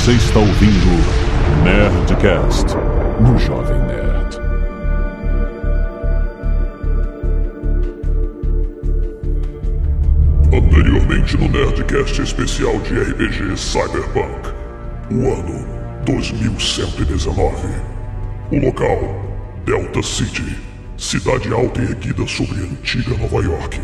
[0.00, 2.74] Você está ouvindo Nerdcast
[3.20, 4.38] no Jovem Nerd.
[10.54, 14.48] Anteriormente no Nerdcast especial de RPG Cyberpunk,
[15.10, 15.66] o ano
[16.06, 17.68] 2119.
[18.52, 19.00] O local:
[19.66, 20.56] Delta City,
[20.96, 23.78] cidade alta e erguida sobre a antiga Nova York.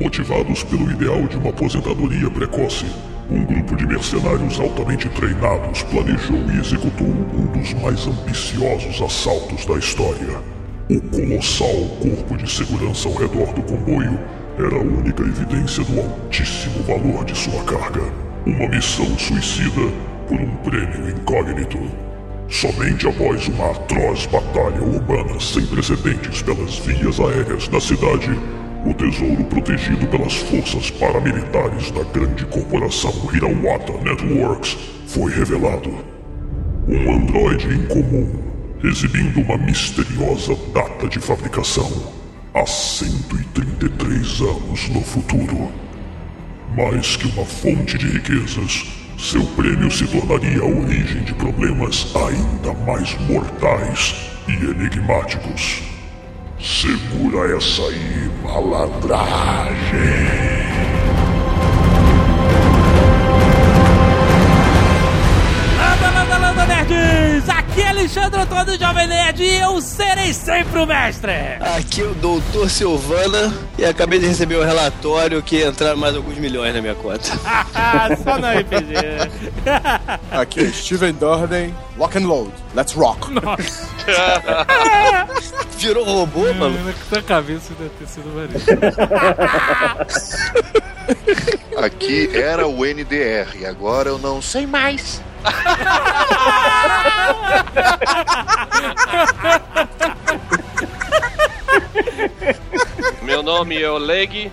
[0.00, 2.86] Motivados pelo ideal de uma aposentadoria precoce,
[3.30, 9.76] um grupo de mercenários altamente treinados planejou e executou um dos mais ambiciosos assaltos da
[9.78, 10.40] história.
[10.88, 14.18] O colossal corpo de segurança ao redor do comboio
[14.58, 18.02] era a única evidência do altíssimo valor de sua carga.
[18.46, 19.92] Uma missão suicida
[20.28, 21.78] por um prêmio incógnito.
[22.48, 28.38] Somente após uma atroz batalha urbana sem precedentes pelas vias aéreas da cidade,
[28.86, 34.76] o tesouro protegido pelas forças paramilitares da grande corporação Hirawata Networks
[35.08, 35.90] foi revelado.
[36.88, 38.32] Um androide incomum,
[38.84, 41.90] exibindo uma misteriosa data de fabricação,
[42.54, 45.68] há 133 anos no futuro.
[46.76, 48.86] Mais que uma fonte de riquezas,
[49.18, 54.14] seu prêmio se tornaria a origem de problemas ainda mais mortais
[54.46, 55.95] e enigmáticos.
[56.60, 60.65] Segura essa aí, malandragem.
[67.96, 71.32] Alexandre Antônio Jovem Nerd e eu serei sempre o mestre!
[71.78, 76.14] Aqui é o Doutor Silvana e acabei de receber o um relatório que entraram mais
[76.14, 77.24] alguns milhões na minha conta.
[78.22, 78.92] Só no RPG.
[80.30, 83.32] Aqui é Steven Durden, Lock and Load, let's rock.
[83.32, 83.88] Nossa,
[85.78, 86.78] Virou robô, mano?
[87.10, 88.60] na cabeça deve ter sido maneiro.
[91.78, 95.22] Aqui era o NDR, agora eu não sei mais.
[103.22, 104.50] Meu nome é Oleg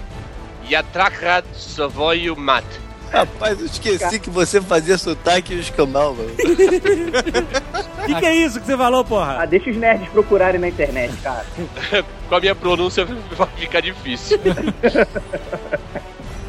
[0.69, 2.65] Yatrakrat Savoio Mat.
[3.13, 6.31] Rapaz, eu esqueci que você fazia sotaque e escambau, mano.
[6.31, 6.35] O
[8.07, 9.37] que, que é isso que você falou, porra?
[9.39, 11.45] Ah, deixa os nerds procurarem na internet, cara.
[12.27, 13.05] Com a minha pronúncia
[13.37, 14.39] vai ficar difícil.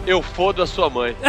[0.07, 1.17] Eu fodo a sua mãe.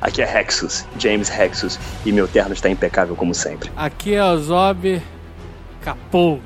[0.00, 3.70] Aqui é Rexus, James Rexus, e meu terno está impecável como sempre.
[3.76, 5.02] Aqui é o Zob
[5.80, 6.38] Capô.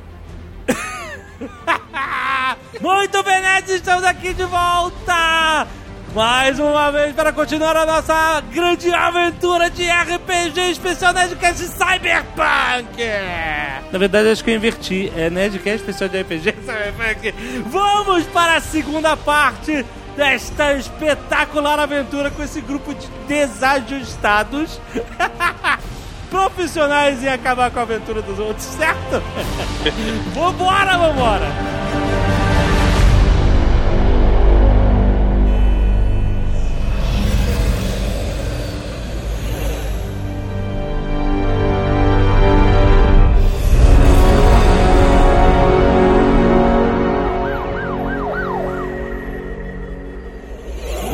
[2.81, 5.67] Muito bem, nerds, estamos aqui de volta!
[6.15, 13.01] Mais uma vez para continuar a nossa grande aventura de RPG especial Nerdcast Cyberpunk!
[13.93, 15.13] Na verdade, acho que eu inverti.
[15.17, 17.35] É Nerdcast especial de RPG Cyberpunk.
[17.67, 24.81] Vamos para a segunda parte desta espetacular aventura com esse grupo de desajustados.
[26.29, 29.23] Profissionais em acabar com a aventura dos outros, certo?
[30.35, 32.40] vambora, vambora!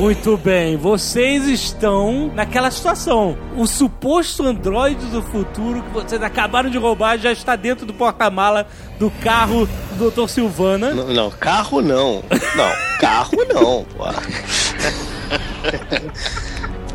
[0.07, 3.37] Muito bem, vocês estão naquela situação.
[3.57, 8.69] O suposto androide do futuro que vocês acabaram de roubar já está dentro do porta-mala
[9.01, 9.69] do carro
[9.99, 10.29] do Dr.
[10.29, 10.95] Silvana.
[10.95, 12.23] Não, não, carro não.
[12.55, 14.05] Não, carro não, pô.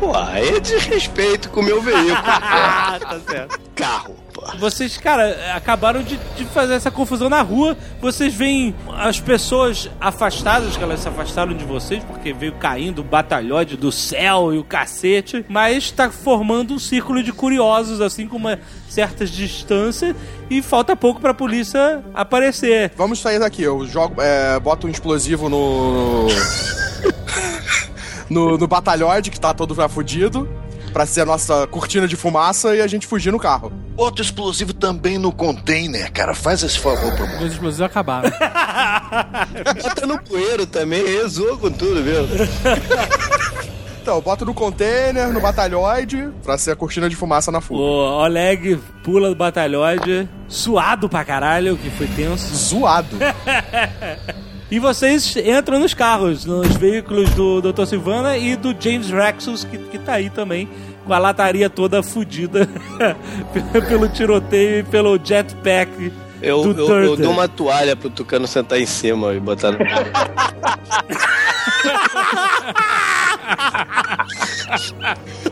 [0.00, 2.16] Pô, é desrespeito com o meu veículo.
[2.16, 3.60] Ah, tá certo.
[3.76, 4.21] Carro.
[4.58, 7.76] Vocês, cara, acabaram de, de fazer essa confusão na rua.
[8.00, 13.04] Vocês veem as pessoas afastadas, que elas se afastaram de vocês, porque veio caindo o
[13.04, 15.44] batalhode do céu e o cacete.
[15.48, 18.58] Mas está formando um círculo de curiosos, assim, com uma
[18.88, 20.14] certa distância.
[20.50, 22.92] E falta pouco pra polícia aparecer.
[22.96, 26.26] Vamos sair daqui, eu jogo, é, boto um explosivo no...
[28.28, 30.48] no, no batalhões que tá todo já fudido,
[30.92, 33.72] pra ser a nossa cortina de fumaça e a gente fugir no carro.
[33.96, 36.34] Outro explosivo também no container, cara.
[36.34, 37.44] Faz esse favor pra mim.
[37.44, 38.30] Os explosivos acabaram.
[39.82, 42.22] Bota no poeiro também, rezou com tudo, viu?
[44.02, 47.80] Então, eu boto no container, no batalhoide, pra ser a cortina de fumaça na fuga.
[47.80, 52.52] o Oleg pula do batalhode, suado pra caralho, que foi tenso.
[52.52, 53.16] Zoado.
[54.72, 57.84] E vocês entram nos carros, nos veículos do Dr.
[57.84, 60.66] Silvana e do James Rexus, que, que tá aí também,
[61.04, 62.66] com a lataria toda fudida
[63.86, 66.10] pelo tiroteio e pelo jetpack
[66.40, 69.78] Eu, do eu, eu dou uma toalha pro Tucano sentar em cima e botar no.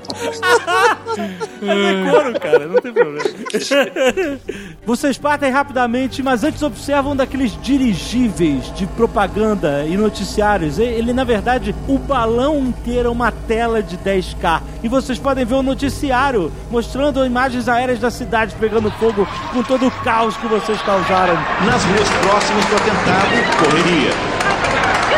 [1.63, 3.25] Mas é couro, cara, não tem problema.
[4.85, 10.79] Vocês partem rapidamente, mas antes observam daqueles dirigíveis de propaganda e noticiários.
[10.79, 14.63] Ele, na verdade, o balão inteiro é uma tela de 10K.
[14.83, 19.87] E vocês podem ver o noticiário mostrando imagens aéreas da cidade pegando fogo com todo
[19.87, 21.35] o caos que vocês causaram.
[21.65, 25.10] Nas ruas próximas do atentado, correria.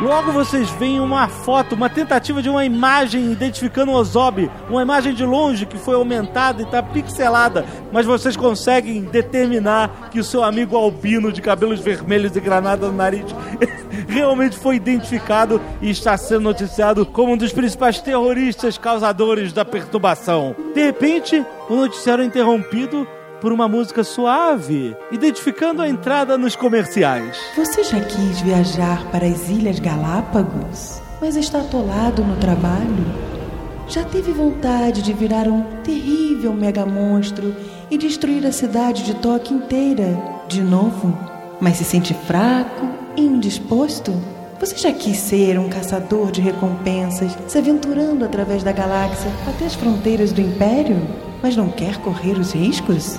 [0.00, 5.12] Logo vocês veem uma foto, uma tentativa de uma imagem identificando o Ozob, uma imagem
[5.12, 10.42] de longe que foi aumentada e está pixelada, mas vocês conseguem determinar que o seu
[10.42, 13.26] amigo albino de cabelos vermelhos e granada no nariz
[14.08, 20.56] realmente foi identificado e está sendo noticiado como um dos principais terroristas causadores da perturbação.
[20.74, 23.06] De repente, o noticiário é interrompido
[23.40, 27.38] por uma música suave, identificando a entrada nos comerciais.
[27.56, 33.30] Você já quis viajar para as Ilhas Galápagos, mas está atolado no trabalho?
[33.88, 37.56] Já teve vontade de virar um terrível mega monstro
[37.90, 40.16] e destruir a cidade de Tóquio inteira
[40.46, 41.18] de novo?
[41.60, 44.12] Mas se sente fraco e indisposto?
[44.60, 49.74] Você já quis ser um caçador de recompensas, se aventurando através da galáxia até as
[49.74, 50.98] fronteiras do Império?
[51.42, 53.18] Mas não quer correr os riscos?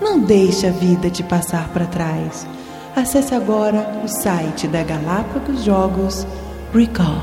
[0.00, 2.46] Não deixe a vida te passar para trás.
[2.94, 6.26] Acesse agora o site da Galápagos Jogos
[6.72, 7.22] Recall.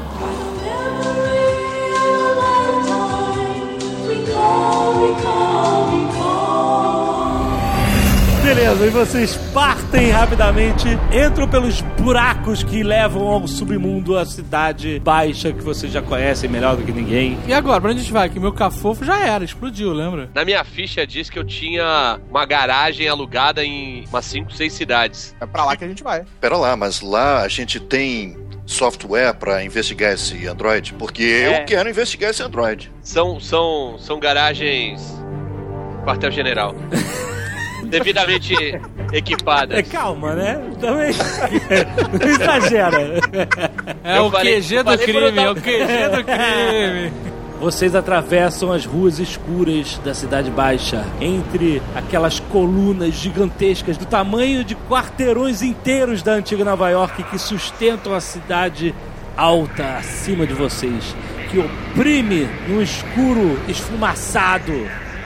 [8.45, 15.51] Beleza, e vocês partem rapidamente, entram pelos buracos que levam ao submundo, a cidade baixa
[15.51, 17.39] que vocês já conhecem melhor do que ninguém.
[17.47, 18.29] E agora, pra onde a gente vai?
[18.29, 20.29] Que meu cafofo já era, explodiu, lembra?
[20.35, 25.35] Na minha ficha diz que eu tinha uma garagem alugada em umas 5, 6 cidades.
[25.41, 26.23] É pra lá que a gente vai.
[26.39, 28.37] Pera lá, mas lá a gente tem
[28.67, 30.93] software pra investigar esse Android?
[30.93, 31.61] Porque É.
[31.61, 32.91] eu quero investigar esse Android.
[33.01, 35.01] São, são, são garagens
[36.05, 36.75] quartel-general.
[37.89, 38.53] Devidamente
[39.13, 39.77] equipadas.
[39.77, 40.59] É calma, né?
[40.79, 41.11] Também.
[42.21, 43.19] Não exagera.
[44.03, 47.13] É Eu o falei- QG do crime, é o QG do crime.
[47.59, 54.75] Vocês atravessam as ruas escuras da Cidade Baixa, entre aquelas colunas gigantescas do tamanho de
[54.75, 58.93] quarteirões inteiros da antiga Nova York que sustentam a cidade
[59.37, 61.15] alta acima de vocês,
[61.49, 64.73] que oprime num escuro esfumaçado,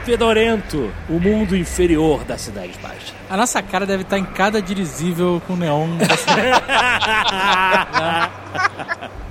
[0.04, 3.14] fedorento, o mundo inferior da Cidade Baixa.
[3.28, 5.88] A nossa cara deve estar em cada dirigível com neon.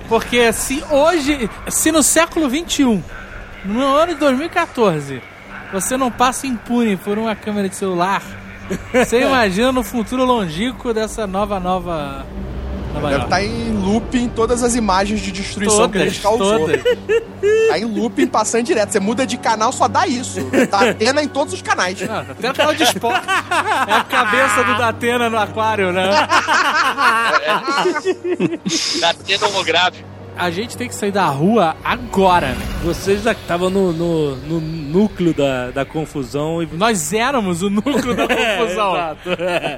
[0.08, 3.02] Porque se hoje, se no século XXI,
[3.64, 5.22] no ano de 2014,
[5.72, 8.22] você não passa impune por uma câmera de celular,
[8.92, 12.26] você imagina no futuro longínquo dessa nova, nova...
[12.92, 16.58] Nova Deve estar em looping todas as imagens de destruição que a gente Todas, causou.
[16.66, 16.82] todas.
[17.68, 18.90] Tá em looping passando direto.
[18.92, 20.40] Você muda de canal, só dá isso.
[20.70, 21.98] Tá Atena em todos os canais.
[22.08, 23.26] Ah, até o canal de esporte.
[23.88, 26.10] É a cabeça do Datena no aquário, né?
[29.00, 30.04] Da tenda holográfica.
[30.40, 32.56] A gente tem que sair da rua agora.
[32.82, 38.14] Vocês já estavam no, no, no núcleo da, da confusão e Nós éramos o núcleo
[38.16, 38.96] da confusão.
[38.96, 39.28] É, exato.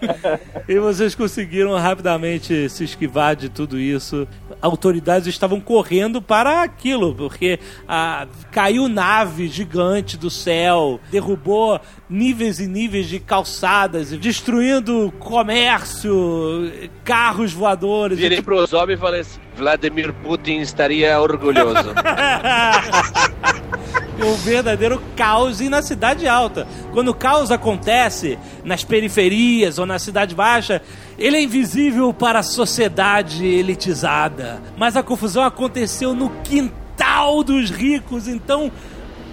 [0.69, 4.29] e vocês conseguiram rapidamente se esquivar de tudo isso.
[4.63, 12.69] Autoridades estavam correndo para aquilo, porque ah, caiu nave gigante do céu, derrubou níveis e
[12.69, 16.71] níveis de calçadas, destruindo comércio,
[17.05, 18.19] carros voadores.
[18.19, 21.93] Virei pro Zob e falei assim: Vladimir Putin estaria orgulhoso.
[24.25, 26.67] um verdadeiro caos e na cidade alta.
[26.93, 30.81] Quando o caos acontece nas periferias ou na cidade baixa,
[31.19, 34.63] ele é invisível para a sociedade elitizada.
[34.77, 38.71] Mas a confusão aconteceu no quintal dos ricos, então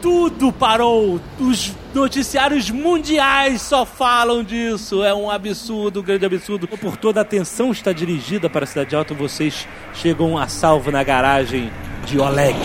[0.02, 1.20] tudo parou.
[1.40, 5.04] Os noticiários mundiais só falam disso.
[5.04, 6.68] É um absurdo, um grande absurdo.
[6.68, 11.04] Por toda a atenção está dirigida para a cidade alta, vocês chegam a salvo na
[11.04, 11.72] garagem
[12.06, 12.58] de Oleg.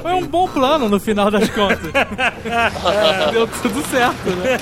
[0.00, 1.90] Foi um bom plano no final das contas.
[3.32, 4.58] Deu tudo certo, né?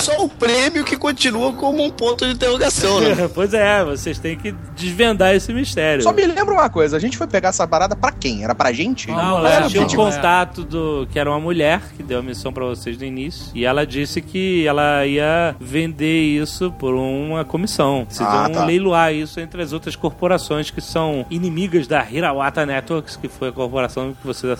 [0.00, 3.28] Só o prêmio que continua como um ponto de interrogação, né?
[3.34, 6.02] pois é, vocês têm que desvendar esse mistério.
[6.02, 8.44] Só me lembra uma coisa, a gente foi pegar essa parada pra quem?
[8.44, 9.08] Era pra gente?
[9.08, 12.52] Não, Não, era tinha um contato do que era uma mulher que deu a missão
[12.52, 18.06] pra vocês no início e ela disse que ela ia vender isso por uma comissão.
[18.08, 18.64] Vocês Ah, vão tá.
[18.64, 23.52] leiloar isso entre as outras corporações que são inimigas da Hirawata Networks, que foi a
[23.52, 24.50] corporação que vocês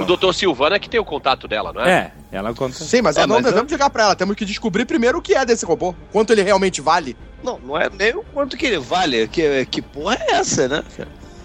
[0.00, 1.90] o doutor Silvana que tem o contato dela, não é?
[1.90, 2.74] É, ela conta.
[2.74, 4.16] Sim, mas É, nós não mas devemos ligar pra ela.
[4.16, 5.94] Temos que descobrir primeiro o que é desse robô.
[6.12, 7.16] Quanto ele realmente vale.
[7.42, 9.28] Não, não é nem o quanto que ele vale.
[9.28, 10.82] Que, que porra é essa, né?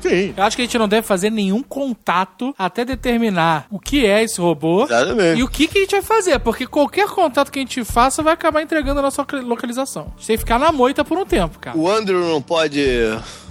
[0.02, 0.34] Sim.
[0.36, 4.24] Eu acho que a gente não deve fazer nenhum contato até determinar o que é
[4.24, 5.40] esse robô Exatamente.
[5.40, 8.24] e o que, que a gente vai fazer, porque qualquer contato que a gente faça
[8.24, 10.14] vai acabar entregando a nossa localização.
[10.18, 11.78] Que ficar na moita por um tempo, cara.
[11.78, 12.82] O Andrew não pode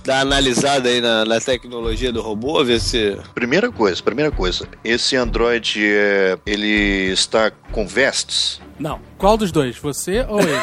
[0.04, 3.16] dar analisada aí na, na tecnologia do robô, ver se.
[3.34, 4.66] Primeira coisa, primeira coisa.
[4.82, 8.60] Esse Android, é, ele está com vestes?
[8.78, 9.00] Não.
[9.18, 9.76] Qual dos dois?
[9.76, 10.52] Você ou ele?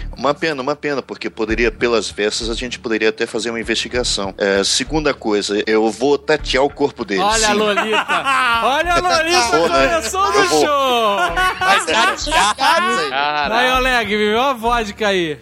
[0.21, 4.35] Uma pena, uma pena, porque poderia, pelas vestes, a gente poderia até fazer uma investigação.
[4.37, 7.21] É, segunda coisa, eu vou tatear o corpo dele.
[7.21, 7.57] Olha a sim.
[7.57, 8.05] Lolita!
[8.63, 9.87] Olha a Lolita, né?
[9.89, 10.61] começou vou.
[10.61, 11.17] show!
[11.59, 13.71] Mas tatear, Aí.
[13.71, 15.39] Oleg, viveu a vodka aí.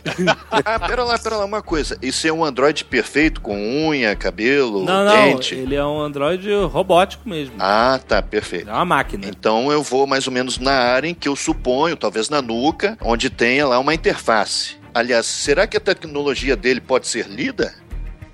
[0.50, 1.98] Ah, pera lá, pera lá, uma coisa.
[2.02, 3.58] Isso é um Android perfeito, com
[3.88, 5.14] unha, cabelo, Não, não.
[5.14, 5.56] dente?
[5.56, 7.56] Ele é um androide robótico mesmo.
[7.60, 8.70] Ah, tá, perfeito.
[8.70, 9.28] É uma máquina.
[9.28, 12.98] Então eu vou mais ou menos na área em que eu suponho, talvez na nuca,
[13.02, 14.69] onde tenha lá uma interface.
[14.94, 17.74] Aliás, será que a tecnologia dele pode ser lida?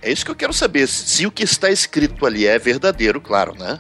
[0.02, 0.88] É isso que eu quero saber.
[0.88, 3.80] Se o que está escrito ali é verdadeiro, claro, né?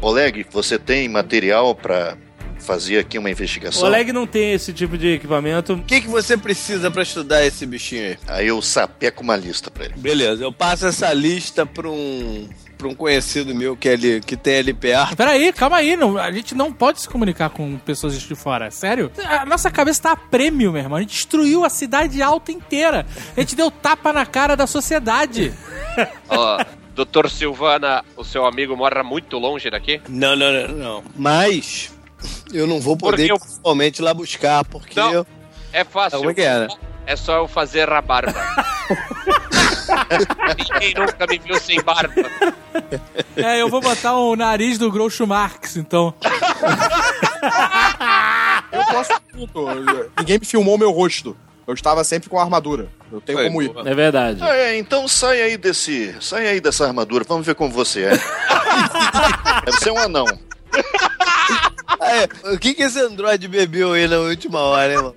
[0.00, 2.16] Oleg, você tem material para
[2.58, 3.84] fazer aqui uma O investigação?
[3.86, 5.74] Oleg não tem esse tipo de equipamento.
[5.74, 8.18] O que, que você precisa pra estudar esse bichinho aí?
[8.26, 9.94] Aí eu sapeco uma lista para ele.
[9.96, 12.48] Beleza, eu passo essa lista pra um.
[12.84, 15.16] Pra um conhecido meu que, é ali, que tem LPA.
[15.16, 15.96] Peraí, calma aí.
[15.96, 18.70] Não, a gente não pode se comunicar com pessoas de fora.
[18.70, 19.10] Sério?
[19.26, 20.98] A nossa cabeça tá a prêmio, meu irmão.
[20.98, 23.06] A gente destruiu a cidade alta inteira.
[23.34, 25.52] A gente deu tapa na cara da sociedade.
[26.28, 26.62] Ó,
[26.94, 30.00] Doutor Silvana, o seu amigo mora muito longe daqui?
[30.08, 31.04] Não, não, não, não.
[31.16, 31.90] Mas
[32.52, 35.12] eu não vou poder eu- pessoalmente lá buscar, porque Não.
[35.12, 35.26] eu.
[35.72, 36.30] É fácil.
[36.30, 36.68] É é, né?
[37.06, 38.32] É só eu fazer a barba.
[40.58, 42.14] Ninguém nunca me viu sem barba.
[43.36, 46.14] É, eu vou botar o nariz do Groucho Marx, então.
[48.72, 50.10] Eu posso tudo.
[50.18, 51.36] Ninguém me filmou meu rosto.
[51.66, 52.88] Eu estava sempre com a armadura.
[53.10, 53.72] Eu tenho como ir.
[53.86, 54.42] É verdade.
[54.42, 56.14] Ah, é, então sai aí desse.
[56.20, 58.10] Sai aí dessa armadura, vamos ver como você é.
[59.64, 60.26] Deve ser um anão.
[62.00, 62.52] É.
[62.54, 65.14] O que, que esse Android bebeu aí na última hora, hein, mano?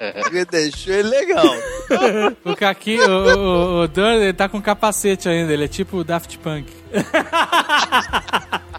[0.22, 1.44] Porque deixou ele legal.
[2.44, 5.52] O Kaki, o, o, o Dan, ele tá com capacete ainda.
[5.52, 6.66] Ele é tipo o Daft Punk.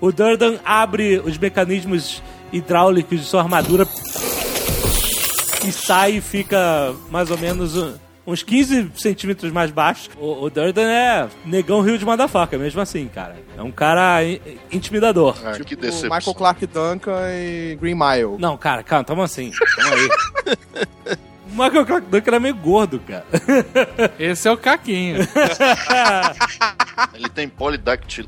[0.00, 2.20] O Durdan abre os mecanismos
[2.52, 3.86] hidráulicos de sua armadura
[5.64, 7.76] e sai e fica mais ou menos
[8.26, 10.10] uns 15 centímetros mais baixo.
[10.18, 13.36] O, o Durdan é negão rio de motherfucker, mesmo assim, cara.
[13.56, 15.36] É um cara i- intimidador.
[15.44, 16.16] Ah, que Tipo decepção.
[16.16, 18.36] Michael Clark Duncan e Green Mile.
[18.38, 19.50] Não, cara, calma, tamo assim.
[19.76, 20.08] Tamo aí.
[21.46, 23.26] O Michael Clark Duncan era meio gordo, cara.
[24.18, 25.18] Esse é o Caquinho.
[27.14, 28.26] Ele tem polidactil...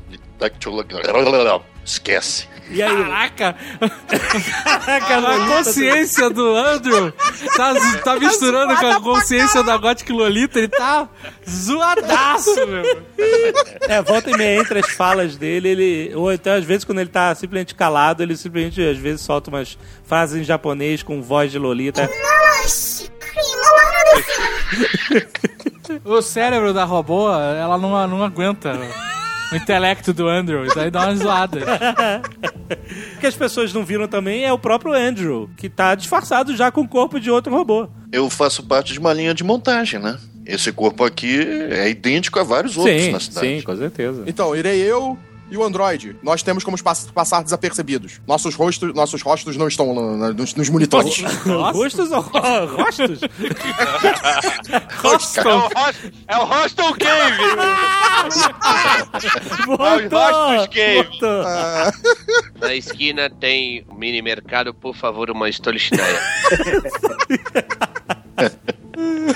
[1.83, 2.47] Esquece.
[2.69, 3.03] E aí?
[3.03, 3.55] Caraca!
[4.57, 7.11] Caraca, a consciência do Andrew
[7.55, 10.57] tá, tá misturando com a consciência da Gothic Lolita.
[10.57, 11.07] Ele tá
[11.47, 12.83] zoadaço, meu.
[13.87, 16.15] É, volta e meia entre as falas dele, ele.
[16.15, 19.77] Ou até às vezes quando ele tá simplesmente calado, ele simplesmente às vezes solta umas
[20.03, 22.09] frases em japonês com voz de Lolita.
[26.03, 28.73] O cérebro da robô, ela não, não aguenta
[29.55, 30.63] o intelecto do Andrew.
[30.75, 31.59] Aí dá uma zoada.
[33.15, 36.71] O que as pessoas não viram também é o próprio Andrew, que tá disfarçado já
[36.71, 37.87] com o corpo de outro robô.
[38.11, 40.17] Eu faço parte de uma linha de montagem, né?
[40.45, 43.47] Esse corpo aqui é idêntico a vários outros sim, na cidade.
[43.47, 44.23] sim, com certeza.
[44.27, 45.17] Então, irei eu
[45.49, 46.15] e o Android.
[46.23, 48.19] Nós temos como pass- passar desapercebidos.
[48.27, 51.21] Nossos rostos, nossos rostos não estão na- na- nos, nos monitores.
[51.73, 52.21] Rostos ou
[52.67, 53.19] rostos?
[56.27, 57.37] É o, Hos- é o Cave!
[59.67, 60.19] Voltou!
[60.19, 61.03] Rostos Cave!
[61.09, 61.41] Voltou.
[61.45, 61.91] Ah,
[62.59, 66.21] Na esquina tem um mini mercado, por favor, uma Stolichnaya.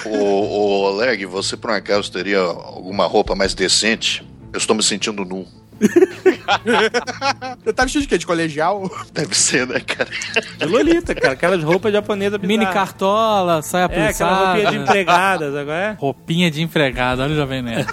[0.05, 4.25] Ô, ô, Oleg, você por um acaso teria alguma roupa mais decente?
[4.53, 5.45] Eu estou me sentindo nu.
[7.63, 8.17] Você tá vestido de quê?
[8.17, 8.89] De colegial?
[9.13, 10.09] Deve ser, né, cara?
[10.57, 11.33] De Lolita, cara.
[11.33, 14.45] Aquelas roupas japonesas Mini cartola, saia É, aquela plissada.
[14.45, 15.91] roupinha de empregadas, agora é?
[15.99, 17.87] Roupinha de empregado, olha o Jovem Nerd.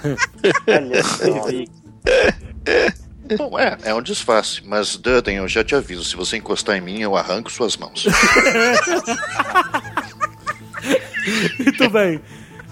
[0.67, 1.49] Olha só.
[3.37, 6.81] Bom, é, é um disfarce, mas Dudden, eu já te aviso, se você encostar em
[6.81, 8.05] mim, eu arranco suas mãos.
[11.59, 12.21] Muito bem.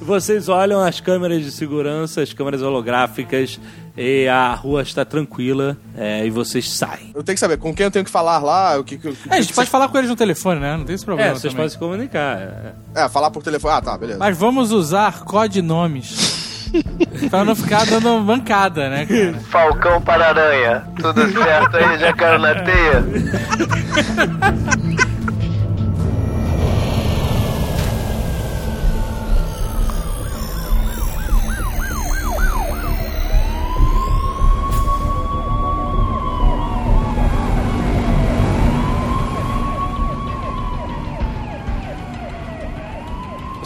[0.01, 3.60] Vocês olham as câmeras de segurança, as câmeras holográficas,
[3.97, 7.11] e a rua está tranquila, é, e vocês saem.
[7.15, 9.13] Eu tenho que saber com quem eu tenho que falar lá, o que, que, É,
[9.37, 10.75] a gente pode falar com eles no telefone, né?
[10.77, 11.29] Não tem esse É, problema.
[11.31, 11.55] vocês também.
[11.57, 12.37] podem se comunicar.
[12.37, 12.73] é.
[13.03, 13.73] É, falar por telefone.
[13.77, 14.19] Ah, tá, beleza.
[14.19, 16.35] Mas vamos usar codinomes.
[17.29, 19.33] pra não ficar dando bancada, né, cara?
[19.49, 20.83] Falcão para aranha.
[21.01, 23.05] Tudo certo aí, já caiu na teia?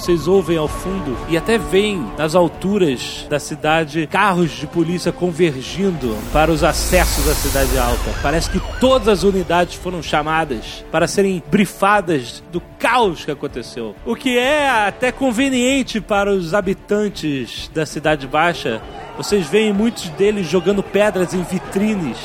[0.09, 6.17] vocês ouvem ao fundo e até veem nas alturas da cidade carros de polícia convergindo
[6.33, 8.11] para os acessos da cidade alta.
[8.19, 13.95] Parece que todas as unidades foram chamadas para serem brifadas do caos que aconteceu.
[14.03, 18.81] O que é até conveniente para os habitantes da cidade baixa.
[19.15, 22.17] Vocês veem muitos deles jogando pedras em vitrines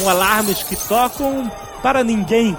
[0.00, 1.50] com alarmes que tocam
[1.82, 2.56] para ninguém.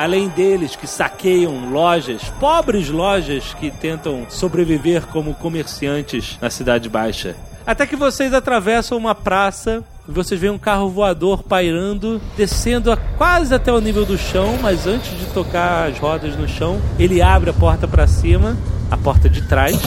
[0.00, 7.36] Além deles que saqueiam lojas, pobres lojas que tentam sobreviver como comerciantes na Cidade Baixa.
[7.66, 13.54] Até que vocês atravessam uma praça vocês veem um carro voador pairando, descendo a quase
[13.54, 17.50] até o nível do chão, mas antes de tocar as rodas no chão, ele abre
[17.50, 18.56] a porta para cima,
[18.90, 19.78] a porta de trás.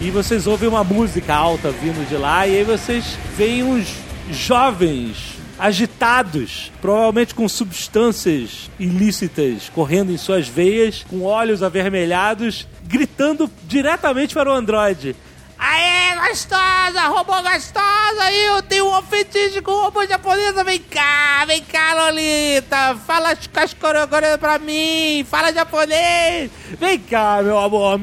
[0.00, 3.94] E vocês ouvem uma música alta vindo de lá, e aí vocês veem uns
[4.30, 14.34] jovens agitados, provavelmente com substâncias ilícitas correndo em suas veias, com olhos avermelhados, gritando diretamente
[14.34, 15.14] para o androide.
[15.58, 18.62] Aê, gostosa, robô gostosa, tenho
[18.98, 24.58] um fetiche com robô japonesa, vem cá, vem cá, Lolita, fala as as coreografias pra
[24.58, 28.00] mim, fala japonês, vem cá, meu amor.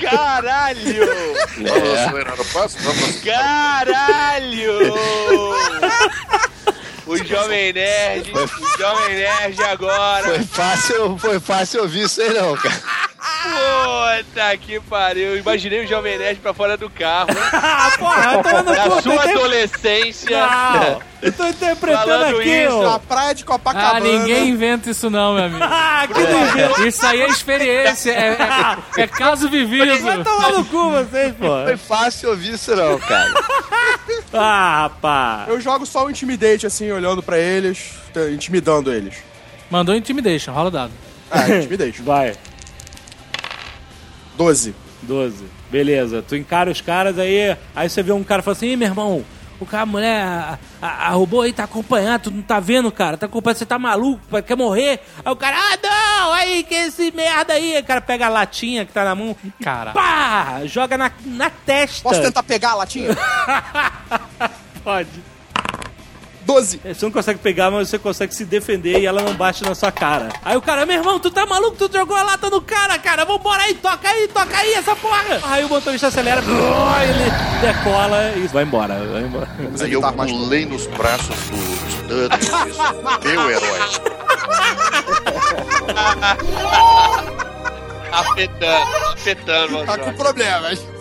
[0.00, 1.06] Caralho!
[3.24, 4.78] Caralho!
[7.06, 10.24] O Jovem Nerd, o Jovem Nerd agora.
[10.24, 12.82] Foi fácil, foi fácil ouvir isso aí não, cara.
[14.26, 15.36] Puta que pariu.
[15.36, 17.28] Imaginei o Jovem Nerd pra fora do carro.
[17.52, 20.36] Ah, porra, eu tô Na sua adolescência.
[20.36, 22.90] Não, eu tô interpretando Falando aqui, isso, ó.
[22.92, 23.96] Na praia de Copacabana.
[23.96, 25.64] Ah, ninguém inventa isso não, meu amigo.
[25.64, 26.86] Ah, que duvido.
[26.86, 28.36] Isso aí é experiência, é,
[28.98, 29.98] é- é caso vivido.
[30.02, 31.64] Vai tomar no cu vocês, pô.
[31.64, 33.32] Foi fácil ouvir isso não, cara.
[34.32, 35.48] Ah, rapaz.
[35.48, 37.92] Eu jogo só o Intimidate, assim, olhando pra eles,
[38.32, 39.14] intimidando eles.
[39.70, 40.92] Mandou intimidation, rola o dado.
[41.30, 42.00] Ah, Intimidate.
[42.02, 42.34] Vai,
[44.36, 44.74] 12.
[45.02, 45.44] 12.
[45.70, 48.76] Beleza, tu encara os caras aí, aí você vê um cara e fala assim, Ih,
[48.76, 49.24] meu irmão,
[49.60, 52.90] o cara, a mulher, a, a, a robô aí tá acompanhando, tu não tá vendo,
[52.92, 53.16] cara?
[53.16, 55.00] Tá acompanhando, você tá maluco, quer morrer?
[55.24, 57.76] Aí o cara, ah, não, aí, que esse merda aí.
[57.76, 59.92] Aí o cara pega a latinha que tá na mão, Cara.
[59.92, 62.02] pá, joga na, na testa.
[62.02, 63.10] Posso tentar pegar a latinha?
[64.82, 65.35] Pode.
[66.46, 66.80] 12.
[66.84, 69.90] Você não consegue pegar, mas você consegue se defender e ela não bate na sua
[69.90, 70.28] cara.
[70.44, 71.76] Aí o cara, meu irmão, tu tá maluco?
[71.76, 73.24] Tu jogou a lata no cara, cara.
[73.24, 75.40] Vambora aí, toca aí, toca aí essa porra.
[75.42, 76.40] Aí o motorista acelera,
[77.02, 77.30] ele
[77.60, 78.94] decola e vai embora.
[78.94, 79.48] Vai embora.
[79.82, 81.36] Aí eu pulei nos braços
[82.06, 83.80] do Dudley, meu herói.
[88.12, 89.84] Afetando, afetando.
[89.84, 90.95] Tá com problemas.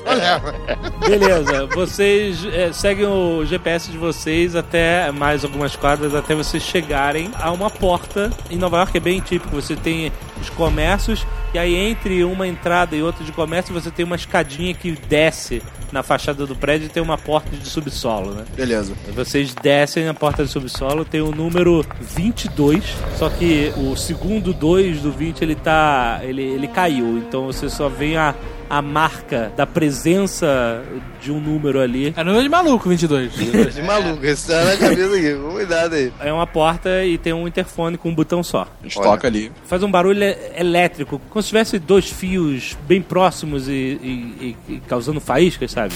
[1.07, 7.31] Beleza, vocês é, seguem o GPS de vocês até mais algumas quadras, até vocês chegarem
[7.39, 8.31] a uma porta.
[8.49, 12.95] Em Nova York é bem típico, você tem os comércios, e aí entre uma entrada
[12.95, 16.89] e outra de comércio você tem uma escadinha que desce na fachada do prédio e
[16.89, 18.43] tem uma porta de subsolo, né?
[18.55, 18.93] Beleza.
[19.13, 22.83] Vocês descem na porta do subsolo, tem o número 22,
[23.17, 26.19] só que o segundo 2 do 20 ele tá.
[26.23, 28.35] ele, ele caiu, então você só vê a,
[28.69, 30.83] a marca da presença
[31.21, 32.13] de um número ali.
[32.15, 33.33] É número de maluco, 22.
[33.73, 35.35] De maluco, esse tá na cabeça aqui.
[35.53, 36.11] Cuidado aí.
[36.19, 38.67] É uma porta e tem um interfone com um botão só.
[38.81, 39.51] A gente toca ali.
[39.65, 40.23] Faz um barulho
[40.57, 45.93] elétrico, como se tivesse dois fios bem próximos e, e- e- e causando faíscas, sabe?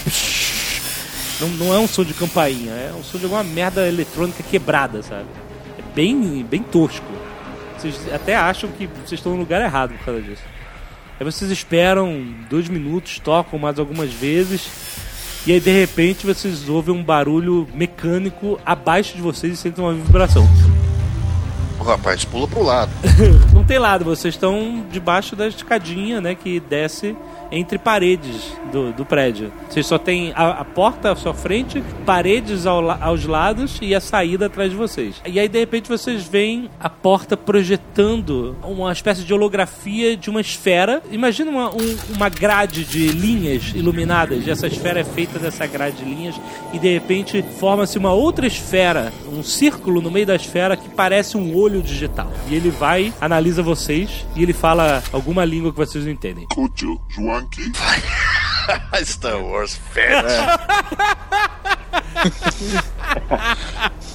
[1.40, 5.02] Não, não é um som de campainha, é um som de alguma merda eletrônica quebrada,
[5.02, 5.24] sabe?
[5.78, 7.06] É bem, bem tosco.
[7.78, 10.42] Vocês até acham que vocês estão no lugar errado por causa disso.
[11.20, 14.70] Aí vocês esperam dois minutos, tocam mais algumas vezes,
[15.46, 19.92] e aí de repente vocês ouvem um barulho mecânico abaixo de vocês e sentem uma
[19.92, 20.48] vibração.
[21.78, 22.90] O rapaz pula pro lado.
[23.52, 27.14] Não tem lado, vocês estão debaixo da escadinha, né, que desce
[27.52, 29.52] entre paredes do, do prédio.
[29.68, 34.00] Vocês só tem a, a porta à sua frente, paredes ao aos lados e a
[34.00, 35.20] saída atrás de vocês.
[35.26, 40.40] E aí, de repente, vocês veem a porta projetando uma espécie de holografia de uma
[40.40, 41.02] esfera.
[41.10, 44.46] Imagina uma, um- uma grade de linhas iluminadas.
[44.46, 46.34] E essa esfera é feita dessa grade de linhas.
[46.72, 51.36] E, de repente, forma-se uma outra esfera, um círculo no meio da esfera que parece
[51.36, 52.30] um olho digital.
[52.48, 56.46] E ele vai, analisa vocês e ele fala alguma língua que vocês não entendem.
[56.54, 57.00] Kuchu,
[57.40, 57.72] Juanqui.
[59.04, 60.24] Star Wars Fett.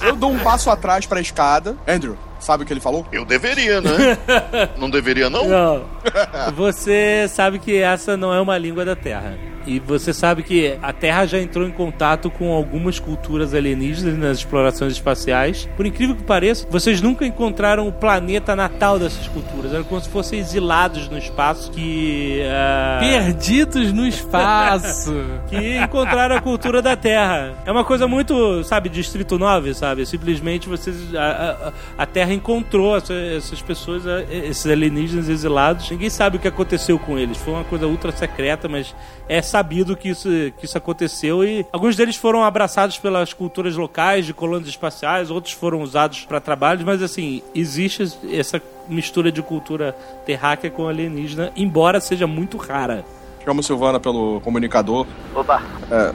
[0.00, 1.76] Eu dou um passo atrás pra escada.
[1.86, 3.06] Andrew, sabe o que ele falou?
[3.12, 4.18] Eu deveria, né?
[4.78, 5.46] Não deveria, não?
[5.48, 5.84] Não.
[6.54, 9.36] Você sabe que essa não é uma língua da Terra.
[9.66, 14.38] E você sabe que a Terra já entrou em contato com algumas culturas alienígenas nas
[14.38, 15.68] explorações espaciais.
[15.76, 19.74] Por incrível que pareça, vocês nunca encontraram o planeta natal dessas culturas.
[19.74, 22.42] Eram como se fossem exilados no espaço que.
[22.48, 25.12] ah, Perdidos no espaço.
[25.50, 27.54] que encontraram a cultura da Terra.
[27.66, 30.06] É uma coisa muito, sabe, Distrito 9, sabe?
[30.06, 30.96] Simplesmente vocês.
[31.12, 31.18] A,
[31.66, 31.72] a-
[32.04, 35.90] a Terra encontrou essa- essas pessoas, esses alienígenas exilados.
[35.90, 37.36] Ninguém sabe o que aconteceu com eles.
[37.38, 38.94] Foi uma coisa ultra secreta, mas
[39.28, 44.24] é sabido que isso, que isso aconteceu e alguns deles foram abraçados pelas culturas locais
[44.26, 49.96] de colônias espaciais, outros foram usados para trabalhos, mas assim, existe essa mistura de cultura
[50.24, 53.04] terráquea com alienígena, embora seja muito rara.
[53.44, 55.06] Chama o Silvana pelo comunicador.
[55.34, 56.12] Opa, É,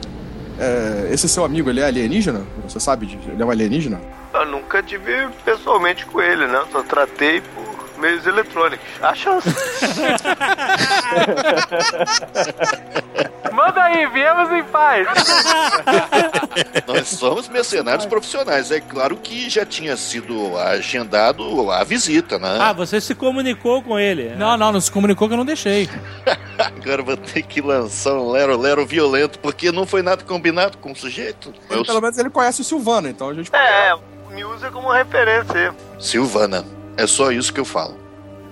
[0.58, 2.42] é, esse seu amigo, ele é alienígena?
[2.68, 3.18] Você sabe?
[3.30, 4.00] Ele é um alienígena?
[4.34, 6.64] Eu nunca tive pessoalmente com ele, né?
[6.70, 8.84] Só tratei por meios eletrônicos.
[9.00, 9.48] A chance.
[13.52, 15.06] Manda aí, viemos em paz.
[16.88, 18.70] Nós somos mercenários profissionais.
[18.72, 22.58] É claro que já tinha sido agendado a visita, né?
[22.60, 24.34] Ah, você se comunicou com ele.
[24.36, 25.88] Não, não, não se comunicou que eu não deixei.
[26.58, 30.96] Agora vou ter que lançar um lero-lero violento, porque não foi nada combinado com o
[30.96, 31.54] sujeito.
[31.70, 31.84] Eu...
[31.84, 33.62] Pelo menos ele conhece o Silvano, então a gente pode...
[34.34, 35.72] Me usa como referência aí.
[35.98, 36.64] Silvana.
[36.96, 37.96] É só isso que eu falo.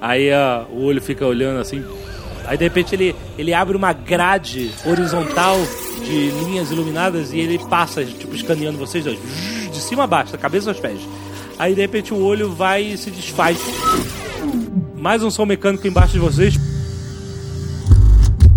[0.01, 1.85] Aí ó, o olho fica olhando assim.
[2.47, 5.57] Aí de repente ele, ele abre uma grade horizontal
[6.03, 9.19] de linhas iluminadas e ele passa, tipo, escaneando vocês dois.
[9.71, 11.01] De cima a baixo, da cabeça aos pés.
[11.59, 13.59] Aí de repente o olho vai e se desfaz.
[14.97, 16.55] Mais um som mecânico embaixo de vocês.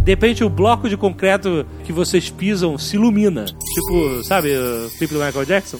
[0.04, 3.46] De repente o bloco de concreto que vocês pisam se ilumina.
[3.46, 5.80] Tipo, sabe, o clipe do Michael Jackson?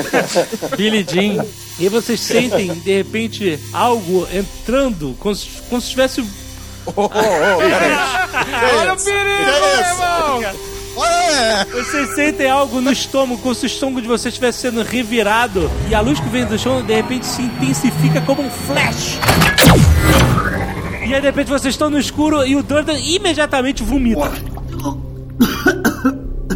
[0.76, 1.44] Billy Jean.
[1.78, 6.24] E vocês sentem, de repente, algo entrando, como se, como se tivesse.
[6.84, 8.80] Oh, oh, oh.
[8.80, 10.40] Olha o perigo, meu irmão!
[10.96, 11.64] Ué!
[11.70, 15.70] Vocês sentem algo no estômago, como se o estômago de vocês estivesse sendo revirado.
[15.88, 19.16] E a luz que vem do chão, de repente, se intensifica como um flash.
[21.06, 24.30] E aí, de repente, vocês estão no escuro e o Durden imediatamente vomita.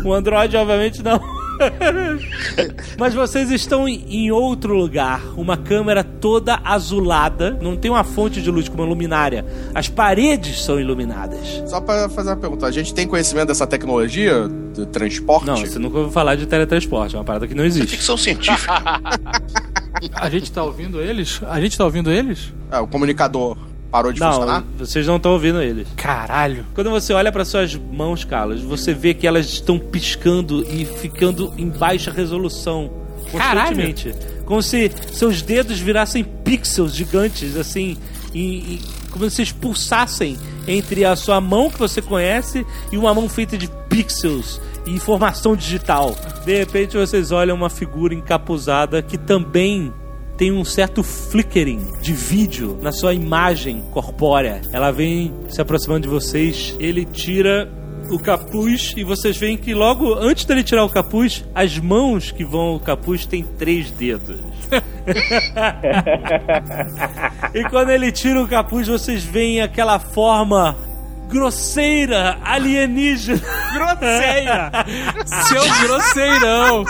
[0.04, 1.20] O Android, obviamente, não.
[2.98, 8.50] Mas vocês estão em outro lugar, uma câmera toda azulada, não tem uma fonte de
[8.50, 9.44] luz como uma luminária.
[9.74, 11.62] As paredes são iluminadas.
[11.66, 15.46] Só pra fazer uma pergunta, a gente tem conhecimento dessa tecnologia de transporte?
[15.46, 17.88] Não, você nunca ouviu falar de teletransporte, é uma parada que não existe.
[17.88, 18.72] Ficção científica.
[20.12, 21.40] A gente tá ouvindo eles?
[21.48, 22.52] A gente tá ouvindo eles?
[22.70, 23.56] É, o comunicador
[23.96, 24.62] parou de Não, funcionar?
[24.78, 25.88] vocês não estão ouvindo eles.
[25.96, 26.66] Caralho.
[26.74, 31.52] Quando você olha para suas mãos, Carlos, você vê que elas estão piscando e ficando
[31.56, 32.90] em baixa resolução
[33.32, 34.14] constantemente.
[34.44, 37.96] Como se seus dedos virassem pixels gigantes, assim,
[38.34, 38.80] e, e
[39.10, 40.36] como se eles pulsassem
[40.68, 45.56] entre a sua mão que você conhece e uma mão feita de pixels e informação
[45.56, 46.14] digital.
[46.44, 49.92] De repente vocês olham uma figura encapuzada que também
[50.36, 54.60] tem um certo flickering de vídeo na sua imagem corpórea.
[54.72, 57.70] Ela vem se aproximando de vocês, ele tira
[58.10, 62.44] o capuz e vocês veem que logo antes dele tirar o capuz, as mãos que
[62.44, 64.38] vão ao capuz têm três dedos.
[67.54, 70.76] e quando ele tira o capuz, vocês veem aquela forma
[71.28, 73.42] grosseira, alienígena.
[73.72, 74.70] Grosseira!
[75.48, 76.84] Seu grosseirão!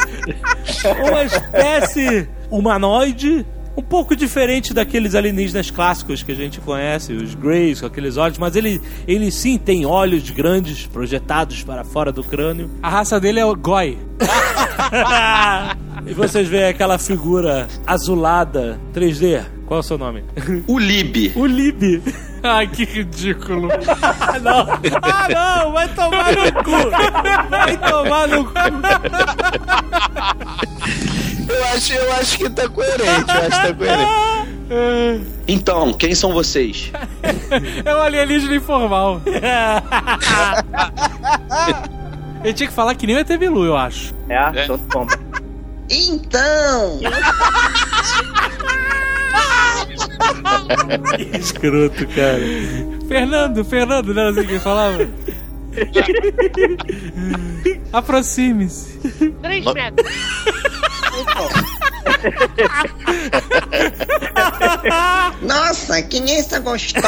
[1.08, 3.44] uma espécie humanoide
[3.76, 8.38] um pouco diferente daqueles alienígenas clássicos que a gente conhece, os Greys com aqueles olhos,
[8.38, 12.70] mas ele, ele sim tem olhos grandes projetados para fora do crânio.
[12.82, 13.98] A raça dele é o Goi.
[16.06, 19.55] e vocês veem aquela figura azulada 3D.
[19.66, 20.24] Qual é o seu nome?
[20.68, 21.32] O Lib.
[21.34, 22.02] O Lib.
[22.42, 23.68] Ai, que ridículo.
[24.00, 24.66] Ah, não.
[25.02, 25.72] Ah, não.
[25.72, 26.90] Vai tomar no cu.
[27.50, 28.52] Vai tomar no cu.
[31.48, 34.36] Eu acho, eu acho que tá coerente, eu acho que tá coerente.
[35.46, 36.90] Então, quem são vocês?
[37.84, 39.22] É um alienígena informal.
[42.42, 44.12] Ele tinha que falar que nem o ET Bilu, eu acho.
[44.28, 45.06] É, então toma.
[45.88, 46.98] Então.
[51.30, 52.40] Que escroto, cara.
[53.08, 55.08] Fernando, Fernando, não era assim que ele falava?
[57.92, 58.98] Aproxime-se.
[59.42, 60.10] Três No- metros.
[65.42, 67.06] Nossa, quem é essa gostosa?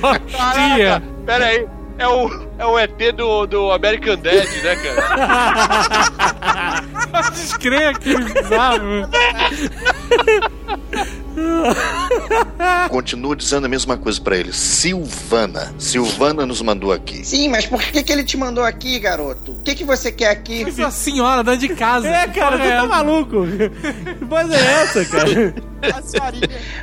[0.00, 1.02] Costinha.
[1.24, 1.66] Pera aí.
[1.98, 2.28] É o,
[2.58, 6.82] é o ET do, do American Dad, né, cara?
[7.32, 9.08] Descreia que bizarro.
[12.90, 14.52] Continuo dizendo a mesma coisa pra ele.
[14.52, 15.74] Silvana.
[15.78, 17.24] Silvana nos mandou aqui.
[17.24, 19.52] Sim, mas por que, que ele te mandou aqui, garoto?
[19.52, 20.62] O que, que você quer aqui?
[20.64, 22.06] Essa senhora dando de casa.
[22.16, 23.46] É, cara, tu tá maluco?
[24.18, 25.54] Que voz é essa, cara?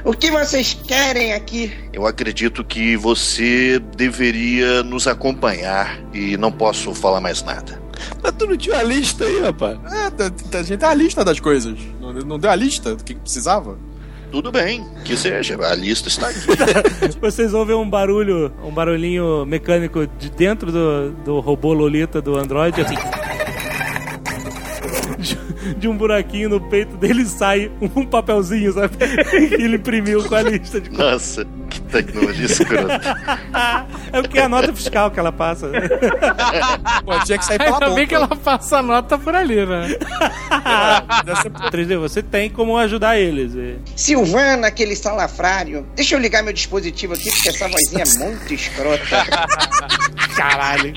[0.05, 1.73] O que vocês querem aqui?
[1.91, 7.81] Eu acredito que você deveria nos acompanhar e não posso falar mais nada.
[8.21, 9.77] Mas tu não tinha a lista aí, rapaz?
[9.91, 11.77] É, tá- tá- a gente tem a lista das coisas.
[11.99, 13.77] Não, não deu a lista do que precisava?
[14.33, 15.55] Tudo bem, que seja.
[15.63, 16.39] A lista está aqui.
[17.21, 22.81] Vocês ouvem um barulho, um barulhinho mecânico de dentro do, do robô Lolita do Android,
[22.81, 22.95] assim.
[25.77, 28.97] De- um buraquinho no peito dele sai um papelzinho, sabe?
[28.97, 33.01] Que ele imprimiu com a lista de Nossa, que tecnologia escrota.
[34.11, 35.69] É porque é a nota fiscal que ela passa.
[37.05, 39.87] Pô, tinha que sair pela Ainda bem que ela passa a nota por ali, né?
[41.71, 43.55] 3D, você tem como ajudar eles.
[43.55, 43.75] é.
[43.95, 45.85] Silvana, aquele salafrário.
[45.95, 49.25] Deixa eu ligar meu dispositivo aqui, porque essa vozinha é muito escrota.
[50.35, 50.93] Caralho.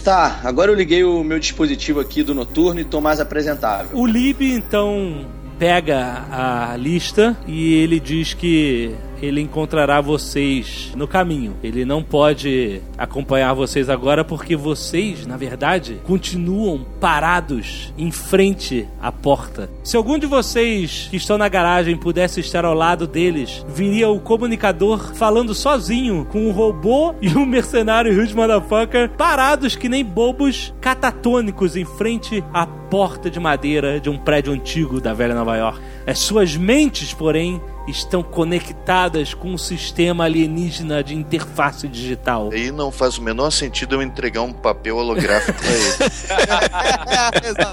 [0.00, 3.96] Tá, agora eu liguei o meu dispositivo aqui do noturno e tô mais apresentável.
[3.96, 5.26] O Lib, então,
[5.58, 11.54] pega a lista e ele diz que ele encontrará vocês no caminho.
[11.62, 19.12] Ele não pode acompanhar vocês agora porque vocês, na verdade, continuam parados em frente à
[19.12, 19.70] porta.
[19.84, 24.18] Se algum de vocês que estão na garagem pudesse estar ao lado deles, viria o
[24.18, 30.74] comunicador falando sozinho com um robô e um mercenário Huge Motherfucker parados que nem bobos
[30.80, 35.80] catatônicos em frente à porta de madeira de um prédio antigo da velha Nova York.
[36.06, 42.50] As suas mentes, porém, estão conectadas com um sistema alienígena de interface digital.
[42.52, 45.92] Aí não faz o menor sentido eu entregar um papel holográfico pra ele.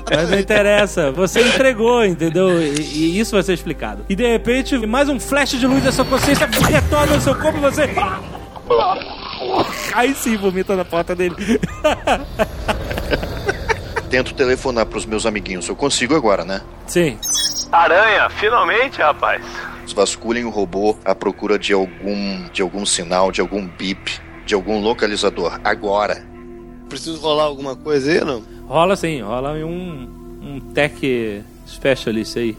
[0.16, 2.62] Mas não interessa, você entregou, entendeu?
[2.62, 4.06] E, e isso vai ser explicado.
[4.10, 7.58] E de repente, mais um flash de luz da sua consciência retorna no seu corpo
[7.58, 7.90] e você.
[9.94, 11.36] Aí sim, vomita na porta dele.
[14.10, 15.68] Tento telefonar pros meus amiguinhos.
[15.68, 16.62] Eu consigo agora, né?
[16.88, 17.20] Sim.
[17.72, 19.44] Aranha, finalmente, rapaz.
[19.94, 24.80] Vasculhem o robô à procura de algum de algum sinal, de algum bip, de algum
[24.82, 25.60] localizador.
[25.64, 26.26] Agora.
[26.88, 28.44] Preciso rolar alguma coisa aí, não?
[28.68, 32.58] Rola sim, rola um, um tech specialist aí.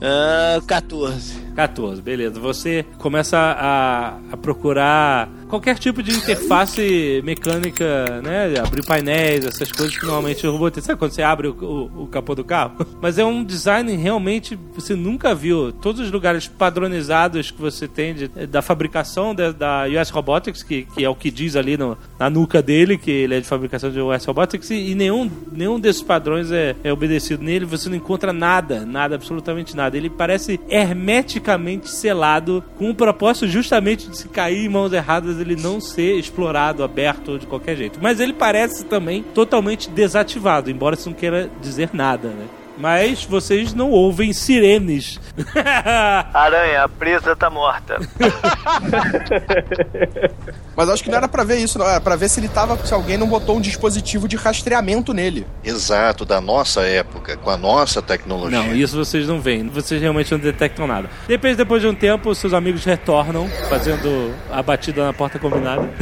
[0.00, 1.45] Ah, 14.
[1.56, 2.38] 14, beleza.
[2.38, 8.54] Você começa a, a procurar qualquer tipo de interface mecânica, né?
[8.58, 10.82] Abrir painéis, essas coisas que normalmente o robô tem.
[10.82, 12.72] Sabe quando você abre o, o, o capô do carro?
[13.00, 15.72] Mas é um design realmente você nunca viu.
[15.72, 20.82] Todos os lugares padronizados que você tem de- da fabricação da, da US Robotics, que,
[20.94, 23.90] que é o que diz ali no- na nuca dele, que ele é de fabricação
[23.90, 27.64] de US Robotics, e, e nenhum, nenhum desses padrões é, é obedecido nele.
[27.64, 29.96] Você não encontra nada, nada, absolutamente nada.
[29.96, 31.45] Ele parece hermeticamente
[31.84, 36.82] selado, com o propósito justamente de se cair em mãos erradas, ele não ser explorado,
[36.82, 37.98] aberto de qualquer jeito.
[38.02, 42.46] Mas ele parece também totalmente desativado, embora isso não queira dizer nada, né?
[42.76, 45.18] Mas vocês não ouvem sirenes.
[46.32, 47.98] Aranha, a presa tá morta.
[50.76, 51.86] Mas acho que não era pra ver isso, não.
[51.88, 52.76] Era pra ver se ele tava.
[52.84, 55.46] Se alguém não botou um dispositivo de rastreamento nele.
[55.64, 58.58] Exato, da nossa época, com a nossa tecnologia.
[58.58, 59.68] Não, isso vocês não veem.
[59.68, 61.08] Vocês realmente não detectam nada.
[61.26, 65.88] Depois, depois de um tempo, seus amigos retornam, fazendo a batida na porta combinada.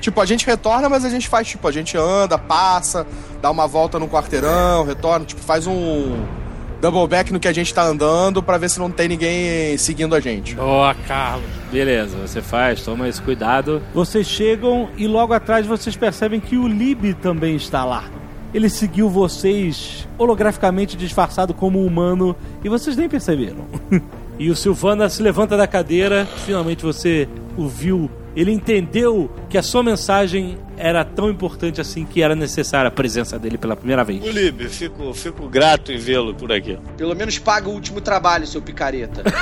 [0.00, 3.06] Tipo, a gente retorna, mas a gente faz, tipo, a gente anda, passa,
[3.42, 6.16] dá uma volta no quarteirão, retorna, tipo, faz um
[6.80, 10.14] double back no que a gente tá andando pra ver se não tem ninguém seguindo
[10.14, 10.56] a gente.
[10.58, 11.44] Ó, Carlos.
[11.70, 13.82] Beleza, você faz, toma esse cuidado.
[13.92, 18.04] Vocês chegam e logo atrás vocês percebem que o Lib também está lá.
[18.54, 23.66] Ele seguiu vocês holograficamente disfarçado como humano e vocês nem perceberam.
[24.38, 28.10] e o Silvana se levanta da cadeira, finalmente você o viu.
[28.34, 33.38] Ele entendeu que a sua mensagem era tão importante assim que era necessária a presença
[33.38, 34.24] dele pela primeira vez.
[34.24, 36.78] Ulib, fico, fico grato em vê-lo por aqui.
[36.96, 39.22] Pelo menos paga o último trabalho, seu picareta.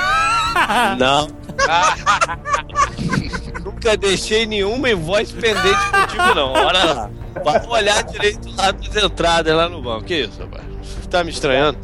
[0.99, 1.27] Não.
[3.63, 6.51] Nunca deixei nenhuma invoice pendente contigo, não.
[6.51, 7.09] Olha lá.
[7.43, 10.03] Vai olhar direito lá nas entradas lá no banco.
[10.03, 10.63] Que isso, rapaz?
[11.09, 11.79] Tá me estranhando?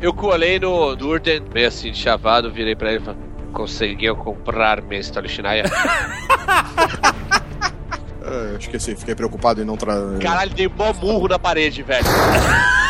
[0.00, 3.20] Eu colei no Durden, meio assim, de chavado, virei pra ele e falei:
[3.56, 5.64] Conseguiu comprar minha Stolichnaya?
[8.28, 10.18] É, esqueci, fiquei preocupado em não trazer.
[10.18, 12.04] Caralho, dei mó murro na parede, velho.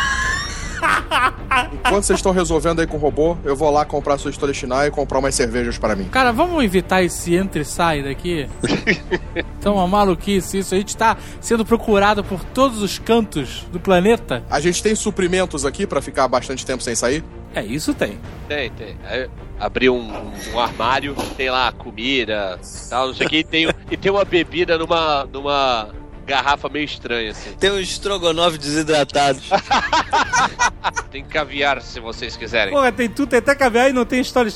[1.73, 4.91] Enquanto vocês estão resolvendo aí com o robô, eu vou lá comprar sua Stolichnaya e
[4.91, 6.05] comprar umas cervejas para mim.
[6.05, 8.47] Cara, vamos evitar esse entra e sai daqui?
[9.59, 10.73] Então, uma maluquice isso.
[10.73, 14.43] A gente tá sendo procurado por todos os cantos do planeta.
[14.49, 17.23] A gente tem suprimentos aqui pra ficar bastante tempo sem sair?
[17.53, 18.17] É, isso tem.
[18.47, 18.95] Tem, tem.
[19.03, 20.11] Aí, abri um,
[20.53, 22.59] um armário, tem lá comida,
[22.89, 25.89] tal, não sei o que, e tem, e tem uma bebida numa, numa
[26.27, 27.53] garrafa meio estranha, assim.
[27.53, 29.39] Tem um estrogonofe desidratado.
[31.09, 32.73] Tem caviar, se vocês quiserem.
[32.73, 34.51] Porra, tem tudo, tem até caviar e não tem história?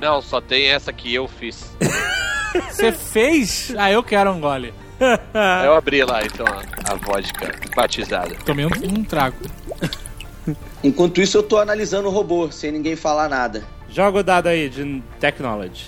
[0.00, 1.68] Não, só tem essa que eu fiz.
[2.70, 3.74] Você fez?
[3.76, 4.72] Ah, eu quero um gole.
[5.34, 8.34] Aí eu abri lá, então, a, a vodka batizada.
[8.46, 9.36] Tomei um, um trago.
[10.82, 13.62] Enquanto isso, eu tô analisando o robô, sem ninguém falar nada.
[13.90, 15.86] Joga o dado aí de Technology.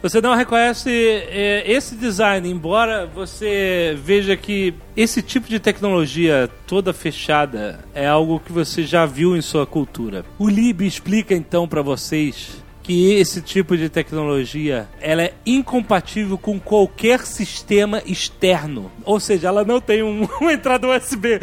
[0.00, 6.92] Você não reconhece é, esse design, embora você veja que esse tipo de tecnologia toda
[6.92, 10.24] fechada é algo que você já viu em sua cultura.
[10.38, 16.58] O Lib explica então para vocês que esse tipo de tecnologia ela é incompatível com
[16.58, 18.90] qualquer sistema externo.
[19.04, 21.38] Ou seja, ela não tem um, uma entrada USB.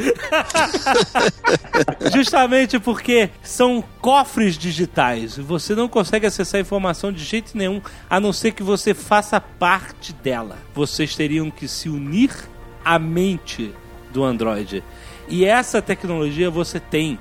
[2.12, 5.38] Justamente porque são cofres digitais.
[5.38, 7.80] Você não consegue acessar a informação de jeito nenhum,
[8.10, 10.58] a não ser que você faça parte dela.
[10.74, 12.32] Vocês teriam que se unir
[12.84, 13.72] à mente
[14.12, 14.84] do Android.
[15.28, 17.20] E essa tecnologia você tem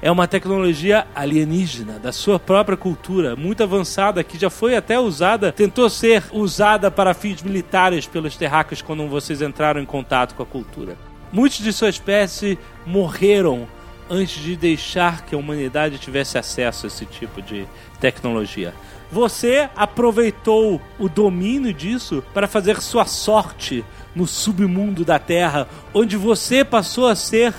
[0.00, 5.52] é uma tecnologia alienígena, da sua própria cultura, muito avançada, que já foi até usada,
[5.52, 10.46] tentou ser usada para fins militares pelos terráqueos quando vocês entraram em contato com a
[10.46, 10.96] cultura.
[11.32, 13.66] Muitos de sua espécie morreram
[14.08, 17.66] antes de deixar que a humanidade tivesse acesso a esse tipo de
[18.00, 18.72] tecnologia.
[19.10, 26.64] Você aproveitou o domínio disso para fazer sua sorte no submundo da Terra, onde você
[26.64, 27.54] passou a ser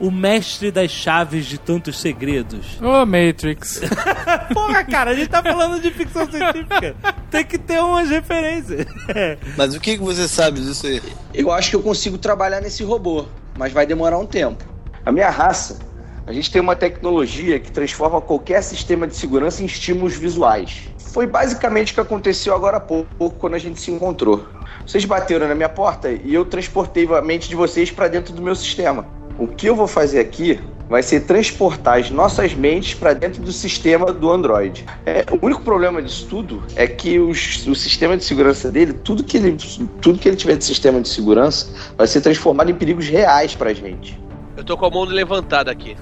[0.00, 2.80] o mestre das chaves de tantos segredos.
[2.80, 3.82] Ô, Matrix.
[4.52, 6.96] Porra, cara, a gente tá falando de ficção científica.
[7.30, 8.86] Tem que ter umas referências.
[9.56, 11.02] Mas o que, que você sabe disso aí?
[11.34, 14.64] Eu acho que eu consigo trabalhar nesse robô, mas vai demorar um tempo.
[15.04, 15.78] A minha raça,
[16.26, 20.88] a gente tem uma tecnologia que transforma qualquer sistema de segurança em estímulos visuais.
[21.12, 24.46] Foi basicamente o que aconteceu agora há pouco, quando a gente se encontrou.
[24.86, 28.42] Vocês bateram na minha porta e eu transportei a mente de vocês para dentro do
[28.42, 29.19] meu sistema.
[29.40, 33.50] O que eu vou fazer aqui vai ser transportar as nossas mentes para dentro do
[33.50, 34.84] sistema do Android.
[35.06, 39.24] É, o único problema disso tudo é que os, o sistema de segurança dele, tudo
[39.24, 39.56] que, ele,
[40.02, 43.70] tudo que ele tiver de sistema de segurança, vai ser transformado em perigos reais para
[43.70, 44.20] a gente.
[44.58, 45.96] Eu tô com a mão levantada aqui.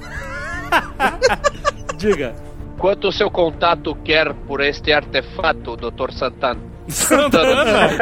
[1.96, 2.34] Diga.
[2.76, 6.10] Quanto o seu contato quer por este artefato, Dr.
[6.12, 6.67] Santana?
[6.88, 7.88] Santana?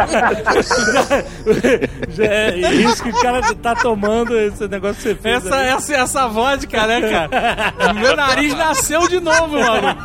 [2.08, 5.44] Já é isso que o cara tá tomando, esse negócio que você fez.
[5.44, 5.68] Essa, aí.
[5.68, 7.92] essa, essa vodka, né, cara?
[7.94, 9.96] Meu nariz nasceu de novo, mano.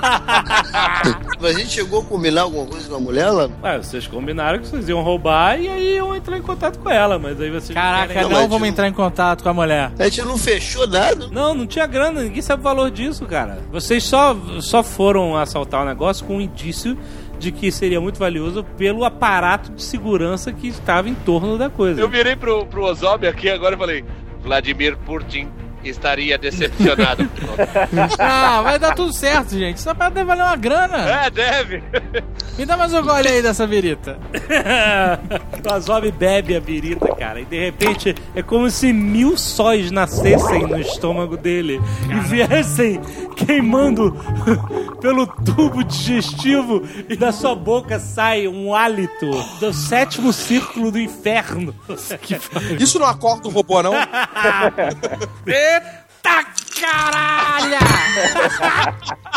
[1.39, 3.49] Mas a gente chegou a combinar alguma coisa com a mulher lá?
[3.63, 7.17] Ué, vocês combinaram que vocês iam roubar e aí iam entrar em contato com ela,
[7.19, 7.73] mas aí vocês.
[7.73, 9.91] Caraca, querem- não, vamos entrar em contato com a mulher.
[9.97, 11.27] A gente não fechou nada.
[11.31, 13.59] Não, não tinha grana, ninguém sabe o valor disso, cara.
[13.71, 16.97] Vocês só, só foram assaltar o negócio com um indício
[17.41, 21.99] de que seria muito valioso pelo aparato de segurança que estava em torno da coisa.
[21.99, 24.05] Eu virei pro, pro Ozob aqui agora e falei:
[24.43, 25.49] Vladimir Putin
[25.83, 27.29] estaria decepcionado.
[28.17, 29.75] Ah, vai dar tudo certo, gente.
[29.75, 30.97] Essa parada deve valer uma grana.
[30.97, 31.83] é, deve.
[32.57, 34.19] Me dá mais um gole aí dessa virita.
[35.67, 40.67] o Azob bebe a birita, cara, e de repente é como se mil sóis nascessem
[40.67, 42.99] no estômago dele e viessem
[43.35, 44.15] queimando
[45.01, 51.73] pelo tubo digestivo e da sua boca sai um hálito do sétimo círculo do inferno.
[52.79, 53.93] Isso não acorda o robô, não?
[55.71, 56.45] Eita
[56.79, 57.77] caralho!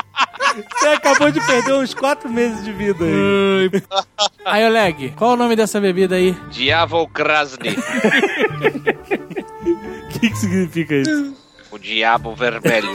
[0.78, 3.70] Você acabou de perder uns quatro meses de vida aí.
[4.44, 6.32] Aí, Oleg, qual o nome dessa bebida aí?
[6.50, 7.76] Diabo Krasny.
[9.64, 11.34] O que, que significa isso?
[11.74, 12.94] O Diabo Vermelho.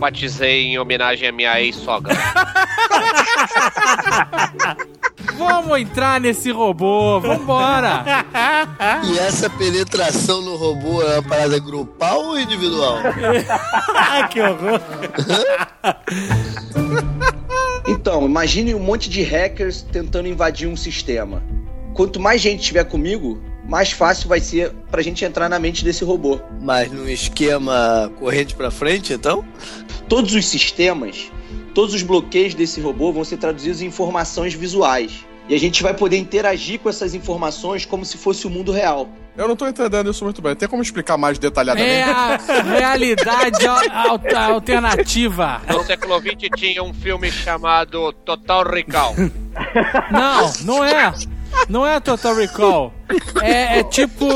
[0.00, 2.12] Batizei em homenagem à minha ex-sogra.
[5.38, 8.04] Vamos entrar nesse robô, vambora!
[9.04, 12.98] E essa penetração no robô é uma parada grupal ou individual?
[14.30, 14.80] que horror!
[17.86, 21.44] Então, imagine um monte de hackers tentando invadir um sistema.
[21.94, 26.04] Quanto mais gente tiver comigo, mais fácil vai ser pra gente entrar na mente desse
[26.04, 26.40] robô.
[26.60, 29.44] Mas num esquema corrente pra frente, então?
[30.08, 31.30] Todos os sistemas,
[31.74, 35.24] todos os bloqueios desse robô vão ser traduzidos em informações visuais.
[35.48, 39.08] E a gente vai poder interagir com essas informações como se fosse o mundo real.
[39.36, 40.54] Eu não tô entendendo isso muito bem.
[40.54, 41.90] Tem como explicar mais detalhadamente?
[41.90, 45.60] É a realidade al- al- alternativa.
[45.68, 49.14] No século XX tinha um filme chamado Total Recall.
[50.10, 51.12] Não, não é.
[51.68, 52.92] Não é Total Recall.
[53.42, 54.26] É, é tipo.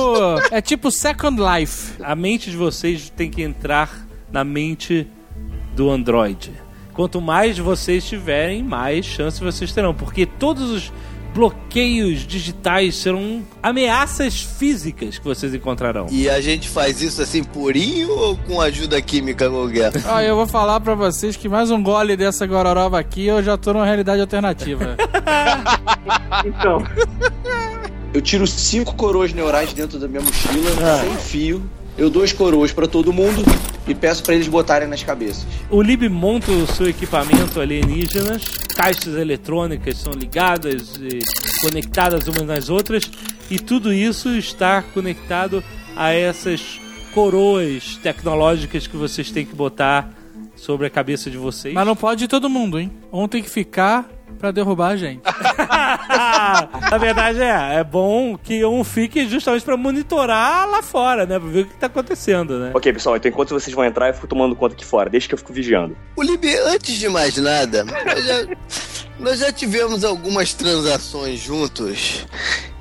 [0.51, 1.95] É tipo Second Life.
[2.03, 5.07] A mente de vocês tem que entrar na mente
[5.75, 6.53] do Android.
[6.93, 10.93] Quanto mais vocês tiverem, mais chance vocês terão, porque todos os
[11.39, 16.09] bloqueios digitais serão ameaças físicas que vocês encontrarão.
[16.11, 19.93] E a gente faz isso assim purinho ou com ajuda química qualquer?
[20.09, 23.57] Ah, eu vou falar pra vocês que mais um gole dessa gororoba aqui eu já
[23.57, 24.97] tô numa realidade alternativa.
[26.45, 26.83] Então.
[28.15, 30.71] Eu tiro cinco coroas neurais dentro da minha mochila,
[31.01, 31.71] sem fio.
[31.99, 33.43] Eu dou as coroas pra todo mundo
[33.89, 35.45] e peço pra eles botarem nas cabeças.
[35.69, 38.45] O Lib monta o seu equipamento alienígenas,
[38.77, 41.19] caixas eletrônicas são ligadas e
[41.61, 43.11] conectadas umas nas outras,
[43.51, 45.63] e tudo isso está conectado
[45.97, 46.81] a essas
[47.13, 50.15] coroas tecnológicas que vocês têm que botar
[50.55, 51.75] sobre a cabeça de vocês.
[51.75, 52.93] Mas não pode ir todo mundo, hein?
[53.13, 54.09] Um tem que ficar
[54.39, 55.23] pra derrubar a gente.
[56.91, 61.39] Na verdade é, é bom que um fique justamente pra monitorar lá fora, né?
[61.39, 62.73] Pra ver o que tá acontecendo, né?
[62.75, 65.11] Ok, pessoal, então enquanto vocês vão entrar, eu fico tomando conta aqui fora.
[65.11, 65.97] Deixa que eu fico vigiando.
[66.17, 68.47] O Libe, antes de mais nada, nós já,
[69.19, 72.27] nós já tivemos algumas transações juntos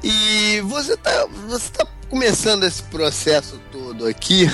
[0.04, 4.50] e você tá, você tá começando esse processo todo aqui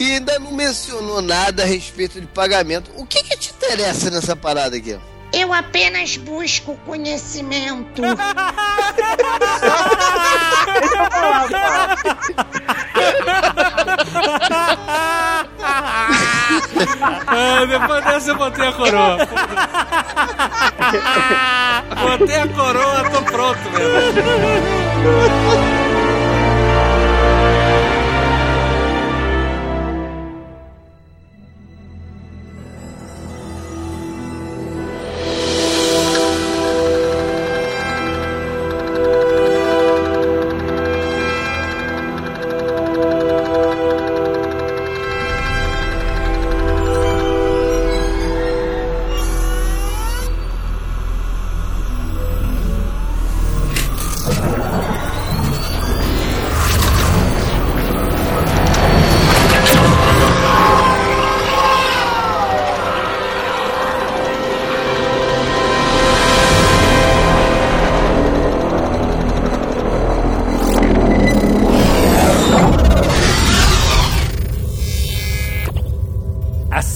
[0.00, 2.90] e ainda não mencionou nada a respeito de pagamento.
[2.96, 4.98] O que que te interessa nessa parada aqui?
[5.32, 8.02] Eu apenas busco conhecimento.
[17.26, 19.16] Ah, depois dessa eu botei a coroa.
[22.18, 24.20] botei a coroa, tô pronto mesmo.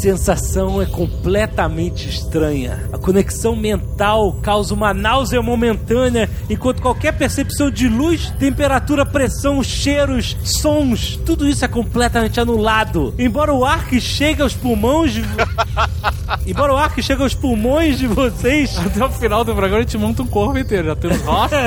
[0.05, 2.91] Sensação é completamente estranha.
[2.93, 10.37] A conexão mental causa uma náusea momentânea, enquanto qualquer percepção de luz, temperatura, pressão, cheiros,
[10.45, 13.15] sons, tudo isso é completamente anulado.
[13.19, 15.25] Embora o ar que chega aos pulmões de...
[16.47, 18.77] Embora o ar que chega aos pulmões de vocês...
[18.85, 20.89] Até o final do programa a gente monta um corpo inteiro.
[20.89, 21.59] Já temos rostos,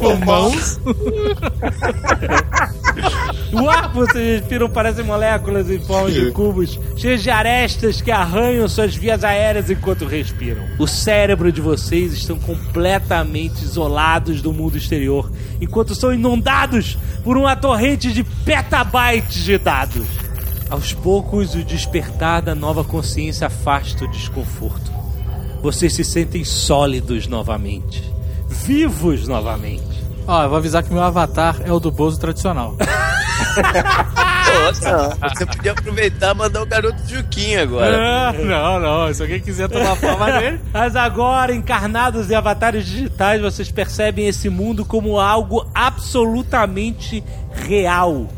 [0.00, 0.80] pulmões.
[3.58, 8.10] O ar que vocês respiram parece moléculas em forma de cubos, cheios de arestas que
[8.10, 10.62] arranham suas vias aéreas enquanto respiram.
[10.78, 17.56] O cérebro de vocês estão completamente isolados do mundo exterior, enquanto são inundados por uma
[17.56, 20.06] torrente de petabytes de dados.
[20.68, 24.92] Aos poucos, o despertar da nova consciência afasta o desconforto.
[25.62, 28.02] Vocês se sentem sólidos novamente,
[28.48, 30.04] vivos novamente.
[30.26, 32.76] Ó, eu vou avisar que meu avatar é o do Bozo tradicional.
[33.62, 37.96] Nossa, você podia aproveitar e mandar o garoto Juquinha agora.
[37.98, 39.14] Ah, não, não.
[39.14, 40.60] Se alguém quiser tomar forma dele.
[40.72, 48.28] Mas agora, encarnados em avatares digitais, vocês percebem esse mundo como algo absolutamente real.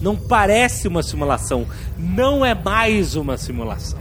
[0.00, 1.66] Não parece uma simulação.
[1.96, 3.98] Não é mais uma simulação.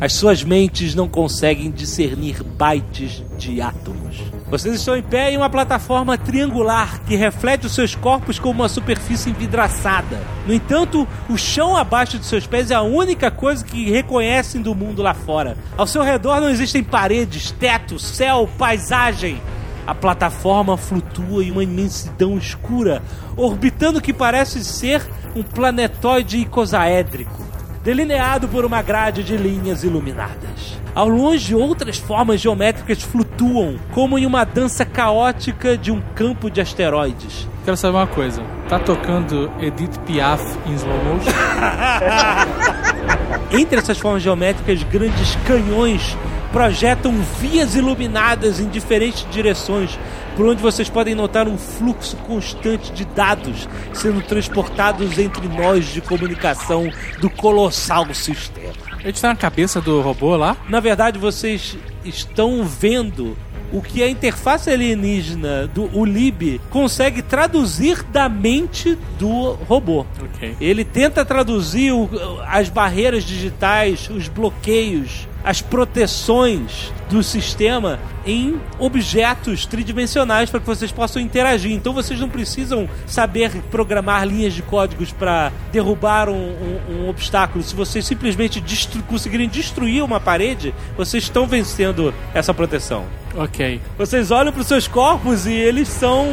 [0.00, 4.16] As suas mentes não conseguem discernir bytes de átomos.
[4.50, 8.68] Vocês estão em pé em uma plataforma triangular que reflete os seus corpos como uma
[8.68, 10.20] superfície envidraçada.
[10.44, 14.74] No entanto, o chão abaixo de seus pés é a única coisa que reconhecem do
[14.74, 15.56] mundo lá fora.
[15.76, 19.40] Ao seu redor não existem paredes, teto, céu, paisagem.
[19.86, 23.02] A plataforma flutua em uma imensidão escura,
[23.36, 25.00] orbitando o que parece ser
[25.36, 27.49] um planetoide icosaédrico,
[27.82, 30.80] delineado por uma grade de linhas iluminadas.
[30.94, 36.60] Ao longe, outras formas geométricas flutuam, como em uma dança caótica de um campo de
[36.60, 37.48] asteroides.
[37.64, 38.42] Quero saber uma coisa.
[38.68, 41.30] Tá tocando Edith Piaf em slow motion?
[43.52, 46.16] Entre essas formas geométricas, grandes canhões
[46.52, 49.98] projetam vias iluminadas em diferentes direções,
[50.36, 56.00] por onde vocês podem notar um fluxo constante de dados sendo transportados entre nós de
[56.00, 58.72] comunicação do colossal sistema.
[58.98, 60.56] A gente tá na cabeça do robô lá?
[60.68, 63.36] Na verdade, vocês estão vendo
[63.72, 70.04] o que a interface alienígena do o Lib consegue traduzir da mente do robô.
[70.20, 70.56] Ok.
[70.60, 72.08] Ele tenta traduzir o-
[72.46, 80.92] as barreiras digitais, os bloqueios, as proteções do sistema em objetos tridimensionais para que vocês
[80.92, 81.72] possam interagir.
[81.72, 87.64] Então vocês não precisam saber programar linhas de códigos para derrubar um, um- um obstáculo.
[87.64, 93.04] Se vocês simplesmente destru- conseguirem destruir uma parede, vocês estão vencendo essa proteção.
[93.36, 93.80] Ok.
[93.96, 96.26] Vocês olham para os seus corpos e eles são.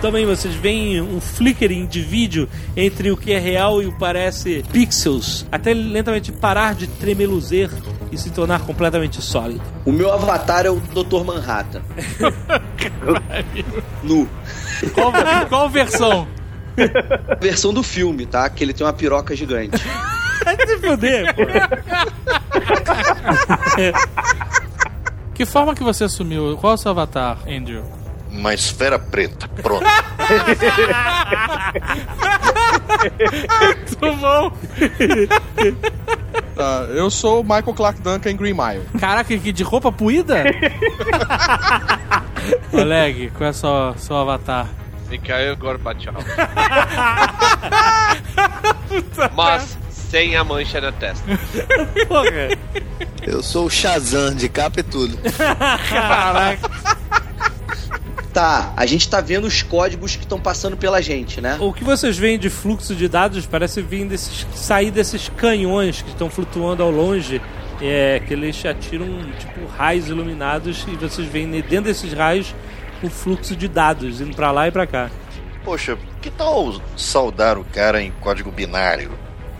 [0.00, 4.64] Também vocês veem um flickering de vídeo entre o que é real e o parece
[4.72, 7.70] pixels, até lentamente parar de tremeluzer
[8.10, 9.62] e se tornar completamente sólido.
[9.84, 11.24] O meu avatar é o Dr.
[11.24, 11.82] Manhattan.
[14.02, 14.28] nu.
[14.94, 15.12] Qual,
[15.48, 16.26] qual versão?
[17.40, 18.48] Versão do filme, tá?
[18.48, 19.82] Que ele tem uma piroca gigante.
[20.44, 21.42] Vai se fuder, pô.
[25.34, 26.56] Que forma que você assumiu?
[26.56, 27.84] Qual é o seu avatar, Andrew?
[28.28, 29.46] Uma esfera preta.
[29.62, 29.86] Pronto.
[34.00, 34.52] Muito bom.
[36.58, 38.84] Tá, eu sou o Michael Clark Duncan em Green Mile.
[38.98, 40.42] Caraca, que de roupa puída?
[42.74, 44.66] Oleg, qual é o seu, seu avatar?
[45.08, 46.16] Mikhail Gorbachev.
[49.36, 51.24] Mas sem a mancha na testa.
[52.08, 52.48] Porra.
[53.22, 55.16] Eu sou o Shazam, de capa e tudo.
[55.88, 56.68] Caraca.
[58.38, 61.56] Tá, a gente tá vendo os códigos que estão passando pela gente, né?
[61.58, 66.10] O que vocês veem de fluxo de dados parece vir desses, sair desses canhões que
[66.10, 67.42] estão flutuando ao longe.
[67.82, 69.06] É, que eles atiram
[69.40, 72.54] tipo raios iluminados e vocês veem dentro desses raios
[73.02, 75.10] o fluxo de dados indo pra lá e pra cá.
[75.64, 79.10] Poxa, que tal saudar o cara em código binário?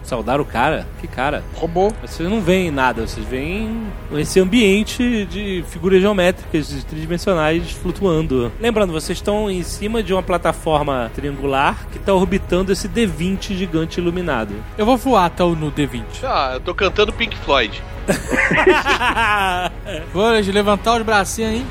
[0.08, 0.86] Saudar o cara?
[1.02, 1.44] Que cara?
[1.54, 1.92] Robô.
[2.00, 3.82] Vocês não veem nada, vocês veem
[4.12, 8.50] esse ambiente de figuras geométricas tridimensionais flutuando.
[8.58, 14.00] Lembrando, vocês estão em cima de uma plataforma triangular que está orbitando esse D20 gigante
[14.00, 14.54] iluminado.
[14.78, 16.02] Eu vou voar até o no D20.
[16.38, 17.82] Ah, eu tô cantando Pink Floyd.
[20.12, 21.66] Vou levantar os bracinhos aí.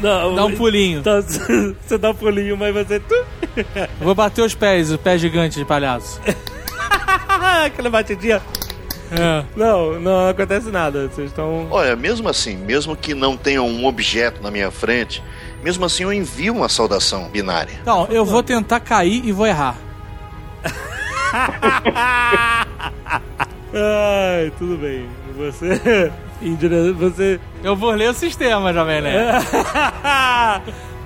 [0.00, 1.00] Não, Dá um pulinho.
[1.00, 3.02] Então, você dá um pulinho, mas você.
[4.00, 6.20] Vou bater os pés, o pé gigante de palhaço.
[7.66, 8.42] Aquela batidinha.
[9.10, 9.44] É.
[9.54, 11.08] Não, não acontece nada.
[11.08, 11.68] Vocês estão.
[11.70, 15.22] Olha, mesmo assim, mesmo que não tenha um objeto na minha frente,
[15.62, 17.74] mesmo assim eu envio uma saudação binária.
[17.84, 19.76] Não, eu vou tentar cair e vou errar.
[23.74, 25.08] Ai, tudo bem.
[25.36, 26.10] Você.
[26.98, 27.40] Você.
[27.62, 29.46] Eu vou ler o sistema, Jovem Nerd.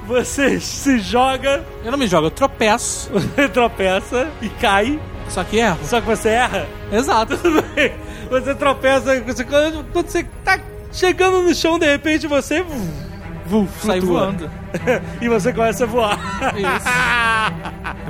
[0.07, 3.11] Você se joga, Eu não me jogo, eu tropeço.
[3.13, 4.99] você tropeça e cai.
[5.29, 5.79] Só que erro.
[5.85, 6.67] Só que você erra.
[6.93, 7.37] Exato.
[8.29, 9.21] Você tropeça.
[9.21, 10.59] Você, quando, quando você tá
[10.93, 12.65] chegando no chão, de repente você.
[13.47, 14.51] Vum, Sai voando.
[15.23, 16.19] e você começa a voar.
[16.57, 16.89] Isso.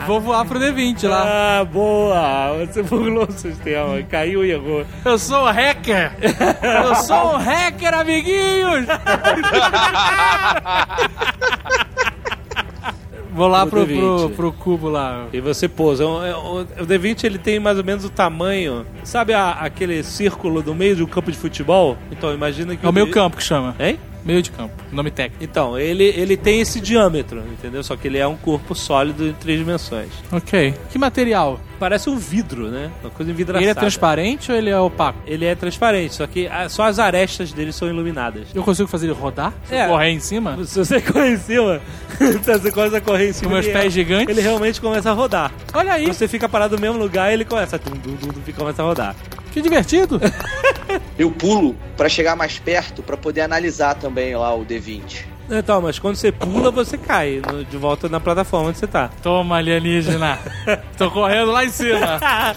[0.01, 1.25] Eu vou voar pro D20 lá.
[1.61, 2.64] Ah, boa!
[2.67, 4.87] Você burlou o sistema, caiu e errou.
[5.05, 6.12] Eu sou um hacker!
[6.62, 8.87] Eu sou um hacker, amiguinhos!
[13.37, 13.99] Vou lá pro, D20.
[13.99, 15.26] pro, pro cubo lá.
[15.32, 16.05] E você pousa.
[16.07, 18.84] O, o, o D20 ele tem mais ou menos o tamanho.
[19.05, 21.97] Sabe a- aquele círculo do meio de um campo de futebol?
[22.11, 22.84] Então imagina que.
[22.84, 23.76] É o meio D- campo que chama.
[23.78, 23.99] Hein?
[24.24, 24.72] Meio de campo.
[24.91, 25.45] Nome técnico.
[25.45, 27.84] Então, ele, ele tem esse diâmetro, entendeu?
[27.84, 30.09] Só que ele é um corpo sólido em três dimensões.
[30.32, 30.74] Ok.
[30.91, 31.61] Que material?
[31.79, 32.91] Parece um vidro, né?
[33.03, 33.62] Uma coisa envidraçada.
[33.62, 35.18] Ele é transparente ou ele é opaco?
[35.27, 38.49] Ele é transparente, só que ah, só as arestas dele são iluminadas.
[38.55, 39.53] Eu consigo fazer ele rodar?
[39.66, 39.87] Se eu É.
[39.89, 40.57] correr em cima?
[40.64, 41.81] Se você correr em cima,
[42.43, 44.29] você começa a correr em cima, Com meus ele- pés gigantes?
[44.29, 45.53] ele realmente começa a rodar.
[45.74, 48.33] Olha aí, Você fica parado no mesmo lugar e ele começa a tum, tum, tum,
[48.47, 49.14] e começa a rodar.
[49.53, 50.20] que divertido.
[51.18, 55.24] Eu pulo pra chegar mais perto pra poder analisar também lá o D20.
[55.49, 59.11] Então, mas quando você pula, você cai no- de volta na plataforma onde você tá.
[59.22, 60.38] Toma, alienígena.
[60.99, 62.18] Tô correndo lá em cima.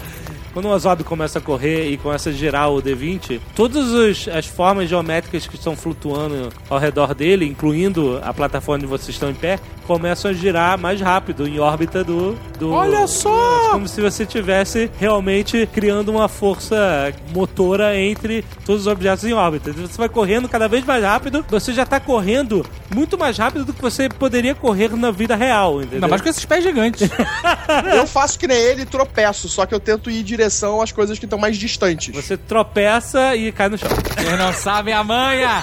[0.52, 4.88] Quando o Ozob começa a correr e começa a girar o D20, todas as formas
[4.88, 9.58] geométricas que estão flutuando ao redor dele, incluindo a plataforma onde vocês estão em pé,
[9.86, 12.36] começam a girar mais rápido em órbita do.
[12.58, 13.68] do Olha só!
[13.68, 19.32] É Como se você estivesse realmente criando uma força motora entre todos os objetos em
[19.32, 19.72] órbita.
[19.72, 23.72] Você vai correndo cada vez mais rápido, você já tá correndo muito mais rápido do
[23.72, 25.96] que você poderia correr na vida real, entendeu?
[25.96, 27.08] Ainda mais com esses pés gigantes.
[27.94, 30.90] Eu faço que nem ele e tropeço, só que eu tento ir em direção às
[30.90, 32.14] coisas que estão mais distantes.
[32.14, 33.90] Você tropeça e cai no chão.
[33.90, 35.62] Vocês não sabem a manha.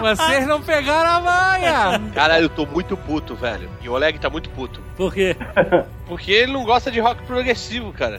[0.00, 2.00] Vocês não pegaram a manha.
[2.14, 3.70] Caralho, eu tô muito puto, velho.
[3.80, 4.82] E o Oleg tá muito puto.
[4.96, 5.34] Por quê?
[6.06, 8.18] Porque ele não gosta de rock progressivo, cara.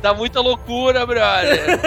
[0.00, 1.80] Dá muita loucura, brother.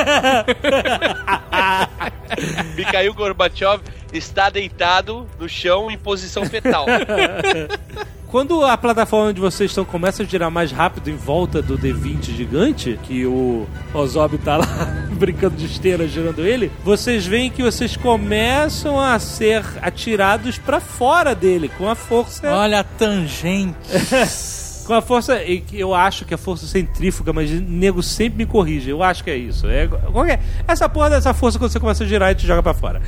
[2.75, 6.85] Mikhail Gorbachev está deitado no chão em posição fetal.
[8.29, 12.35] Quando a plataforma onde vocês estão começa a girar mais rápido em volta do D20
[12.35, 14.67] gigante, que o Ozob tá lá
[15.17, 21.33] brincando de esteira girando ele, vocês veem que vocês começam a ser atirados pra fora
[21.33, 22.47] dele com a força.
[22.53, 23.75] Olha a tangente.
[24.89, 25.39] Com a força,
[25.71, 28.89] eu acho que é força centrífuga, mas o nego sempre me corrige.
[28.89, 29.67] Eu acho que é isso.
[29.67, 30.39] É, qual que é?
[30.67, 32.99] Essa porra dessa força quando você começa a girar e te joga pra fora.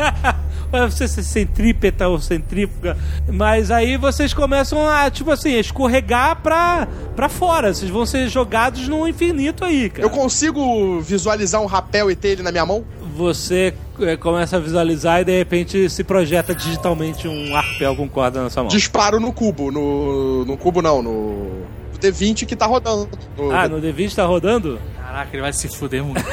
[0.72, 2.96] Pode ser centrípeta ou centrífuga.
[3.30, 7.74] Mas aí vocês começam a, tipo assim, a escorregar pra, pra fora.
[7.74, 10.02] Vocês vão ser jogados no infinito aí, cara.
[10.02, 12.82] Eu consigo visualizar um rapel e ter ele na minha mão?
[13.20, 18.42] Você é, começa a visualizar e de repente se projeta digitalmente um arpel com corda
[18.42, 18.70] na sua mão.
[18.70, 19.70] Disparo no cubo.
[19.70, 21.66] No, no cubo não, no
[22.00, 23.10] D20 que tá rodando.
[23.36, 24.78] No- Ah, no D20 tá rodando?
[24.96, 26.24] Caraca, ele vai se fuder muito.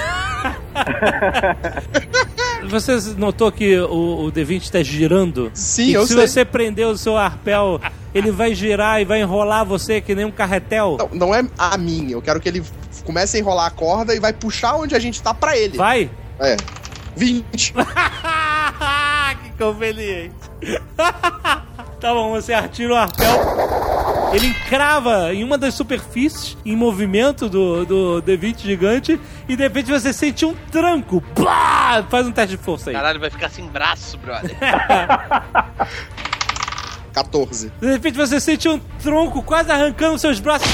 [2.70, 5.52] Você notou que o, o D20 está girando?
[5.54, 6.28] Sim, e eu se sei.
[6.28, 7.80] você prender o seu arpel,
[8.14, 10.98] ele vai girar e vai enrolar você que nem um carretel?
[11.00, 12.12] Não, não é a minha.
[12.12, 12.64] Eu quero que ele
[13.06, 15.78] comece a enrolar a corda e vai puxar onde a gente tá pra ele.
[15.78, 16.10] Vai?
[16.40, 16.58] É.
[17.16, 17.74] 20.
[19.44, 20.36] que conveniente.
[22.00, 23.68] tá bom, você atira o arpel.
[24.34, 29.90] Ele encrava em uma das superfícies em movimento do, do D20 gigante e de repente
[29.90, 31.22] você sente um tranco.
[31.34, 32.06] Pá!
[32.10, 32.96] Faz um teste de força aí.
[32.96, 34.56] Caralho, vai ficar sem braço, brother.
[37.14, 37.72] 14.
[37.82, 40.70] De repente você sente um tronco quase arrancando seus braços.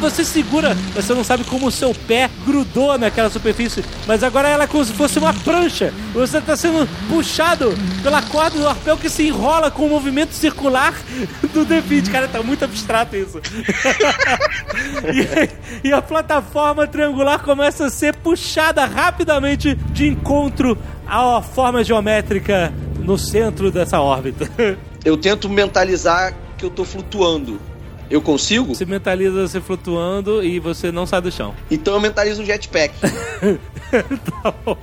[0.00, 4.64] Você segura, você não sabe como o seu pé grudou naquela superfície, mas agora ela
[4.64, 5.92] é como se fosse uma prancha.
[6.12, 10.94] Você está sendo puxado pela corda do arpel que se enrola com o movimento circular
[11.52, 12.10] do D20.
[12.10, 13.40] Cara, tá muito abstrato isso.
[15.82, 22.72] e, e a plataforma triangular começa a ser puxada rapidamente de encontro à forma geométrica
[22.98, 24.50] no centro dessa órbita.
[25.04, 27.60] Eu tento mentalizar que eu tô flutuando.
[28.10, 28.74] Eu consigo?
[28.74, 31.54] Você mentaliza você flutuando e você não sai do chão.
[31.70, 32.94] Então eu mentalizo um jetpack.
[34.42, 34.76] tá bom.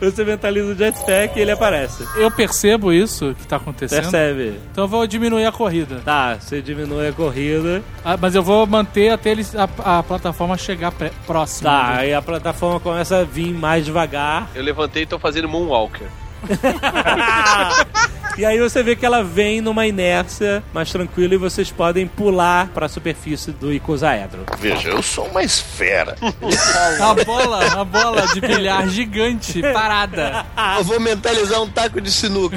[0.00, 2.04] Você mentaliza o jetpack e ele aparece.
[2.16, 4.00] Eu percebo isso que tá acontecendo.
[4.02, 4.54] Percebe?
[4.72, 6.00] Então eu vou diminuir a corrida.
[6.04, 7.82] Tá, você diminui a corrida.
[8.04, 9.68] Ah, mas eu vou manter até eles, a,
[9.98, 11.68] a plataforma chegar pré- próximo.
[11.68, 14.48] Tá, aí a plataforma começa a vir mais devagar.
[14.54, 16.06] Eu levantei e tô fazendo Moonwalker.
[18.38, 22.68] E aí você vê que ela vem numa inércia mais tranquila e vocês podem pular
[22.68, 24.44] para a superfície do icosaedro.
[24.58, 26.16] Veja, eu sou mais fera.
[27.00, 30.46] A bola, a bola de bilhar gigante, parada.
[30.78, 32.56] Eu vou mentalizar um taco de sinuca.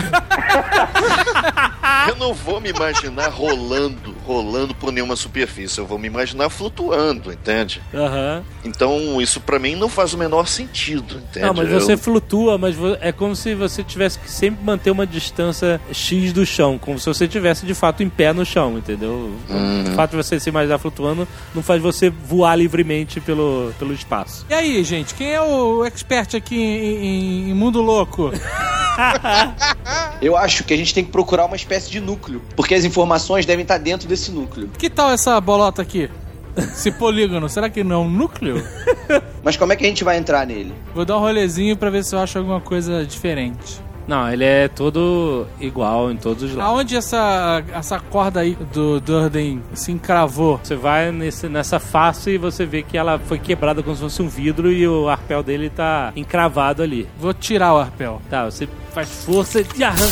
[2.08, 5.80] Eu não vou me imaginar rolando, rolando por nenhuma superfície.
[5.80, 7.82] Eu vou me imaginar flutuando, entende?
[7.94, 8.44] Aham.
[8.64, 11.46] Então isso pra mim não faz o menor sentido, entende?
[11.46, 15.08] Não, mas você Eu- flutua, mas é como se você tivesse que sempre manter uma
[15.08, 19.32] distância X do chão, como se você tivesse de fato em pé no chão, entendeu?
[19.50, 19.84] Uhum.
[19.88, 24.46] O fato de você se imaginar flutuando não faz você voar livremente pelo, pelo espaço.
[24.50, 28.32] E aí, gente, quem é o expert aqui em, em- em Mundo Louco?
[30.22, 33.46] Eu acho que a gente tem que procurar uma espécie de núcleo, porque as informações
[33.46, 34.70] devem estar dentro desse núcleo.
[34.78, 36.10] Que tal essa bolota aqui?
[36.56, 38.64] Esse polígono, será que não é um núcleo?
[39.44, 40.74] Mas como é que a gente vai entrar nele?
[40.94, 43.82] Vou dar um rolezinho pra ver se eu acho alguma coisa diferente.
[44.08, 46.74] Não, ele é todo igual em todos os lados.
[46.74, 50.60] Aonde essa, essa corda aí do Durden se encravou?
[50.62, 54.22] Você vai nesse, nessa face e você vê que ela foi quebrada como se fosse
[54.22, 57.08] um vidro e o arpel dele tá encravado ali.
[57.18, 58.22] Vou tirar o arpel.
[58.30, 60.04] Tá, você faz força e arranca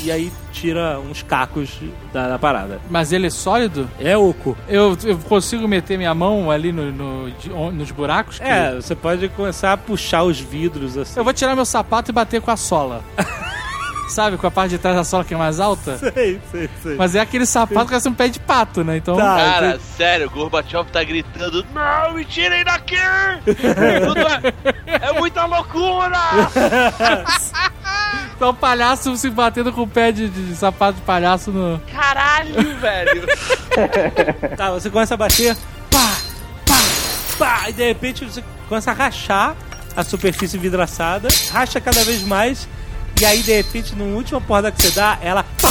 [0.00, 1.70] e, e aí tira uns cacos
[2.12, 2.80] da, da parada.
[2.90, 3.88] Mas ele é sólido?
[4.00, 4.56] É oco.
[4.68, 8.38] Eu, eu consigo meter minha mão ali no, no- nos buracos?
[8.38, 11.18] que- É, você pode começar a puxar os vidros assim.
[11.18, 13.02] Eu vou tirar meu sapato e bater com a sola.
[14.08, 15.98] Sabe, com a parte de trás da sola que é mais alta?
[16.14, 16.94] Sei, sei, sei.
[16.94, 18.98] Mas é aquele sapato que parece um pé de pato, né?
[18.98, 19.16] Então.
[19.16, 22.94] Cara, sério, o Gorbachev tá gritando: Não, me tirem daqui!
[24.86, 26.16] É, é muita loucura!
[28.36, 31.80] Então o palhaço se batendo com o pé de, de sapato de palhaço no.
[31.90, 33.26] Caralho, velho!
[34.56, 35.56] Tá, você começa a bater,
[35.90, 36.16] pá,
[36.66, 36.78] pá,
[37.38, 39.56] pá, e de repente você começa a rachar
[39.96, 42.68] a superfície vidraçada, racha cada vez mais,
[43.18, 45.70] e aí de repente, no última porrada que você dá, ela, pá,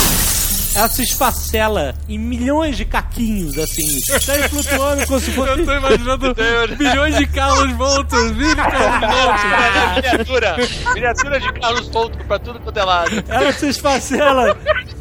[0.75, 5.51] ela se esfacela em milhões de caquinhos, assim, sai flutuando como se fosse...
[5.51, 6.35] Eu tô imaginando
[6.77, 9.95] milhões de Carlos Voltos, mini Carlos Voltos.
[9.95, 10.55] miniatura!
[10.93, 13.23] Miniatura de Carlos Volto pra tudo quanto é lado.
[13.27, 14.57] Ela se esfacela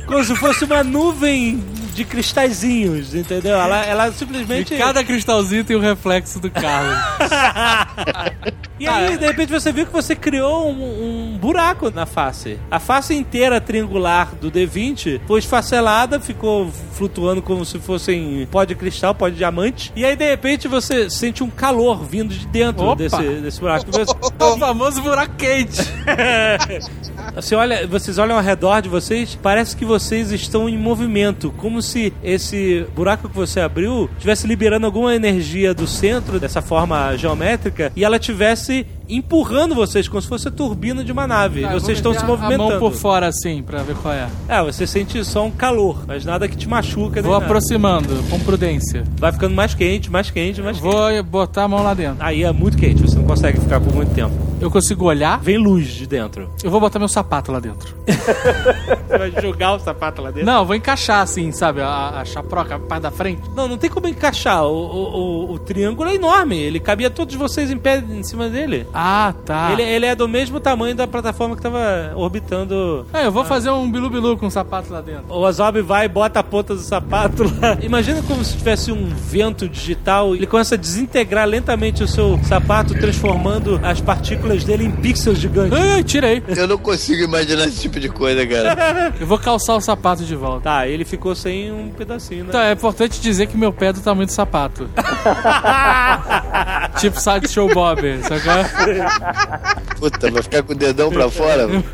[0.06, 1.62] como se fosse uma nuvem
[1.94, 3.56] de cristalzinhos, entendeu?
[3.56, 4.74] Ela, ela simplesmente.
[4.74, 6.98] E cada cristalzinho tem o reflexo do Carlos.
[8.78, 12.58] E aí, de repente, você viu que você criou um, um buraco na face.
[12.68, 18.74] A face inteira triangular do D20 foi esfacelada, ficou flutuando como se fossem pó de
[18.74, 19.92] cristal, pó de diamante.
[19.94, 22.96] E aí, de repente, você sente um calor vindo de dentro Opa!
[22.96, 23.86] desse, desse buraco.
[24.44, 25.80] O famoso buraco quente.
[27.34, 31.82] Você olha, vocês olham ao redor de vocês, parece que vocês estão em movimento, como
[31.84, 37.92] se esse buraco que você abriu estivesse liberando alguma energia do centro dessa forma geométrica
[37.94, 41.62] e ela estivesse empurrando vocês como se fosse a turbina de uma nave.
[41.62, 42.62] Tá, vou vocês estão se movimentando.
[42.64, 44.28] A mão por fora assim, pra ver qual é.
[44.48, 47.20] É, você sente só um calor, mas nada que te machuca.
[47.22, 47.44] Vou nada.
[47.44, 49.04] aproximando, com prudência.
[49.18, 50.90] Vai ficando mais quente, mais quente, mais quente.
[50.90, 52.16] Vou botar a mão lá dentro.
[52.24, 54.32] Aí é muito quente, você não consegue ficar por muito tempo.
[54.60, 55.38] Eu consigo olhar?
[55.40, 56.48] Vem luz de dentro.
[56.62, 57.94] Eu vou botar meu sapato lá dentro.
[58.06, 60.46] Você vai jogar o sapato lá dentro?
[60.46, 61.80] Não, eu vou encaixar assim, sabe?
[61.82, 63.42] A, a chaproca, a parte da frente.
[63.54, 64.64] Não, não tem como encaixar.
[64.64, 66.56] O, o, o- o triângulo é enorme.
[66.58, 68.86] Ele cabia todos vocês em pé em cima dele.
[68.94, 69.72] Ah, tá.
[69.72, 73.04] Ele, ele é do mesmo tamanho da plataforma que tava orbitando.
[73.12, 75.24] É, eu vou fazer um bilu-bilu com o sapato lá dentro.
[75.28, 77.76] O Azob vai e bota a ponta do sapato lá.
[77.82, 80.36] Imagina como se tivesse um vento digital.
[80.36, 85.76] Ele começa a desintegrar lentamente o seu sapato, transformando as partículas dele em pixels gigantes.
[85.76, 86.42] Ai, tirei.
[86.48, 89.12] Eu não consigo imaginar esse tipo de coisa, cara.
[89.18, 90.64] Eu vou calçar o sapato de volta.
[90.64, 92.50] Tá, ele ficou sem um pedacinho, né?
[92.50, 94.88] Então, é importante dizer que meu pé é do tamanho do sapato.
[97.00, 98.83] tipo Sideshow Bob, sacou?
[99.98, 101.66] Puta, vai ficar com o dedão pra fora?
[101.66, 101.84] mano?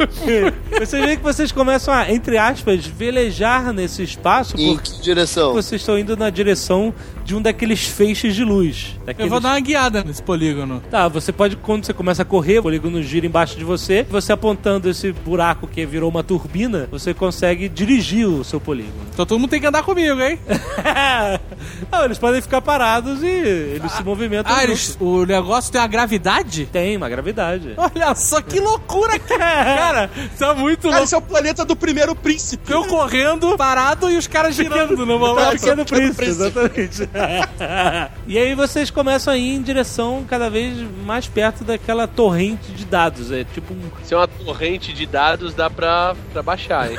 [0.78, 4.56] Vocês veem que vocês começam a, entre aspas, velejar nesse espaço.
[4.58, 5.52] Em que direção?
[5.52, 8.96] Vocês estão indo na direção de um daqueles feixes de luz.
[9.00, 9.30] Eu Daqueles...
[9.30, 10.82] vou dar uma guiada nesse polígono.
[10.90, 14.32] Tá, você pode, quando você começa a correr, o polígono gira embaixo de você, você
[14.32, 19.04] apontando esse buraco que virou uma turbina, você consegue dirigir o seu polígono.
[19.12, 20.40] Então todo mundo tem que andar comigo, hein?
[21.92, 24.52] Não, eles podem ficar parados e eles se movimentam.
[24.52, 26.66] Ah, eles, o negócio tem uma gravidade?
[26.72, 27.74] Tem, uma gravidade.
[27.78, 30.10] Olha só que loucura, cara!
[30.38, 31.04] Tá muito Cara, louco.
[31.04, 32.72] esse é o planeta do primeiro príncipe.
[32.72, 35.50] Eu correndo, parado e os caras girando no Tá, momento.
[35.52, 37.08] pequeno príncipe, exatamente.
[38.26, 42.84] e aí vocês começam a ir em direção cada vez mais perto daquela torrente de
[42.84, 43.30] dados.
[43.32, 43.80] É tipo um.
[44.04, 46.98] Se é uma torrente de dados, dá pra, pra baixar, hein?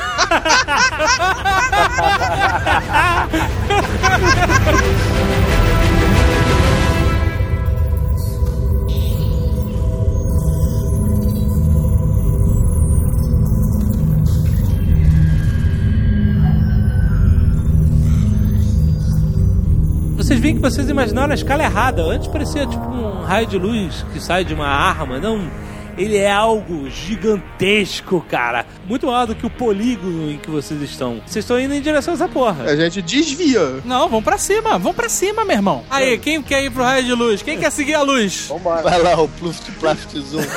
[20.31, 22.03] Vocês veem que vocês imaginaram a escala errada.
[22.03, 25.19] Antes parecia tipo um raio de luz que sai de uma arma.
[25.19, 25.51] Não.
[25.97, 28.65] Ele é algo gigantesco, cara.
[28.87, 31.21] Muito maior do que o polígono em que vocês estão.
[31.25, 32.63] Vocês estão indo em direção a essa porra.
[32.63, 33.81] A gente desvia.
[33.83, 35.83] Não, vamos pra cima, vamos pra cima, meu irmão.
[35.89, 37.41] Aí, quem quer ir pro raio de luz?
[37.41, 38.45] Quem quer seguir a luz?
[38.47, 38.83] Vambora.
[38.83, 40.43] Vai lá, o Pluft Plaft Zoom.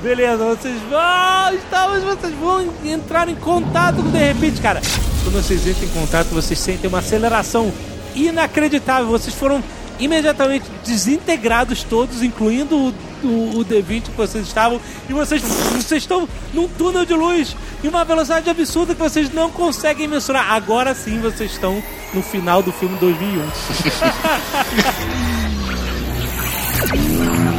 [0.00, 1.54] Beleza, vocês vão.
[1.54, 4.80] Estamos, vocês vão entrar em contato com de repente, cara.
[5.24, 7.72] Quando vocês entram em contato, vocês sentem uma aceleração
[8.14, 9.08] inacreditável.
[9.08, 9.64] Vocês foram
[9.98, 12.94] imediatamente desintegrados todos, incluindo o,
[13.26, 14.78] o, o D20 que vocês estavam.
[15.08, 19.50] E vocês, vocês estão num túnel de luz em uma velocidade absurda que vocês não
[19.50, 20.52] conseguem mensurar.
[20.52, 23.44] Agora sim vocês estão no final do filme 2001.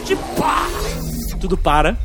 [0.00, 0.16] De!
[1.40, 1.98] Tudo para.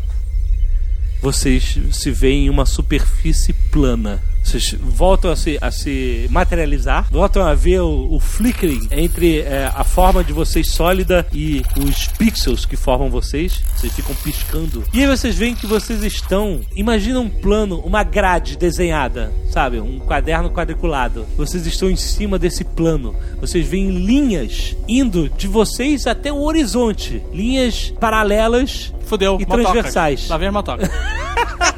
[1.22, 4.22] Vocês se veem em uma superfície plana.
[4.46, 9.72] Vocês voltam a se, a se materializar, voltam a ver o, o flickering entre é,
[9.76, 13.64] a forma de vocês sólida e os pixels que formam vocês.
[13.76, 14.84] Vocês ficam piscando.
[14.94, 16.62] E aí vocês veem que vocês estão.
[16.76, 19.80] Imagina um plano, uma grade desenhada, sabe?
[19.80, 21.26] Um caderno quadriculado.
[21.36, 23.16] Vocês estão em cima desse plano.
[23.42, 27.22] Vocês veem linhas indo de vocês até o horizonte.
[27.34, 29.64] Linhas paralelas Fudeu, e motoca.
[29.64, 30.28] transversais.
[30.30, 30.90] Lá vem a motoca.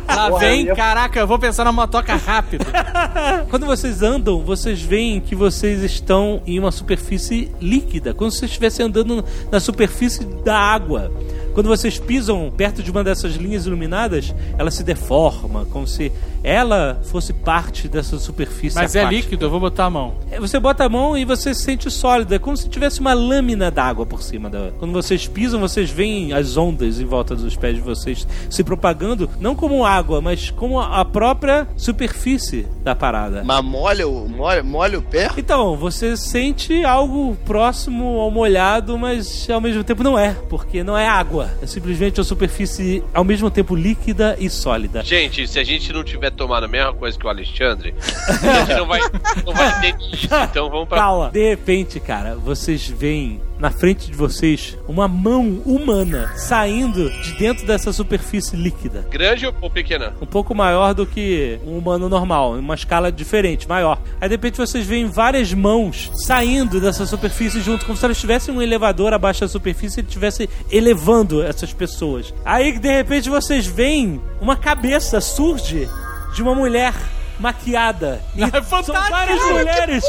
[0.07, 2.56] Lá vem, caraca, eu vou pensar na motoca rápido.
[3.49, 8.51] Quando vocês andam, vocês veem que vocês estão em uma superfície líquida, como se vocês
[8.51, 11.11] estivessem andando na superfície da água.
[11.57, 16.11] Quando vocês pisam perto de uma dessas linhas iluminadas, ela se deforma, como se
[16.43, 19.21] ela fosse parte dessa superfície Mas é aquática.
[19.21, 20.13] líquido, eu vou botar a mão.
[20.29, 22.35] É, Você bota a mão e você se sente sólido.
[22.35, 24.69] É como se tivesse uma lâmina d'água por cima da.
[24.77, 29.27] Quando vocês pisam, vocês veem as ondas em volta dos pés de vocês se propagando,
[29.39, 33.43] não como água, mas como a a própria superfície da parada.
[33.43, 35.29] Mas molha o, molha, molha o pé?
[35.37, 40.97] Então, você sente algo próximo ao molhado, mas ao mesmo tempo não é, porque não
[40.97, 41.46] é água.
[41.61, 45.03] É simplesmente uma superfície ao mesmo tempo líquida e sólida.
[45.03, 47.93] Gente, se a gente não tiver tomado a mesma coisa que o Alexandre,
[48.27, 49.01] a gente não vai,
[49.45, 50.27] não vai ter isso.
[50.49, 50.97] Então vamos pra.
[50.99, 51.29] Calma.
[51.31, 57.65] De repente, cara, vocês veem na frente de vocês uma mão humana saindo de dentro
[57.65, 59.05] dessa superfície líquida.
[59.09, 60.13] Grande ou pequena?
[60.21, 64.01] Um pouco maior do que um humano normal, em uma escala diferente, maior.
[64.19, 68.53] Aí de repente vocês veem várias mãos saindo dessa superfície junto, como se elas tivessem
[68.53, 72.33] um elevador abaixo da superfície e estivesse elevando essas pessoas.
[72.45, 75.87] Aí de repente vocês veem uma cabeça surge
[76.33, 76.93] de uma mulher
[77.39, 78.21] maquiada.
[78.35, 78.41] E
[78.85, 80.03] são várias mulheres.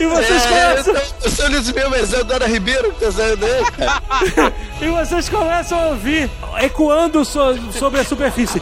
[0.00, 0.48] E vocês é,
[0.82, 0.94] começam.
[1.22, 4.52] Eu sou Luiz mesmo, mas é o Dora Ribeiro que tá saindo aí, cara.
[4.80, 8.60] e vocês começam a ouvir ecoando so- sobre a superfície.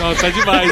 [0.00, 0.70] Não, tá demais.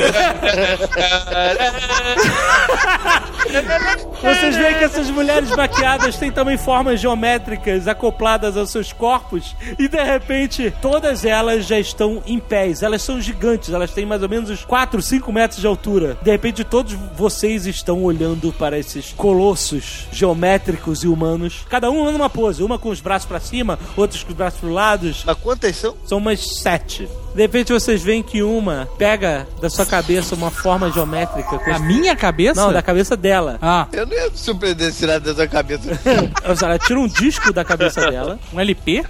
[4.23, 9.89] Vocês veem que essas mulheres maquiadas têm também formas geométricas acopladas aos seus corpos e
[9.89, 12.83] de repente todas elas já estão em pés.
[12.83, 16.19] Elas são gigantes, elas têm mais ou menos uns 4, 5 metros de altura.
[16.23, 21.65] De repente todos vocês estão olhando para esses colossos geométricos e humanos.
[21.69, 24.71] Cada um numa pose, uma com os braços para cima, outros com os braços para
[24.71, 25.25] lados.
[25.25, 25.97] Mas quantas são?
[26.05, 27.09] São umas sete.
[27.35, 31.59] De repente vocês veem que uma pega da sua cabeça uma forma geométrica.
[31.59, 32.61] com A esse- minha cabeça?
[32.61, 33.59] Não, da cabeça dela.
[33.63, 33.87] Ah.
[33.93, 35.83] Eu não ia me surpreender se tirar da sua cabeça.
[36.65, 38.39] Ela tira um disco da cabeça dela.
[38.53, 39.05] Um LP?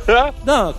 [0.44, 0.72] Não,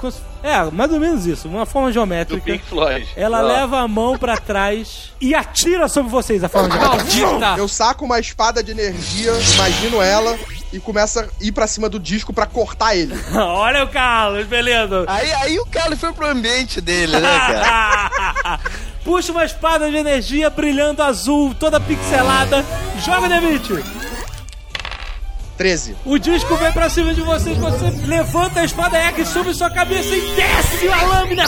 [0.43, 1.47] é, mais ou menos isso.
[1.47, 2.41] Uma forma Do geométrica.
[2.41, 3.07] Pink Floyd.
[3.15, 6.69] Ela leva a mão pra trás e atira sobre vocês a forma
[7.09, 7.55] geométrica.
[7.57, 10.37] Eu saco uma espada de energia, imagino ela
[10.73, 13.13] e começa a ir pra cima do disco pra cortar ele.
[13.35, 15.05] Olha o Carlos, beleza.
[15.07, 18.59] Aí, aí o Carlos foi pro ambiente dele, né, cara?
[19.03, 22.63] Puxa uma espada de energia brilhando azul, toda pixelada.
[23.03, 23.83] Joga D20.
[25.61, 25.95] 13.
[26.03, 30.15] O disco vem pra cima de vocês, você levanta a espada X sobre sua cabeça
[30.15, 31.43] e desce a lâmina,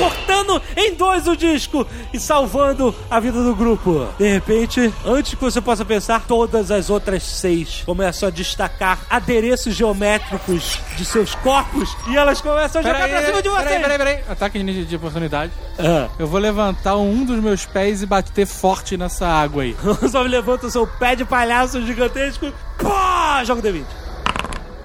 [0.00, 4.08] cortando em dois o disco e salvando a vida do grupo.
[4.18, 9.76] De repente, antes que você possa pensar, todas as outras seis começam a destacar adereços
[9.76, 13.64] geométricos de seus corpos e elas começam a jogar pra cima de vocês.
[13.64, 14.20] Peraí, peraí, peraí.
[14.28, 15.52] Ataque de, de oportunidade.
[15.78, 16.08] Ah.
[16.18, 19.76] Eu vou levantar um dos meus pés e bater forte nessa água aí.
[20.10, 22.52] Só levanta o seu pé de palhaço gigantesco.
[22.82, 23.44] Pô!
[23.44, 23.84] Joga o D20.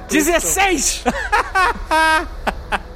[0.10, 1.04] 16!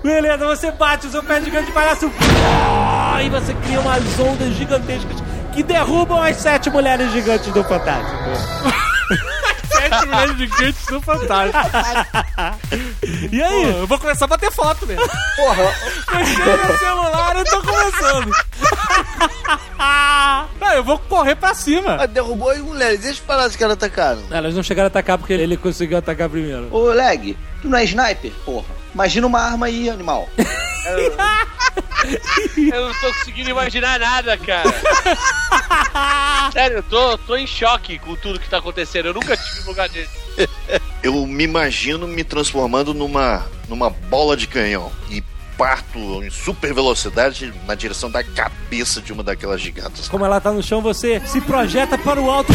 [0.03, 2.09] Beleza, você bate o seu pé gigante de palhaço.
[2.09, 3.19] Pô!
[3.19, 5.17] E você cria umas ondas gigantescas
[5.53, 8.17] que derrubam as sete mulheres gigantes do Fantástico.
[9.91, 11.69] Sete mulheres gigantes do Fantástico.
[13.31, 13.79] E aí?
[13.79, 15.05] eu vou começar a bater foto mesmo.
[15.35, 15.63] Porra.
[16.15, 18.31] Mexer no celular, eu tô começando.
[20.59, 21.97] Não, eu vou correr pra cima.
[21.97, 23.01] Mas derrubou as mulheres.
[23.01, 24.21] Deixa eu falar se caras atacaram.
[24.31, 26.67] Elas não chegaram a atacar porque ele conseguiu atacar primeiro.
[26.71, 28.80] Ô, Leg, tu não é sniper, porra?
[28.93, 30.29] Imagina uma arma aí, animal.
[32.57, 34.69] Eu não tô conseguindo imaginar nada, cara.
[36.51, 39.07] Sério, eu tô, tô em choque com tudo que tá acontecendo.
[39.07, 40.11] Eu nunca tive um lugar desse.
[41.03, 45.23] Eu me imagino me transformando numa, numa bola de canhão e
[45.57, 50.07] parto em super velocidade na direção da cabeça de uma daquelas gigantes.
[50.07, 52.51] Como ela tá no chão, você se projeta para o alto,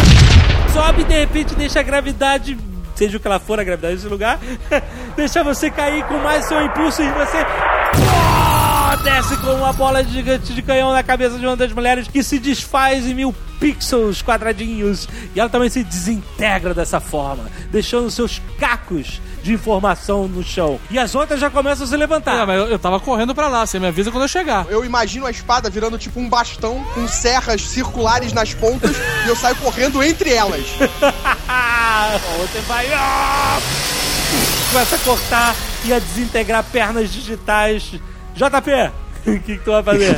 [0.72, 2.56] sobe e de repente deixa a gravidade,
[2.96, 4.38] seja o que ela for, a gravidade desse lugar,
[5.16, 8.45] deixa você cair com mais seu impulso e você
[9.02, 12.38] desce com uma bola gigante de canhão na cabeça de uma das mulheres que se
[12.38, 19.20] desfaz em mil pixels quadradinhos e ela também se desintegra dessa forma, deixando seus cacos
[19.42, 20.80] de informação no chão.
[20.90, 22.40] E as outras já começam a se levantar.
[22.40, 24.66] Ah, mas eu, eu tava correndo pra lá, você me avisa quando eu chegar.
[24.68, 29.36] Eu imagino a espada virando tipo um bastão com serras circulares nas pontas e eu
[29.36, 30.66] saio correndo entre elas.
[32.38, 32.86] Você vai.
[34.70, 37.92] Começa a cortar e a desintegrar pernas digitais.
[38.36, 38.70] JP,
[39.30, 40.16] o que, que tu vai fazer?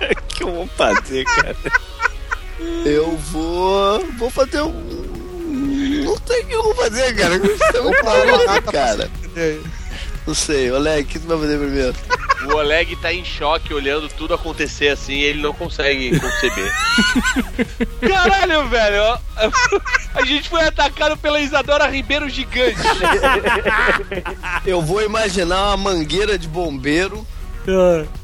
[0.00, 1.56] O que eu vou fazer, cara?
[2.84, 4.06] Eu vou.
[4.18, 4.72] Vou fazer um.
[6.04, 7.34] Não sei o que eu vou fazer, cara.
[7.34, 9.10] É muito maluco, cara.
[10.26, 11.94] Não sei, Oleg, o que tu vai fazer primeiro?
[12.42, 16.72] O Oleg tá em choque olhando tudo acontecer assim e ele não consegue conceber.
[18.02, 19.18] Caralho, velho!
[20.12, 22.80] A gente foi atacado pela Isadora Ribeiro Gigante.
[24.66, 27.24] Eu vou imaginar uma mangueira de bombeiro,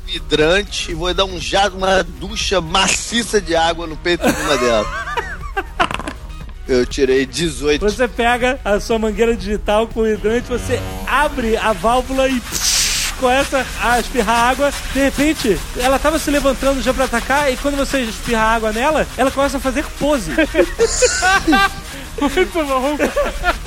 [0.09, 4.57] hidrante, e vou dar um jato, uma ducha maciça de água no peito de uma
[4.59, 4.87] delas.
[6.69, 7.81] Eu tirei 18.
[7.81, 12.43] Você pega a sua mangueira digital com hidrante, você abre a válvula e
[13.19, 14.71] começa a espirrar água.
[14.93, 19.07] De repente, ela tava se levantando já pra atacar e quando você espirra água nela,
[19.17, 20.31] ela começa a fazer pose.
[22.21, 22.97] Muito bom.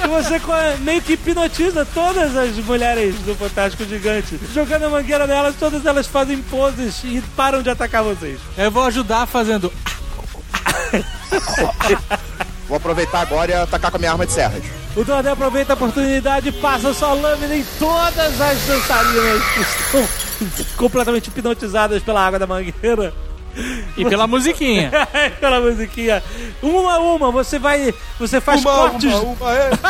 [0.09, 0.41] Você
[0.79, 4.37] meio que hipnotiza todas as mulheres do Fantástico Gigante.
[4.53, 8.39] Jogando a mangueira nelas, todas elas fazem poses e param de atacar vocês.
[8.57, 9.71] Eu vou ajudar fazendo.
[12.71, 14.63] Vou aproveitar agora e atacar com a minha arma de serras.
[14.95, 20.07] O Dordé aproveita a oportunidade e passa sua lâmina em todas as dançarinas que estão
[20.77, 23.13] completamente hipnotizadas pela água da mangueira.
[23.97, 24.89] E pela musiquinha.
[25.41, 26.23] pela musiquinha.
[26.61, 27.93] Uma a uma, você vai.
[28.17, 29.13] Você faz Uma, cortes.
[29.15, 29.71] uma, uma, é.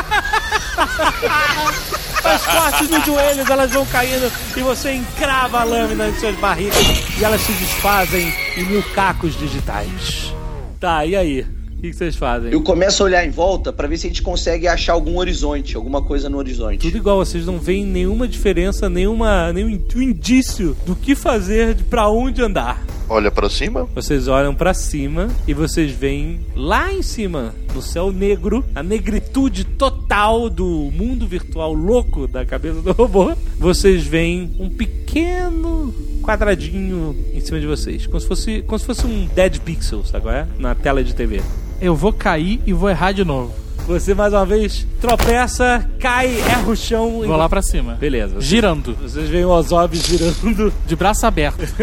[2.20, 6.84] faz cortes nos joelhos, elas vão caindo e você encrava a lâmina em suas barrigas
[7.20, 10.34] e elas se desfazem em mil cacos digitais.
[10.80, 11.61] Tá, e aí?
[11.82, 12.52] O que que vocês fazem?
[12.52, 15.76] Eu começo a olhar em volta pra ver se a gente consegue achar algum horizonte,
[15.76, 16.78] alguma coisa no horizonte.
[16.78, 21.84] Tudo igual, vocês não veem nenhuma diferença, nenhuma, nenhum in- indício do que fazer, de
[21.84, 22.86] pra onde andar.
[23.10, 23.90] Olha pra cima.
[23.96, 29.64] Vocês olham pra cima e vocês veem lá em cima, no céu negro, a negritude
[29.66, 30.01] total
[30.50, 33.34] do mundo virtual louco da cabeça do robô.
[33.58, 39.08] Vocês veem um pequeno quadradinho em cima de vocês, como se fosse, como se fosse
[39.08, 40.46] um Dead Pixel, sabe qual é?
[40.60, 41.42] Na tela de TV.
[41.80, 43.61] Eu vou cair e vou errar de novo.
[43.88, 47.22] Você mais uma vez tropeça, cai, erra o chão.
[47.24, 47.94] e- Vou lá pra cima.
[47.96, 48.36] Beleza.
[48.36, 48.96] vocês- Girando.
[49.02, 50.72] Vocês veem o Ozob girando.
[50.88, 51.58] De braço aberto.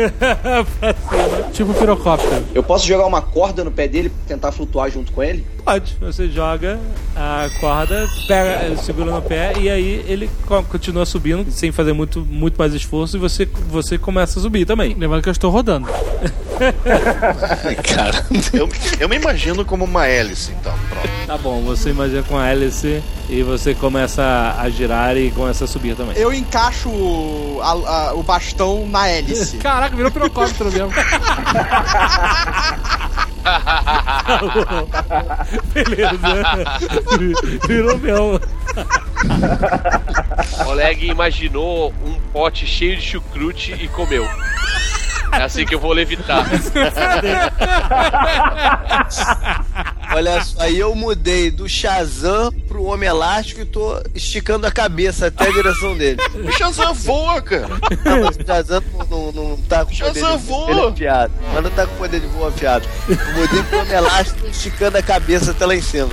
[0.81, 1.51] pra cima.
[1.53, 2.45] Tipo pirocóptero.
[2.55, 5.45] Eu posso jogar uma corda no pé dele e tentar flutuar junto com ele?
[5.65, 5.97] Pode.
[6.01, 6.79] Você joga
[7.15, 12.21] a corda, pega, segura no pé e aí ele co- continua subindo sem fazer muito,
[12.21, 14.95] muito mais esforço e você, você começa a subir também.
[14.99, 15.87] Lembrando que eu estou rodando.
[17.95, 18.69] Cara, eu,
[19.01, 20.73] eu me imagino como uma hélice, então.
[20.89, 21.09] Pronto.
[21.27, 25.69] Tá bom, você imagina com a hélice e você começa a girar e começa a
[25.69, 26.17] subir também.
[26.17, 27.71] Eu encaixo o- a-
[28.09, 29.57] a- o bastão na hélice.
[29.63, 30.91] Caraca, virou pirocóptero mesmo.
[35.73, 36.45] Beleza.
[37.67, 38.41] Virou mesmo.
[40.67, 44.27] Oleg imaginou um pote cheio de chucrute e comeu.
[45.33, 46.47] É assim que eu vou levitar.
[50.11, 55.27] Olha só, aí eu mudei do Shazam pro Homem Elástico e tô esticando a cabeça
[55.27, 56.19] até a direção dele.
[56.35, 57.69] O Shazam voa, cara.
[58.05, 60.71] Não, mas o Shazam não, não, não tá com poder Shazam de voa.
[60.71, 61.33] é afiado.
[61.53, 62.89] Mas não tá com poder de voo afiado.
[63.09, 66.09] Eu mudei pro Homem Elástico esticando a cabeça até lá em cima.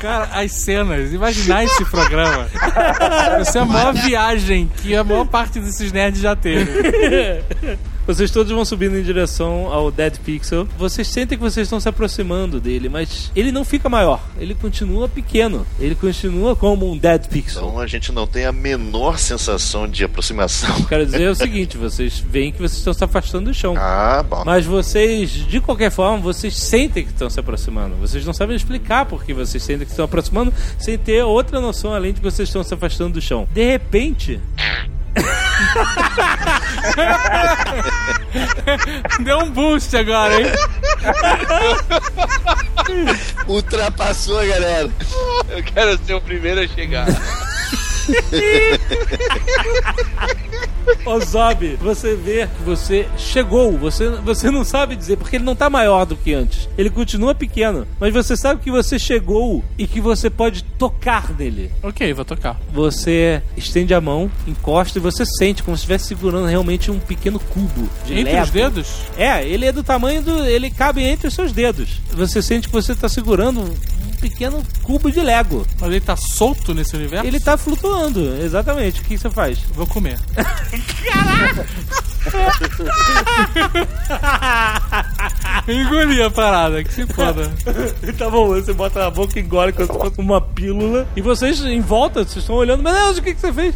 [0.00, 2.48] Cara, as cenas, imaginar esse programa.
[3.40, 6.70] Isso é a maior viagem que a maior parte desses nerds já teve.
[8.06, 10.66] Vocês todos vão subindo em direção ao Dead Pixel.
[10.76, 14.20] Vocês sentem que vocês estão se aproximando dele, mas ele não fica maior.
[14.38, 15.64] Ele continua pequeno.
[15.78, 17.62] Ele continua como um Dead Pixel.
[17.62, 20.82] Então a gente não tem a menor sensação de aproximação.
[20.84, 23.74] Quero dizer o seguinte, vocês veem que vocês estão se afastando do chão.
[23.76, 24.42] Ah, bom.
[24.44, 27.94] Mas vocês, de qualquer forma, vocês sentem que estão se aproximando.
[27.96, 32.12] Vocês não sabem explicar porque vocês sentem que estão aproximando sem ter outra noção além
[32.12, 33.46] de que vocês estão se afastando do chão.
[33.52, 34.40] De repente,
[39.24, 40.46] Deu um boost agora, hein?
[43.46, 44.90] Ultrapassou a galera.
[45.48, 47.06] Eu quero ser o primeiro a chegar.
[51.04, 55.54] Ô Zob, você vê que você chegou, você, você não sabe dizer, porque ele não
[55.54, 56.68] tá maior do que antes.
[56.76, 61.70] Ele continua pequeno, mas você sabe que você chegou e que você pode tocar nele.
[61.82, 62.60] Ok, vou tocar.
[62.72, 67.38] Você estende a mão, encosta e você sente como se estivesse segurando realmente um pequeno
[67.38, 68.88] cubo de Entre os dedos?
[69.16, 70.44] É, ele é do tamanho do.
[70.44, 72.00] Ele cabe entre os seus dedos.
[72.12, 75.66] Você sente que você tá segurando um pequeno cubo de Lego.
[75.80, 77.26] Mas ele tá solto nesse universo?
[77.26, 79.00] Ele tá flutuando, exatamente.
[79.00, 79.58] O que você faz?
[79.74, 80.18] Vou comer.
[85.68, 87.50] Engoli a parada, que se foda.
[88.18, 91.06] tá bom, você bota na boca e engole como se fosse uma pílula.
[91.16, 93.74] E vocês em volta, vocês estão olhando, meu Deus, o que, que você fez?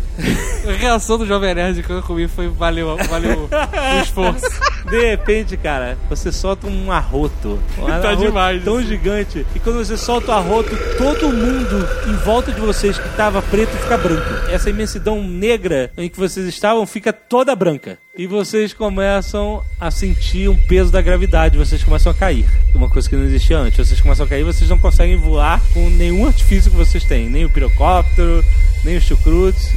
[0.67, 4.47] A reação do Jovem Nerd quando eu comi foi valeu, valeu o esforço.
[4.89, 7.59] De repente, cara, você solta um arroto.
[7.79, 9.47] Um Tá arroto demais Tão gigante.
[9.55, 13.71] E quando você solta o arroto, todo mundo em volta de vocês que tava preto
[13.71, 14.51] fica branco.
[14.51, 17.99] Essa imensidão negra em que vocês estavam fica toda branca.
[18.17, 21.59] E vocês começam a sentir um peso da gravidade.
[21.59, 22.47] Vocês começam a cair.
[22.75, 23.87] Uma coisa que não existia antes.
[23.87, 27.29] Vocês começam a cair vocês não conseguem voar com nenhum artifício que vocês têm.
[27.29, 28.45] Nem o pirocóptero,
[28.85, 29.71] nem os chucrutes.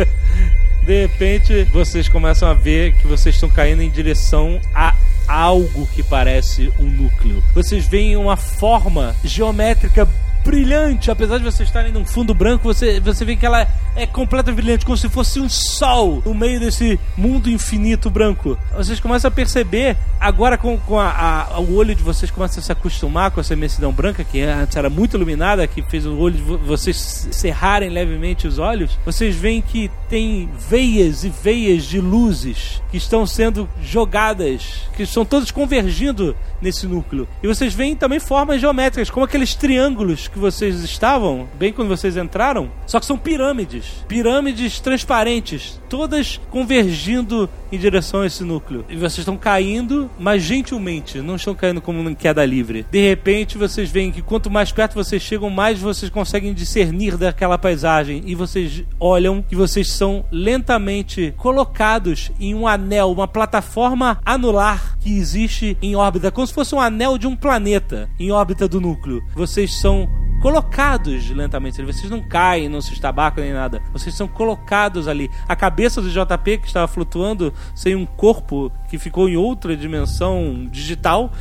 [0.84, 4.94] De repente, vocês começam a ver que vocês estão caindo em direção a
[5.26, 7.42] algo que parece um núcleo.
[7.52, 10.08] Vocês veem uma forma geométrica
[10.46, 13.66] brilhante, apesar de vocês estarem num fundo branco, você, você vê que ela
[13.96, 18.56] é completamente brilhante, como se fosse um sol no meio desse mundo infinito branco.
[18.76, 22.62] Vocês começam a perceber, agora com, com a, a- o olho de vocês começa a
[22.62, 26.36] se acostumar com essa imensidão branca, que antes era muito iluminada, que fez o olho
[26.36, 32.00] de vo- vocês cerrarem levemente os olhos, vocês veem que tem veias e veias de
[32.00, 37.26] luzes que estão sendo jogadas, que estão todas convergindo nesse núcleo.
[37.42, 42.14] E vocês veem também formas geométricas, como aqueles triângulos que vocês estavam, bem quando vocês
[42.14, 44.04] entraram, só que são pirâmides.
[44.06, 48.84] Pirâmides transparentes, todas convergindo em direção a esse núcleo.
[48.88, 52.86] E vocês estão caindo, mas gentilmente, não estão caindo como em queda livre.
[52.90, 57.56] De repente, vocês veem que quanto mais perto vocês chegam, mais vocês conseguem discernir daquela
[57.56, 58.22] paisagem.
[58.26, 65.16] E vocês olham que vocês são lentamente colocados em um anel, uma plataforma anular que
[65.16, 69.22] existe em órbita, como se fosse um anel de um planeta em órbita do núcleo.
[69.34, 70.06] Vocês são
[70.40, 71.82] colocados lentamente.
[71.82, 73.82] Vocês não caem, não se estabacam nem nada.
[73.92, 75.30] Vocês são colocados ali.
[75.48, 80.68] A cabeça do JP que estava flutuando sem um corpo que ficou em outra dimensão
[80.70, 81.32] digital,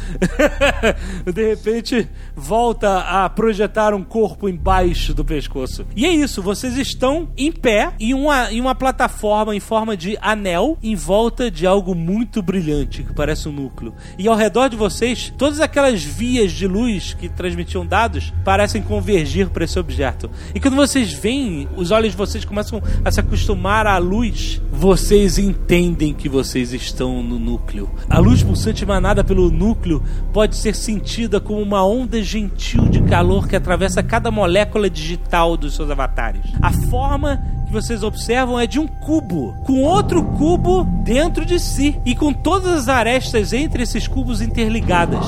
[1.32, 5.86] de repente volta a projetar um corpo embaixo do pescoço.
[5.96, 10.18] E é isso, vocês estão em pé em uma, em uma plataforma em forma de
[10.22, 13.94] anel em volta de algo muito brilhante que parece um núcleo.
[14.18, 19.50] E ao redor de vocês, todas aquelas vias de luz que transmitiam dados parecem convergir
[19.50, 20.30] para esse objeto.
[20.54, 25.38] E quando vocês veem, os olhos de vocês começam a se acostumar à luz, vocês
[25.38, 27.90] entendem que vocês estão no núcleo.
[28.10, 33.48] A luz pulsante emanada pelo núcleo pode ser sentida como uma onda gentil de calor
[33.48, 36.42] que atravessa cada molécula digital dos seus avatares.
[36.62, 42.00] A forma que vocês observam é de um cubo, com outro cubo dentro de si
[42.06, 45.26] e com todas as arestas entre esses cubos interligadas.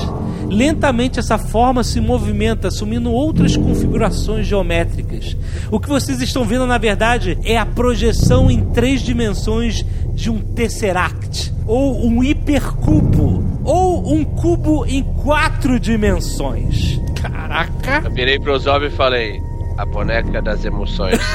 [0.50, 5.36] Lentamente essa forma se movimenta, assumindo outras configurações geométricas.
[5.70, 10.40] O que vocês estão vendo, na verdade, é a projeção em três dimensões de um
[10.40, 17.00] tesseract, ou um hipercubo, ou um cubo em quatro dimensões.
[17.22, 18.02] Caraca!
[18.06, 19.40] Eu virei pro Zob e falei:
[19.78, 21.20] a boneca das emoções.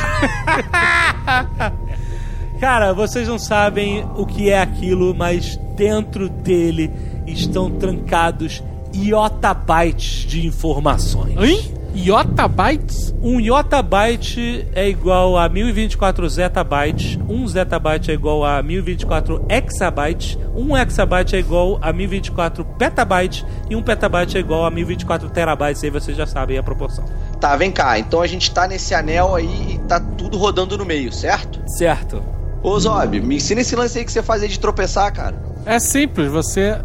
[2.58, 6.90] Cara, vocês não sabem o que é aquilo, mas dentro dele
[7.26, 8.62] estão trancados
[8.94, 11.36] iotabytes de informações.
[11.38, 11.81] Hein?
[11.94, 13.14] Iotabytes?
[13.20, 20.76] Um iotabyte é igual a 1024 zettabytes, um zettabyte é igual a 1024 exabytes, um
[20.76, 25.84] exabyte é igual a 1024 petabytes e um petabyte é igual a 1024 terabytes.
[25.84, 27.04] Aí vocês já sabem a proporção.
[27.38, 27.98] Tá, vem cá.
[27.98, 31.60] Então a gente tá nesse anel aí e tá tudo rodando no meio, certo?
[31.76, 32.22] Certo.
[32.62, 35.36] Ô Zob, me ensina esse lance aí que você faz aí de tropeçar, cara.
[35.66, 36.80] É simples, você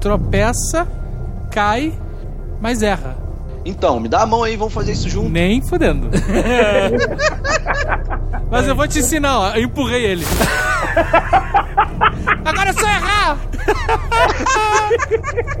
[0.00, 0.86] tropeça,
[1.50, 1.94] cai,
[2.60, 3.23] mas erra.
[3.64, 5.30] Então, me dá a mão aí, vamos fazer isso junto.
[5.30, 6.10] Nem fudendo.
[8.50, 9.50] Mas eu vou te ensinar, ó.
[9.54, 10.24] Eu empurrei ele.
[12.44, 13.38] Agora é só errar!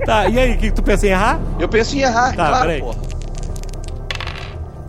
[0.04, 1.40] Tá, e aí, o que, que tu pensa em errar?
[1.58, 2.80] Eu penso em errar, Tá, claro, peraí.
[2.80, 2.98] porra.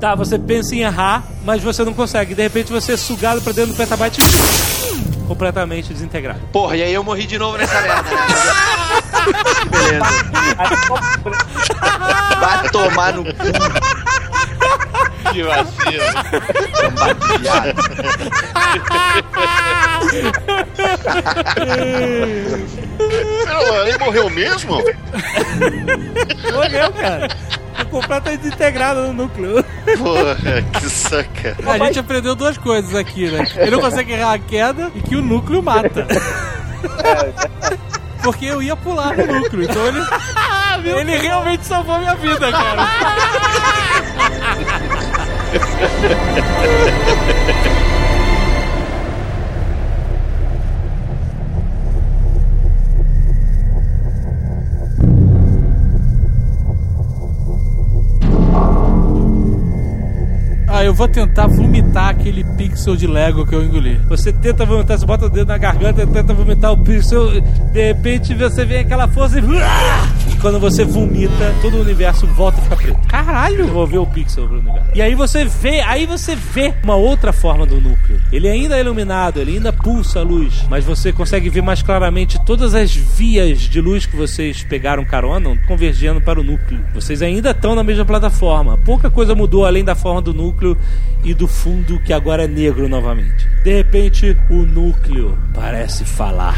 [0.06, 2.36] Tá, você pensa em errar, mas você não consegue.
[2.36, 6.42] De repente você é sugado pra dentro do petabyte e completamente desintegrado.
[6.54, 8.04] Porra, e aí eu morri de novo nessa merda.
[9.66, 10.06] Beleza.
[12.40, 13.32] Vai tomar no cu.
[15.34, 16.04] que vacilo.
[23.44, 24.84] Pera, ele morreu mesmo?
[26.54, 27.28] Morreu, cara.
[27.96, 29.64] Completamente desintegrado no núcleo.
[29.98, 30.36] Porra,
[30.74, 31.56] que saca.
[31.66, 33.48] A gente aprendeu duas coisas aqui, né?
[33.56, 36.06] Ele não consegue errar a queda e que o núcleo mata.
[38.22, 40.02] Porque eu ia pular no núcleo, então ele.
[41.00, 42.86] ele realmente salvou minha vida, cara.
[60.96, 64.00] vou tentar vomitar aquele pixel de Lego que eu engoli.
[64.08, 68.34] Você tenta vomitar, você bota o dedo na garganta, tenta vomitar o pixel, de repente
[68.34, 69.44] você vê aquela força e...
[70.46, 73.08] Quando você vomita, todo o universo volta a ficar preto.
[73.08, 73.66] Caralho!
[73.66, 74.92] Devolveu o pixel pro universo.
[74.94, 78.22] E aí você vê, aí você vê uma outra forma do núcleo.
[78.32, 82.40] Ele ainda é iluminado, ele ainda pulsa a luz, mas você consegue ver mais claramente
[82.46, 86.80] todas as vias de luz que vocês pegaram carona convergindo para o núcleo.
[86.94, 88.78] Vocês ainda estão na mesma plataforma.
[88.78, 90.78] Pouca coisa mudou além da forma do núcleo
[91.24, 93.48] e do fundo que agora é negro novamente.
[93.64, 96.56] De repente, o núcleo parece falar.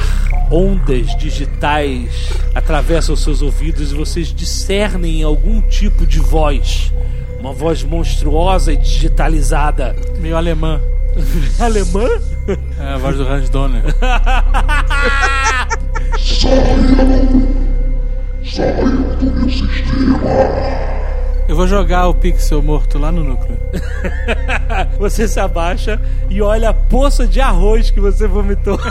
[0.52, 6.92] Ondas digitais atravessam seus ouvidos e vocês discernem algum tipo de voz.
[7.40, 9.96] Uma voz monstruosa e digitalizada.
[10.20, 10.82] Meio alemã.
[11.60, 12.08] Alemã?
[12.80, 13.84] É a voz do Hans Donner.
[18.46, 20.20] Saiam do meu sistema.
[21.48, 23.58] Eu vou jogar o pixel morto lá no núcleo.
[25.00, 26.00] você se abaixa
[26.30, 28.78] e olha a poça de arroz que você vomitou.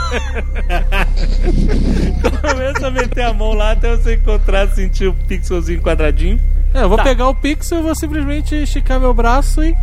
[2.40, 6.40] Começa a meter a mão lá até você encontrar, sentir o pixelzinho quadradinho.
[6.72, 7.04] É, eu vou Tá.
[7.04, 9.74] pegar o pixel e vou simplesmente esticar meu braço e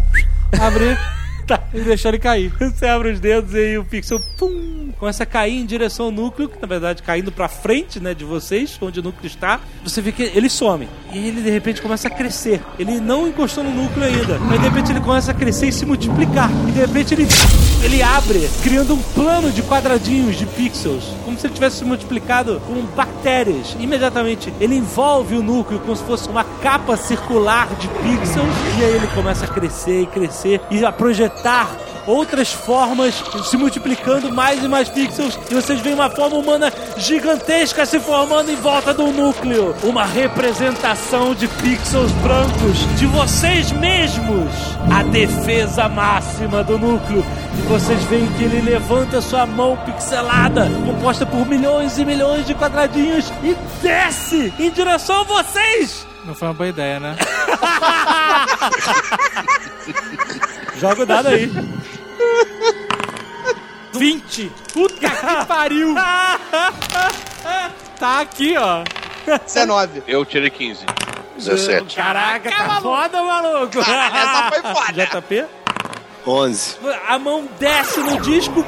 [0.60, 0.98] abrir
[1.74, 2.54] e deixar ele cair.
[2.60, 6.12] Você abre os dedos e aí o pixel pum, começa a cair em direção ao
[6.12, 9.60] núcleo, que na verdade caindo pra frente, né, de vocês, onde o núcleo está.
[9.84, 10.88] Você vê que ele some.
[11.12, 12.62] E ele de repente começa a crescer.
[12.80, 15.86] Ele não encostou no núcleo ainda, mas de repente ele começa a crescer e se
[15.86, 16.50] multiplicar.
[16.68, 17.28] E de repente ele
[17.84, 22.62] ele abre, criando um plano de quadradinhos de pixels, como se ele tivesse se multiplicado
[22.66, 23.76] com bactérias.
[23.80, 28.96] Imediatamente ele envolve o núcleo como se fosse uma capa circular de pixels e aí
[28.96, 31.70] ele começa a crescer e crescer e a projetar
[32.06, 37.86] outras formas se multiplicando mais e mais pixels e vocês veem uma forma humana gigantesca
[37.86, 39.76] se formando em volta do núcleo.
[39.84, 44.50] Uma representação de pixels brancos de vocês mesmos.
[44.92, 47.26] A defesa máxima do núcleo.
[47.58, 52.56] E vocês veem que ele levanta sua mão pixelada, composta por milhões e milhões de
[52.56, 56.13] quadradinhos, e desce em direção a vocês!
[56.26, 57.16] Não foi uma boa ideia, né?
[60.80, 61.52] Joga o dado aí.
[63.94, 64.52] 20!
[64.74, 65.94] Puta que pariu!
[68.00, 68.84] tá aqui, ó.
[69.46, 70.04] 19.
[70.08, 70.86] Eu tirei 15.
[71.38, 71.96] 17.
[71.96, 73.80] Caraca, tá foda, maluco!
[73.80, 75.06] Essa foi foda.
[75.22, 75.46] JP?
[76.26, 76.78] 11.
[77.08, 78.66] A mão desce no disco.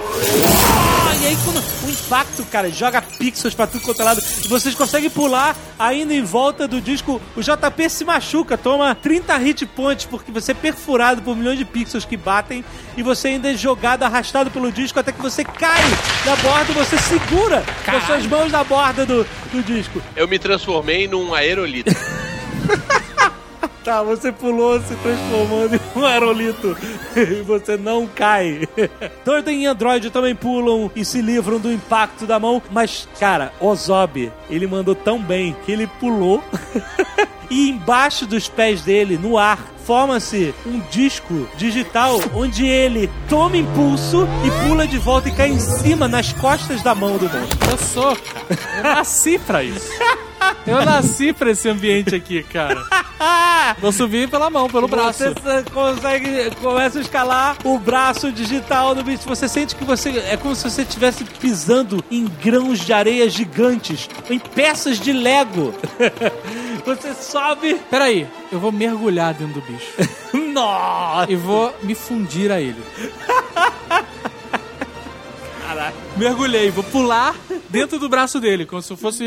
[1.22, 4.76] E aí, quando o impacto, cara, joga pixels pra tudo quanto é lado, e vocês
[4.76, 10.06] conseguem pular ainda em volta do disco, o JP se machuca, toma 30 hit points,
[10.06, 12.64] porque você é perfurado por milhões de pixels que batem,
[12.98, 15.84] e você ainda é jogado, arrastado pelo disco, até que você cai
[16.26, 20.02] da borda, você segura com as suas mãos na borda do, do disco.
[20.16, 21.92] Eu me transformei num aerolito.
[23.86, 26.76] Tá, você pulou se transformando em um aerolito
[27.16, 28.68] e você não cai.
[29.24, 34.32] Torten e Android também pulam e se livram do impacto da mão, mas, cara, Ozob,
[34.50, 36.44] ele mandou tão bem que ele pulou
[37.49, 44.27] e embaixo dos pés dele, no ar, forma-se um disco digital onde ele toma impulso
[44.45, 47.69] e pula de volta e cai em cima nas costas da mão do monstro.
[47.69, 48.59] Eu sou, cara.
[48.77, 49.89] Eu nasci pra isso.
[50.65, 52.84] Eu nasci pra esse ambiente aqui, cara.
[53.80, 55.23] Vou subir pela mão, pelo braço.
[55.23, 59.23] Você consegue, começa a escalar o braço digital do bicho.
[59.27, 64.09] Você sente que você é como se você estivesse pisando em grãos de areia gigantes,
[64.30, 65.73] em peças de Lego.
[66.86, 67.80] Você sobe.
[67.90, 69.91] Peraí, eu vou mergulhar dentro do bicho.
[70.53, 71.32] Nossa!
[71.32, 72.82] E vou me fundir a ele.
[75.68, 75.94] Caraca.
[76.16, 77.36] Mergulhei, vou pular
[77.70, 79.24] dentro do braço dele, como se eu fosse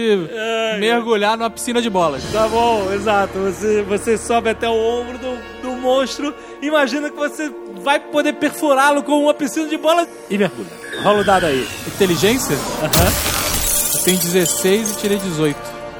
[0.79, 2.23] mergulhar numa piscina de bolas.
[2.33, 3.39] Tá bom, exato.
[3.39, 6.33] Você, você sobe até o ombro do, do monstro.
[6.63, 7.53] Imagina que você
[7.83, 10.71] vai poder perfurá-lo com uma piscina de bolas e mergulha.
[11.03, 11.67] Rola o dado aí.
[11.87, 12.57] Inteligência?
[12.83, 13.99] Aham.
[13.99, 15.59] Eu tenho 16 e tirei 18.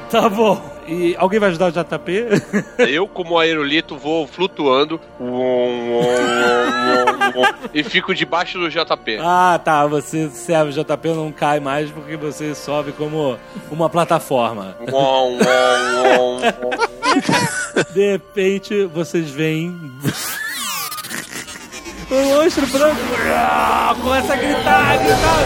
[0.09, 0.78] Tá bom.
[0.89, 2.25] E alguém vai ajudar o JP?
[2.89, 4.99] Eu, como aerolito, vou flutuando
[7.73, 9.19] e fico debaixo do JP.
[9.21, 9.85] Ah, tá.
[9.85, 13.37] Você serve o JP não cai mais porque você sobe como
[13.69, 14.75] uma plataforma.
[17.93, 19.79] De repente, vocês veem.
[22.09, 22.99] O monstro branco
[24.01, 25.45] começa a gritar, gritar.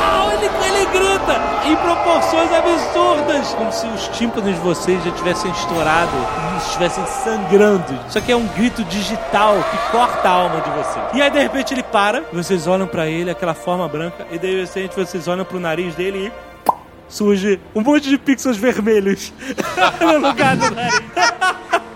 [0.00, 0.48] ah, ele
[0.94, 6.12] grita em proporções absurdas, como se os tímpanos de vocês já tivessem estourado
[6.52, 7.98] e estivessem sangrando.
[8.08, 11.04] Isso aqui é um grito digital que corta a alma de vocês.
[11.14, 14.62] E aí, de repente, ele para, vocês olham pra ele, aquela forma branca, e de
[14.62, 16.72] repente vocês olham pro nariz dele e
[17.08, 19.32] surge um monte de pixels vermelhos
[20.00, 21.02] no lugar do nariz.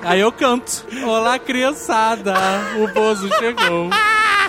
[0.03, 0.87] Aí eu canto.
[1.05, 2.35] Olá, criançada.
[2.83, 3.91] O Bozo chegou.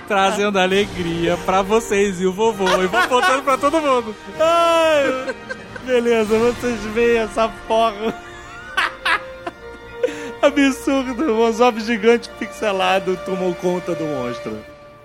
[0.10, 2.65] Trazendo alegria pra vocês e o vovô.
[2.81, 4.15] E vou contando pra todo mundo.
[4.40, 5.36] Ai,
[5.86, 8.15] beleza, vocês veem essa porra.
[10.41, 14.57] Absurdo, o Ozob gigante pixelado tomou conta do monstro.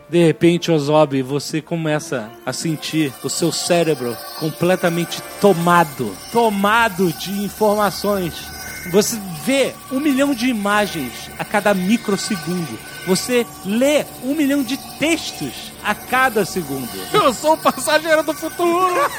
[0.08, 8.53] De repente, Ozob, você começa a sentir o seu cérebro completamente tomado tomado de informações.
[8.90, 12.78] Você vê um milhão de imagens a cada microsegundo.
[13.06, 16.88] Você lê um milhão de textos a cada segundo.
[17.12, 18.94] Eu sou o passageiro do futuro.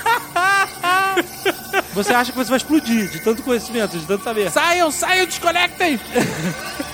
[1.94, 4.52] Você acha que você vai explodir de tanto conhecimento, de tanto saber.
[4.52, 6.00] Saiam, saiam, desconectem.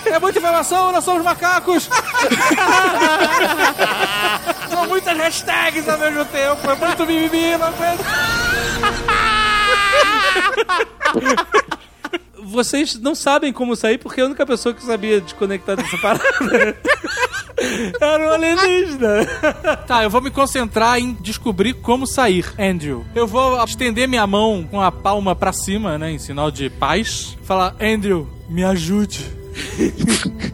[0.04, 1.88] É muita informação, nós somos macacos.
[4.70, 6.70] São muitas hashtags ao mesmo tempo.
[6.70, 8.04] É muito mimimi, aguento.
[12.44, 16.24] Vocês não sabem como sair porque a única pessoa que sabia desconectar dessa parada
[18.00, 19.26] era o alienígena.
[19.86, 23.04] Tá, eu vou me concentrar em descobrir como sair, Andrew.
[23.14, 27.36] Eu vou estender minha mão com a palma pra cima, né, em sinal de paz.
[27.44, 29.24] Falar, Andrew, me ajude.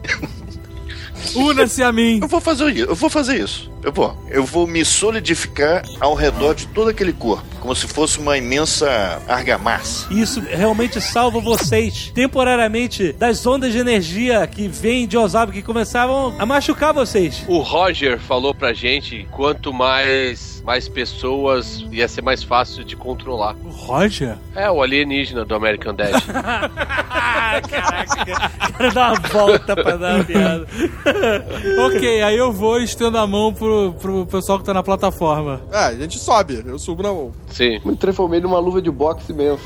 [1.35, 2.21] Una-se a mim.
[2.21, 2.87] Eu vou fazer isso.
[2.87, 3.71] Eu vou fazer isso.
[3.83, 4.17] Eu vou.
[4.29, 9.23] Eu vou me solidificar ao redor de todo aquele corpo, como se fosse uma imensa
[9.29, 10.13] argamassa.
[10.13, 16.35] Isso realmente salva vocês temporariamente das ondas de energia que vêm de Osabe que começavam
[16.39, 17.45] a machucar vocês.
[17.47, 23.57] O Roger falou pra gente quanto mais mais pessoas ia ser mais fácil de controlar.
[23.65, 24.37] O Roger?
[24.55, 26.13] É, o alienígena do American Dad.
[28.77, 30.67] Quero dar uma volta pra dar uma piada.
[31.87, 33.68] ok, aí eu vou estendo a mão pro,
[34.01, 35.61] pro pessoal que tá na plataforma.
[35.71, 37.33] É, a gente sobe, eu subo na mão.
[37.51, 37.81] Sim.
[37.85, 39.63] Me transformei numa luva de boxe imenso.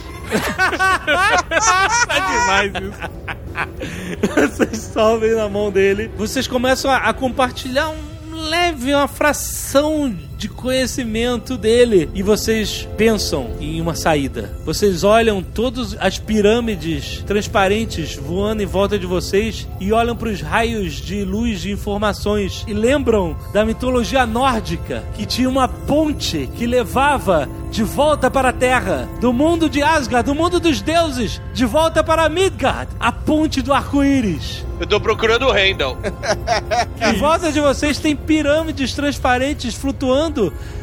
[1.49, 2.99] tá demais isso.
[4.35, 6.11] Vocês sobem na mão dele.
[6.17, 8.13] Vocês começam a, a compartilhar um
[8.49, 12.11] leve, uma fração de conhecimento dele.
[12.13, 14.53] E vocês pensam em uma saída.
[14.65, 20.41] Vocês olham todas as pirâmides transparentes voando em volta de vocês e olham para os
[20.41, 26.67] raios de luz de informações e lembram da mitologia nórdica que tinha uma ponte que
[26.67, 31.65] levava de volta para a Terra, do mundo de Asgard, do mundo dos deuses, de
[31.65, 34.67] volta para Midgard, a ponte do arco-íris.
[34.79, 35.97] Eu tô procurando o Randall.
[37.01, 40.32] Em volta de vocês tem pirâmides transparentes flutuando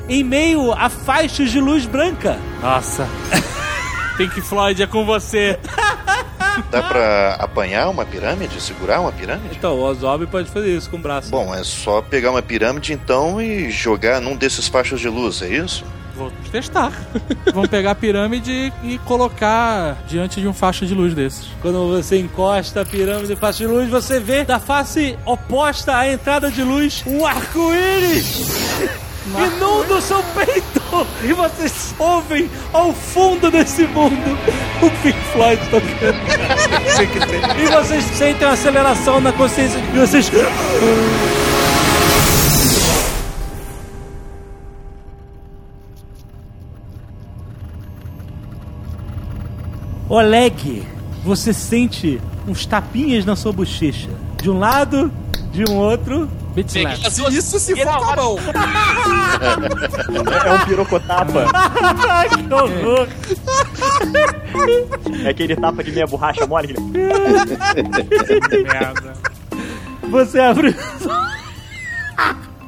[0.08, 2.38] em meio a faixas de luz branca.
[2.62, 3.08] Nossa.
[4.18, 5.58] Pink Floyd é com você.
[6.70, 8.60] Dá pra apanhar uma pirâmide?
[8.62, 9.56] Segurar uma pirâmide?
[9.56, 11.30] Então, o Ozob pode fazer isso com o braço.
[11.30, 15.48] Bom, é só pegar uma pirâmide então e jogar num desses faixas de luz, é
[15.48, 15.86] isso?
[16.16, 16.92] Vou testar.
[17.54, 21.48] Vamos pegar a pirâmide e colocar diante de um faixa de luz desses.
[21.62, 26.12] Quando você encosta a pirâmide e faixa de luz, você vê da face oposta à
[26.12, 29.00] entrada de luz um arco-íris.
[29.38, 30.81] Inunda o seu peito
[31.23, 34.38] e vocês ouvem ao fundo desse mundo
[34.81, 36.18] o Pink Floyd tocando.
[37.61, 40.31] e vocês sentem uma aceleração na consciência e vocês.
[50.10, 50.84] Oleg,
[51.23, 54.10] você sente uns tapinhas na sua bochecha.
[54.41, 55.11] De um lado,
[55.51, 56.27] de um outro.
[57.31, 58.38] Isso se for com a mão.
[60.45, 61.45] É um pirocotapa.
[62.30, 63.07] que horror!
[65.23, 66.76] É aquele tapa de meia borracha mole.
[68.64, 69.14] Merda.
[70.10, 71.07] Você abre os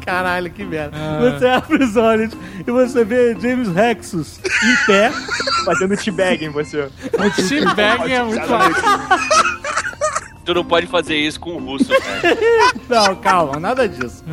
[0.06, 0.98] Caralho, que merda.
[1.20, 2.34] Você abre os olhos
[2.66, 5.12] e você vê James Rexus em pé.
[5.66, 6.82] Fazendo teabag em você.
[6.82, 8.42] O teabag é muito
[10.44, 12.38] Tu não pode fazer isso com o russo, cara.
[12.90, 14.24] Não, calma, nada disso.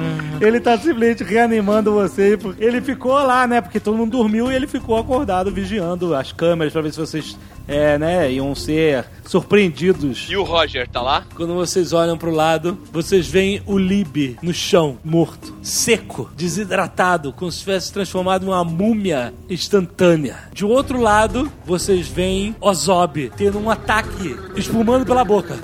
[0.40, 2.36] Ele tá simplesmente reanimando você.
[2.36, 3.60] porque Ele ficou lá, né?
[3.60, 7.36] Porque todo mundo dormiu e ele ficou acordado, vigiando as câmeras pra ver se vocês,
[7.66, 10.26] é, né, iam ser surpreendidos.
[10.30, 11.24] E o Roger, tá lá?
[11.34, 17.52] Quando vocês olham pro lado, vocês veem o Lib no chão, morto, seco, desidratado, como
[17.52, 20.36] se tivesse transformado em uma múmia instantânea.
[20.52, 25.58] De outro lado, vocês veem Ozob tendo um ataque, espumando pela boca,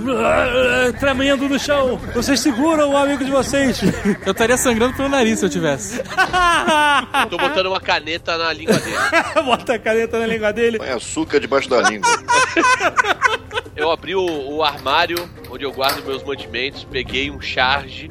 [1.00, 1.98] tremendo no chão.
[2.14, 3.80] Vocês seguram o amigo de vocês.
[4.26, 6.02] Eu estaria sangrando pelo nariz se eu tivesse.
[7.28, 8.96] Tô botando uma caneta na língua dele.
[9.44, 10.78] Bota a caneta na língua dele.
[10.78, 12.08] Põe açúcar debaixo da língua.
[13.76, 18.08] Eu abri o, o armário onde eu guardo meus mantimentos, peguei um charge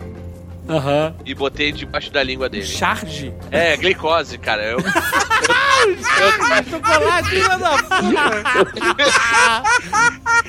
[0.68, 1.16] Aham.
[1.26, 2.66] e botei debaixo da língua dele.
[2.66, 3.34] Charge?
[3.50, 4.62] É, glicose, cara.
[4.62, 4.80] Eu,
[6.70, 9.64] Chocolate, filha da puta!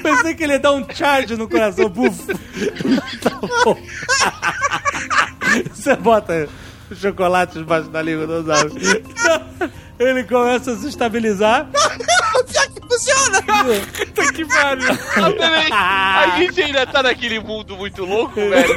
[0.03, 1.89] Pensei que ele ia dar um charge no coração.
[1.89, 2.27] Buf.
[3.23, 3.31] Tá
[3.65, 3.79] bom.
[5.73, 6.49] Você bota
[6.91, 8.73] o chocolate debaixo da língua do Osório.
[9.99, 11.69] Ele começa a se estabilizar.
[11.71, 13.43] Pior que funciona!
[13.43, 14.89] Puta que pariu!
[15.73, 18.75] Ah, a gente ainda tá naquele mundo muito louco, velho.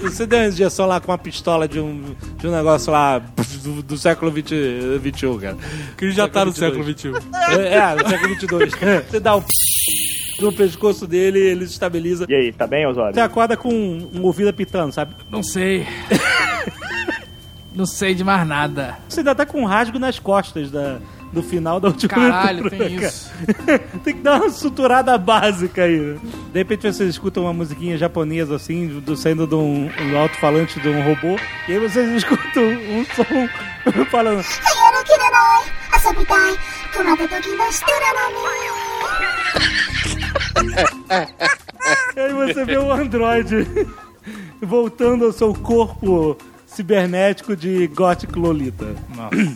[0.00, 3.82] Você deu uma injeção lá com uma pistola de um, de um negócio lá do,
[3.82, 4.48] do século XX,
[5.00, 5.56] XXI, cara.
[5.96, 7.12] Que já tá no século XXI.
[7.50, 9.02] É, é, no século XXII.
[9.10, 9.42] Você dá um
[10.42, 12.26] no pescoço dele ele se estabiliza.
[12.28, 13.14] E aí, tá bem, Osório?
[13.14, 15.14] Você acorda com um, ouvido apitando, sabe?
[15.30, 15.86] Não sei.
[17.74, 18.98] Não sei de mais nada.
[19.08, 20.98] Você ainda tá com um rasgo nas costas da,
[21.32, 23.08] do final da última Caralho, leitura, tem cara.
[23.08, 23.32] isso.
[24.04, 25.98] tem que dar uma suturada básica aí.
[25.98, 26.18] né?
[26.52, 30.88] De repente vocês escutam uma musiquinha japonesa assim, do, saindo de um, um alto-falante de
[30.88, 34.44] um robô, e aí vocês escutam um som falando.
[42.16, 43.66] E aí você vê o androide
[44.60, 46.36] voltando ao seu corpo
[46.74, 48.86] cibernético de Gothic Lolita.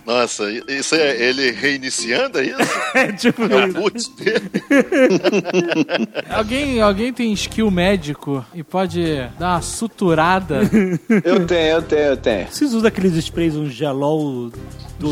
[0.07, 2.57] Nossa, isso é ele reiniciando, é isso?
[2.95, 3.79] É tipo É o isso.
[3.81, 4.51] boot dele.
[6.31, 9.05] Alguém, alguém tem skill médico e pode
[9.39, 10.61] dar uma suturada?
[11.25, 12.47] Eu tenho, eu tenho, eu tenho.
[12.51, 14.51] Vocês usam aqueles sprays, um gelol...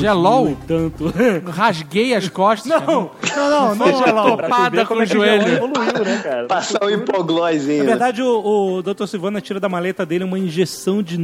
[0.00, 0.56] Gelol?
[0.66, 1.12] tanto.
[1.46, 2.70] Rasguei as costas.
[2.70, 4.36] Não, não, não, não Foi uma gelol.
[4.38, 5.68] topada com o joelho.
[6.48, 7.84] Passar um hipoglóizinho.
[7.84, 9.06] Na verdade, o, o Dr.
[9.06, 11.18] Silvana tira da maleta dele uma injeção de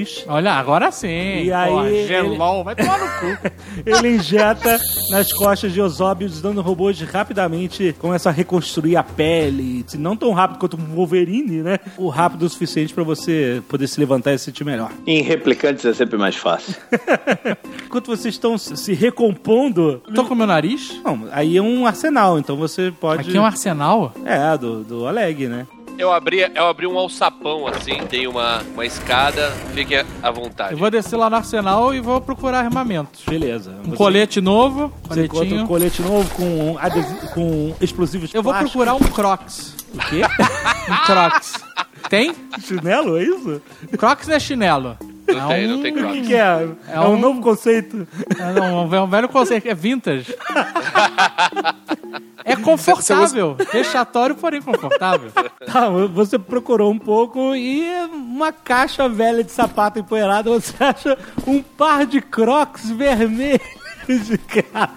[0.00, 0.24] nanorobôs.
[0.26, 1.42] Olha, agora sim.
[1.44, 3.50] E aí, Porra, ele- gelol, vai tomar no cu.
[3.86, 4.78] Ele injeta
[5.10, 9.84] nas costas de Osóbio, os nanorobôs rapidamente começam a reconstruir a pele.
[9.86, 11.78] Se não tão rápido quanto um Wolverine, né?
[11.96, 14.90] O rápido o suficiente pra você poder se levantar e se sentir melhor.
[15.06, 16.74] Em replicantes é sempre mais fácil.
[17.86, 20.02] Enquanto vocês estão se se recompondo.
[20.14, 21.00] Tô com meu nariz?
[21.04, 23.22] Não, aí é um arsenal, então você pode.
[23.28, 24.12] Aqui é um arsenal?
[24.24, 25.66] É, do, do Oleg, né?
[26.00, 30.72] Eu abri, eu abri um alçapão assim, tem uma, uma escada, fique à vontade.
[30.72, 33.22] Eu vou descer lá no arsenal e vou procurar armamentos.
[33.28, 33.74] Beleza.
[33.86, 35.62] Um colete novo, Você encontra coletinho.
[35.62, 38.72] um colete novo com, adesi- com explosivos Eu vou plásticos.
[38.72, 39.76] procurar um Crocs.
[39.94, 40.22] O quê?
[40.90, 41.52] Um Crocs.
[42.08, 42.34] Tem?
[42.64, 43.60] Chinelo, é isso?
[43.98, 44.96] Crocs não é chinelo.
[45.28, 46.26] Não tem, não tem O que, Crocs.
[46.28, 46.68] que é?
[46.88, 47.18] É, um...
[47.18, 48.08] novo conceito.
[48.38, 50.34] É, não, é um velho conceito, é vintage.
[52.52, 53.56] É confortável.
[53.72, 55.30] Vexatório, porém confortável.
[55.70, 61.16] Tá, você procurou um pouco e uma caixa velha de sapato empoeirado, você acha
[61.46, 63.60] um par de crocs vermelhos,
[64.48, 64.90] cara.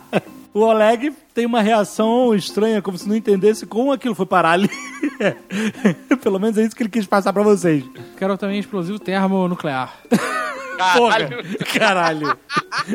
[0.51, 4.69] O Oleg tem uma reação estranha, como se não entendesse como aquilo foi parar ali.
[6.23, 7.83] Pelo menos é isso que ele quis passar pra vocês.
[8.17, 9.93] Quero também explosivo termonuclear.
[10.97, 11.17] Porra,
[11.73, 12.37] caralho.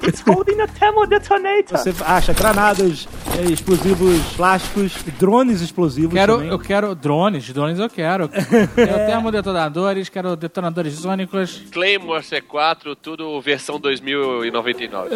[0.03, 1.79] It's holding a thermal detonator.
[1.79, 6.51] Você acha granadas, eh, explosivos plásticos, drones explosivos Quero, também.
[6.51, 8.29] eu quero drones, drones eu quero.
[8.75, 11.63] Quero termodetonadores, quero detonadores sônicos.
[11.73, 15.11] Claymore C4, tudo versão 2099.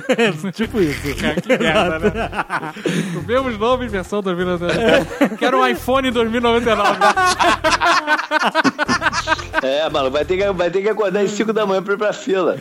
[0.52, 1.16] tipo isso.
[1.16, 2.30] Cara, que merda, né?
[3.16, 5.36] O mesmo nome em versão 2099.
[5.36, 6.98] Quero um iPhone 2099.
[9.62, 11.96] É, mano, vai ter que, vai ter que acordar às 5 da manhã pra ir
[11.98, 12.56] pra fila.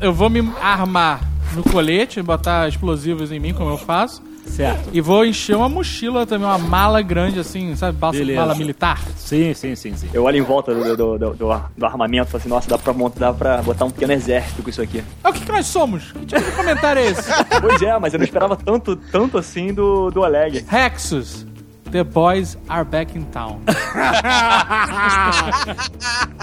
[0.00, 1.20] Eu vou me armar
[1.54, 4.22] no colete, botar explosivos em mim, como eu faço.
[4.46, 4.88] Certo.
[4.92, 7.96] E vou encher uma mochila também, uma mala grande assim, sabe?
[8.00, 8.40] Mala, Beleza.
[8.40, 8.98] mala militar.
[9.16, 10.08] Sim, sim, sim, sim.
[10.12, 12.76] Eu olho em volta do, do, do, do- do armamento e falo assim, nossa, dá
[12.78, 15.04] pra, montar, dá pra botar um pequeno exército com isso aqui.
[15.22, 16.10] É o que, que nós somos?
[16.12, 17.22] Que tipo de comentário é esse?
[17.60, 20.64] Pois é, mas eu não esperava tanto, tanto assim do, do Oleg.
[20.66, 21.46] Rexus.
[21.90, 23.60] The boys are back in town.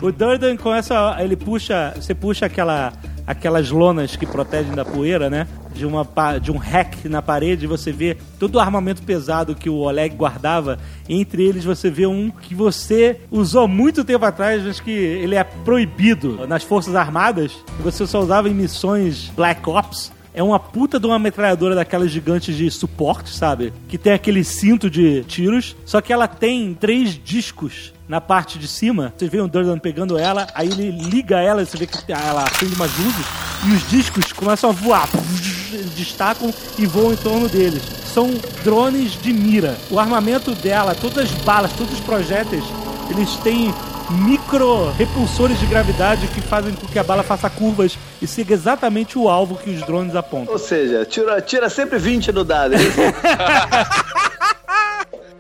[0.02, 1.16] O Durden começa.
[1.20, 1.94] Ele puxa.
[1.96, 2.94] Você puxa aquela,
[3.26, 5.48] aquelas lonas que protegem da poeira, né?
[5.74, 6.08] De, uma,
[6.40, 10.78] de um hack na parede, você vê todo o armamento pesado que o Oleg guardava.
[11.10, 15.44] Entre eles você vê um que você usou muito tempo atrás, mas que ele é
[15.44, 17.54] proibido nas Forças Armadas.
[17.80, 20.12] Você só usava em missões Black Ops.
[20.38, 23.74] É uma puta de uma metralhadora daquelas gigantes de suporte, sabe?
[23.90, 28.68] Que tem aquele cinto de tiros, só que ela tem três discos na parte de
[28.68, 29.12] cima.
[29.18, 32.76] Vocês veem o Durden pegando ela, aí ele liga ela, você vê que ela acende
[32.76, 33.26] umas luzes,
[33.66, 35.10] e os discos começam a voar.
[35.98, 37.82] Destacam e voam em torno deles.
[38.14, 38.30] São
[38.64, 39.76] drones de mira.
[39.90, 42.64] O armamento dela, todas as balas, todos os projéteis,
[43.10, 43.74] eles têm
[44.10, 49.18] micro repulsores de gravidade que fazem com que a bala faça curvas e siga exatamente
[49.18, 50.54] o alvo que os drones apontam.
[50.54, 52.76] Ou seja, tira, tira sempre 20 no dado.
[52.76, 52.78] é?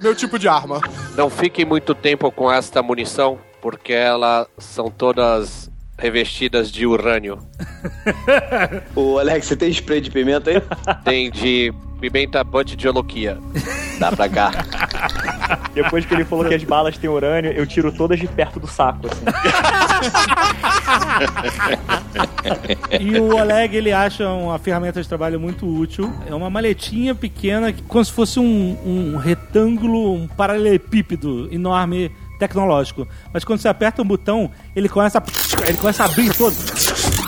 [0.02, 0.80] Meu tipo de arma.
[1.15, 7.39] Não fiquem muito tempo com esta munição, porque elas são todas revestidas de urânio.
[8.95, 10.61] Ô, Alex, você tem spray de pimenta aí?
[11.03, 13.38] Tem de pimenta butt de oloquia.
[13.99, 14.52] Dá pra cá.
[15.74, 18.68] Depois que ele falou que as balas têm urânio, eu tiro todas de perto do
[18.68, 19.26] saco, assim.
[22.99, 26.11] E o Oleg, ele acha uma ferramenta de trabalho muito útil.
[26.28, 33.07] É uma maletinha pequena, que- como se fosse um, um retângulo, um paralelepípedo enorme tecnológico.
[33.34, 36.56] Mas quando você aperta um botão, ele começa a, ele começa a abrir todo.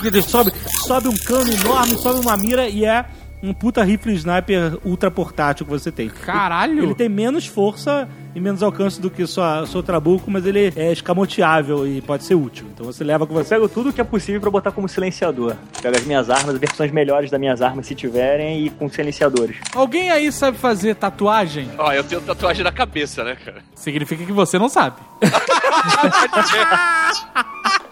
[0.04, 0.52] Ele sobe,
[0.88, 3.06] sobe um cano enorme, sobe uma mira e é
[3.41, 6.10] um puta rifle sniper ultra portátil que você tem.
[6.10, 6.84] Caralho!
[6.84, 10.91] Ele tem menos força e menos alcance do que sua, seu trabuco, mas ele é
[10.91, 12.68] escamoteável e pode ser útil.
[12.74, 13.56] Então você leva com você.
[13.56, 15.56] Pego tudo que é possível pra botar como silenciador.
[15.82, 19.57] Pego as minhas armas, as versões melhores das minhas armas, se tiverem, e com silenciadores.
[19.74, 21.70] Alguém aí sabe fazer tatuagem?
[21.78, 23.64] Ó, eu tenho tatuagem na cabeça, né, cara?
[23.74, 24.98] Significa que você não sabe.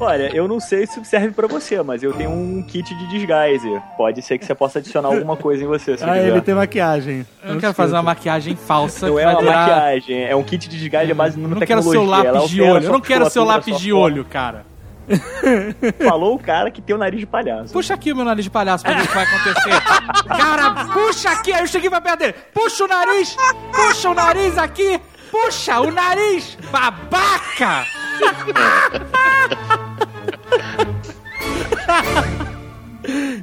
[0.00, 3.82] Olha, eu não sei se serve pra você, mas eu tenho um kit de disguise.
[3.96, 6.28] Pode ser que você possa adicionar alguma coisa em você, se Ah, quiser.
[6.28, 7.26] ele tem maquiagem.
[7.42, 9.08] Eu não quero fazer uma maquiagem falsa.
[9.08, 11.82] Não é uma durar- maquiagem, é um kit de desgaste base Eu no não quero
[11.82, 12.84] seu lápis de olho.
[12.84, 14.04] Eu não quero seu lápis de forma.
[14.04, 14.64] olho, cara.
[16.06, 17.72] Falou o cara que tem o nariz de palhaço.
[17.72, 19.82] Puxa aqui o meu nariz de palhaço pra ver o que vai acontecer.
[20.28, 21.52] Cara, puxa aqui.
[21.52, 22.34] Aí eu cheguei pra perto dele.
[22.54, 23.34] Puxa o nariz.
[23.72, 25.00] Puxa o nariz aqui.
[25.30, 26.56] Puxa o nariz.
[26.70, 27.84] Babaca.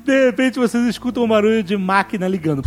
[0.03, 2.61] De repente vocês escutam um barulho de máquina ligando.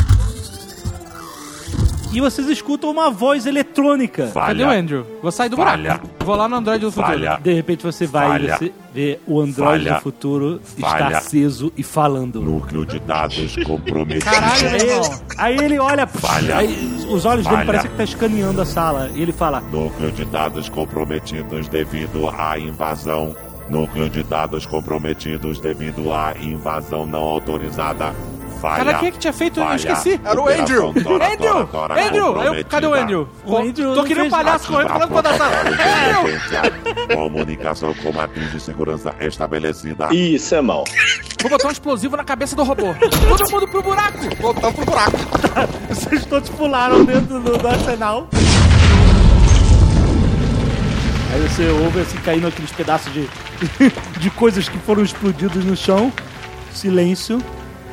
[2.10, 4.30] E vocês escutam uma voz eletrônica.
[4.32, 5.06] Cadê o Andrew?
[5.22, 5.76] Vou sair do Falha.
[5.82, 6.08] buraco.
[6.24, 7.18] Vou lá no Android do futuro.
[7.42, 8.44] De repente você vai Falha.
[8.46, 9.94] e você vê o Android Falha.
[9.94, 11.18] do futuro está Falha.
[11.18, 12.40] aceso e falando.
[12.40, 14.24] Núcleo de dados comprometido.
[14.24, 15.20] Caralho, meu irmão.
[15.36, 16.56] Aí ele olha, Falha.
[16.56, 17.66] aí os olhos dele Falha.
[17.66, 19.10] parecem que tá escaneando a sala.
[19.14, 23.36] E ele fala: Núcleo de dados comprometidos devido à invasão.
[23.68, 28.14] Núcleo de dados comprometidos devido à invasão não autorizada.
[28.60, 28.84] Falha.
[28.84, 29.60] Cara, quem é que tinha feito?
[29.60, 30.20] Eu esqueci.
[30.24, 30.88] Era o Andrew.
[30.88, 31.68] Andrew!
[32.06, 32.42] Andrew!
[32.42, 33.28] Eu- cadê o Andrew?
[33.44, 35.54] O Andrew Tô não que nem um palhaço correndo pra da sala.
[35.60, 37.16] Andrew!
[37.16, 40.08] Comunicação com matriz de segurança estabelecida.
[40.12, 40.84] Isso é mal.
[41.40, 42.94] Vou botar um explosivo na cabeça do robô.
[42.94, 44.18] Todo mundo pro buraco.
[44.40, 45.16] Voltamos pro buraco.
[45.88, 48.28] Vocês todos pularam dentro do, do arsenal.
[51.30, 53.28] Aí você ouve assim caindo aqueles pedaços de,
[54.18, 56.12] de coisas que foram explodidos no chão.
[56.72, 57.40] Silêncio.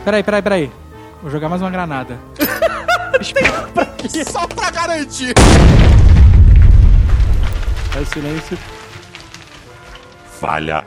[0.06, 0.72] Peraí, peraí, peraí.
[1.20, 2.20] Vou jogar mais uma granada.
[4.32, 5.34] Só pra garantir.
[7.96, 8.56] Aí silêncio.
[10.40, 10.86] Falha.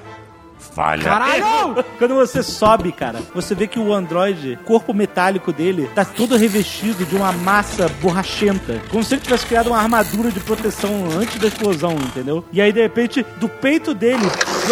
[0.78, 1.02] Falha.
[1.02, 1.84] Caralho!
[1.98, 7.04] Quando você sobe, cara, você vê que o Android, corpo metálico dele, tá todo revestido
[7.04, 8.80] de uma massa borrachenta.
[8.88, 10.90] Como se ele tivesse criado uma armadura de proteção
[11.20, 12.44] antes da explosão, entendeu?
[12.52, 14.22] E aí, de repente, do peito dele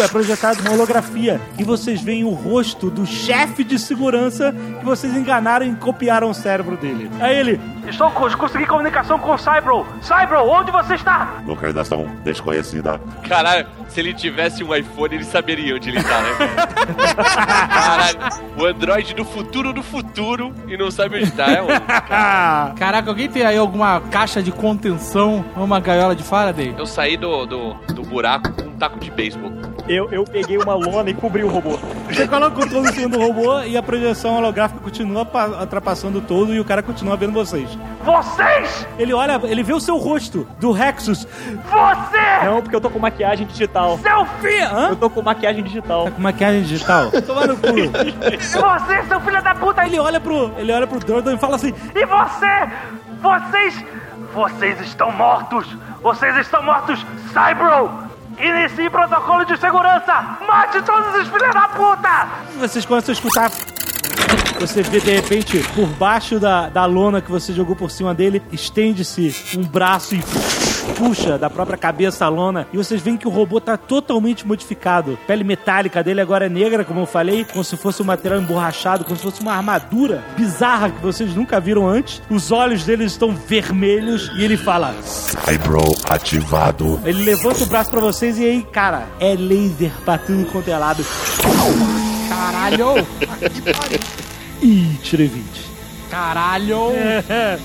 [0.01, 1.41] é projetada uma holografia.
[1.57, 6.33] E vocês veem o rosto do chefe de segurança que vocês enganaram e copiaram o
[6.33, 7.11] cérebro dele.
[7.19, 7.59] Aí ele.
[7.87, 9.85] Estou cons- consegui comunicação com o Cybro.
[10.01, 11.41] Cybro, onde você está?
[11.45, 12.99] Localização desconhecida.
[13.27, 16.03] Caralho, se ele tivesse um iPhone, ele saberia onde ele né?
[16.03, 16.27] cara?
[17.67, 18.19] Caralho,
[18.57, 21.81] o Android do futuro do futuro e não sabe onde tá, é, mano?
[22.77, 26.75] Caraca, alguém tem aí alguma caixa de contenção ou uma gaiola de Faraday?
[26.77, 29.51] Eu saí do, do, do buraco com um taco de beisebol.
[29.87, 31.77] Eu, eu peguei uma lona e cobri o robô.
[32.09, 36.19] Você coloca o controle em cima do robô e a projeção holográfica continua pa- ultrapassando
[36.19, 37.69] todo e o cara continua vendo vocês.
[38.03, 38.85] Vocês!
[38.99, 41.25] Ele olha, ele vê o seu rosto do Rexus.
[41.25, 42.45] Você!
[42.45, 43.97] Não, porque eu tô com maquiagem digital.
[43.99, 44.65] Seu filho!
[44.75, 44.89] Hã?
[44.89, 46.05] Eu tô com maquiagem digital.
[46.05, 47.09] Tá com maquiagem digital?
[47.25, 47.67] Toma no cu.
[48.39, 49.85] Você, seu filho da puta!
[49.85, 52.69] Ele olha pro, ele olha pro Jordan e fala assim: E você?
[53.21, 53.85] Vocês.
[54.33, 55.65] Vocês estão mortos!
[56.03, 57.03] Vocês estão mortos!
[57.33, 58.06] Cybro!
[58.39, 60.37] Inicie protocolo de segurança!
[60.47, 62.27] Mate todos os filhos da puta!
[62.59, 63.51] Vocês começam a escutar.
[64.59, 68.41] Você vê de repente, por baixo da, da lona que você jogou por cima dele,
[68.51, 70.19] estende-se um braço e
[70.95, 72.67] puxa da própria cabeça a lona.
[72.73, 75.17] E vocês veem que o robô tá totalmente modificado.
[75.23, 78.39] A pele metálica dele agora é negra, como eu falei, como se fosse um material
[78.39, 82.21] emborrachado, como se fosse uma armadura bizarra que vocês nunca viram antes.
[82.29, 86.99] Os olhos dele estão vermelhos e ele fala: Cybro ativado.
[87.05, 90.77] Ele levanta o braço pra vocês e aí, cara, é laser pra tudo quanto é
[90.77, 91.05] lado.
[92.29, 93.07] Caralho!
[94.61, 95.45] Ih, tirei 20.
[96.09, 96.91] Caralho!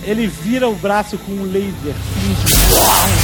[0.04, 1.94] Ele vira o braço com um laser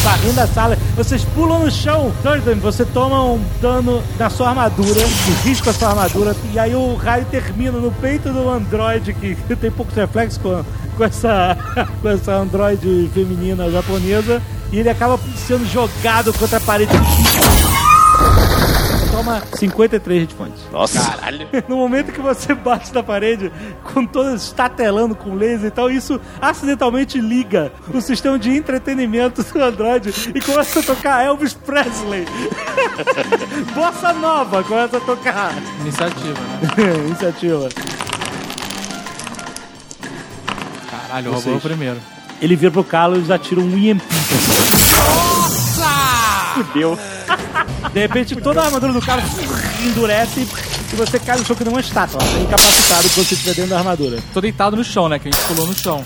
[0.03, 0.79] varrendo a sala.
[0.97, 2.13] Vocês pulam no chão.
[2.23, 5.01] Jordan, você toma um dano na sua armadura,
[5.45, 9.71] risco a sua armadura, e aí o raio termina no peito do androide que tem
[9.71, 10.65] poucos reflexos com,
[10.97, 11.57] com essa
[12.01, 14.43] com essa androide feminina japonesa,
[14.73, 16.93] e ele acaba sendo jogado contra a parede.
[19.19, 20.61] Toma 53 hit points.
[20.71, 21.01] Nossa.
[21.01, 21.49] Caralho.
[21.69, 23.51] No momento que você bate na parede,
[23.93, 29.63] com todas estatelando com laser e tal, isso acidentalmente liga o sistema de entretenimento do
[29.63, 32.27] Android e começa a tocar Elvis Presley.
[33.75, 35.53] Bossa nova começa a tocar.
[35.81, 36.95] Iniciativa, né?
[37.09, 37.69] Iniciativa.
[40.89, 42.01] Caralho, roubou o primeiro.
[42.41, 44.01] Ele vira pro Carlos e atira um EMP.
[44.93, 45.89] Nossa!
[46.55, 46.97] Fudeu.
[47.93, 49.23] De repente, toda a armadura do cara
[49.85, 50.41] endurece
[50.93, 52.21] e você cai no chão que nem uma estátua.
[52.21, 54.19] Você é incapacitado quando você estiver dentro da armadura.
[54.33, 55.19] Tô deitado no chão, né?
[55.19, 56.05] Que a gente pulou no chão.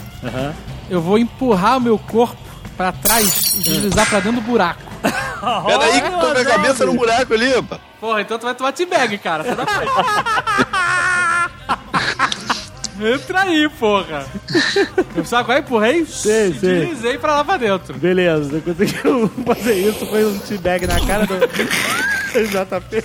[0.91, 2.37] Eu vou empurrar o meu corpo
[2.77, 4.83] pra trás e deslizar pra dentro do buraco.
[5.67, 7.81] Peraí que com a cabeça no buraco ali, opa.
[8.01, 9.45] Porra, então tu vai tomar teabag, cara.
[9.45, 9.65] Você dá
[13.01, 14.27] Entra aí, porra.
[15.17, 15.61] Eu sabe qual é?
[15.61, 16.81] Empurrei Sei, e sei.
[16.81, 17.95] deslizei pra lá pra dentro.
[17.99, 21.35] Beleza, você conseguiu fazer isso, foi um teabag na cara do
[22.33, 23.05] JP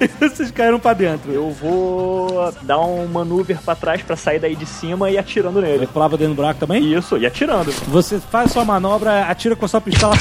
[0.00, 1.30] e vocês caíram pra dentro.
[1.32, 5.74] Eu vou dar um maneuver pra trás pra sair daí de cima e atirando nele.
[5.74, 6.92] Ele pulava dentro do buraco também?
[6.92, 7.72] Isso, e atirando.
[7.88, 10.14] Você faz sua manobra, atira com a sua pistola.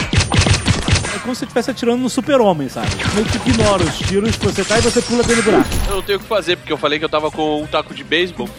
[1.22, 2.88] É como se você estivesse atirando no super-homem, sabe?
[3.14, 5.69] Meio que ignora os tiros que você tá e você pula dentro do buraco.
[5.88, 7.93] Eu não tenho o que fazer, porque eu falei que eu tava com um taco
[7.93, 8.49] de beisebol.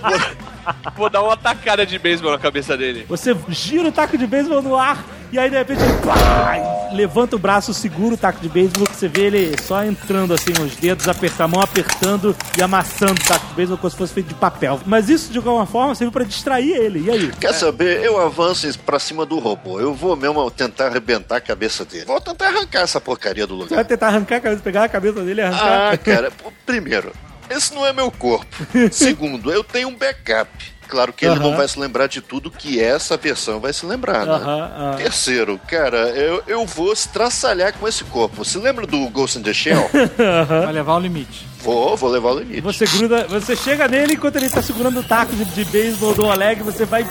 [0.00, 0.18] vou,
[0.96, 3.04] vou dar uma tacada de beisebol na cabeça dele.
[3.06, 7.36] Você gira o taco de beisebol no ar e aí de repente ele pá, levanta
[7.36, 10.74] o braço, segura o taco de beisebol, que você vê ele só entrando assim nos
[10.76, 14.28] dedos, apertar a mão, apertando e amassando o taco de beisebol como se fosse feito
[14.28, 14.80] de papel.
[14.86, 17.04] Mas isso de alguma forma serviu pra distrair ele.
[17.06, 17.32] E aí?
[17.40, 18.02] Quer saber?
[18.02, 19.80] Eu avanço pra cima do robô.
[19.80, 22.04] Eu vou mesmo tentar arrebentar a cabeça dele.
[22.06, 23.76] Vou tentar arrancar essa porcaria do Você lugar.
[23.76, 25.92] vai tentar arrancar a cabeça, pegar a cabeça dele e arrancar.
[25.92, 26.32] Ah, cara,
[26.64, 27.12] primeiro,
[27.50, 28.46] esse não é meu corpo.
[28.90, 30.48] Segundo, eu tenho um backup.
[30.88, 34.24] Claro que ele não vai se lembrar de tudo que essa versão vai se lembrar,
[34.24, 34.96] né?
[34.96, 38.36] Terceiro, cara, eu, eu vou estraçalhar com esse corpo.
[38.44, 39.88] Você lembra do Ghost in the Shell?
[40.48, 41.46] Vai levar o limite.
[41.60, 42.60] vou, vou levar o limite.
[42.62, 46.24] Você gruda, você chega nele enquanto ele tá segurando o taco de, de beisebol do
[46.26, 47.06] Oleg, você vai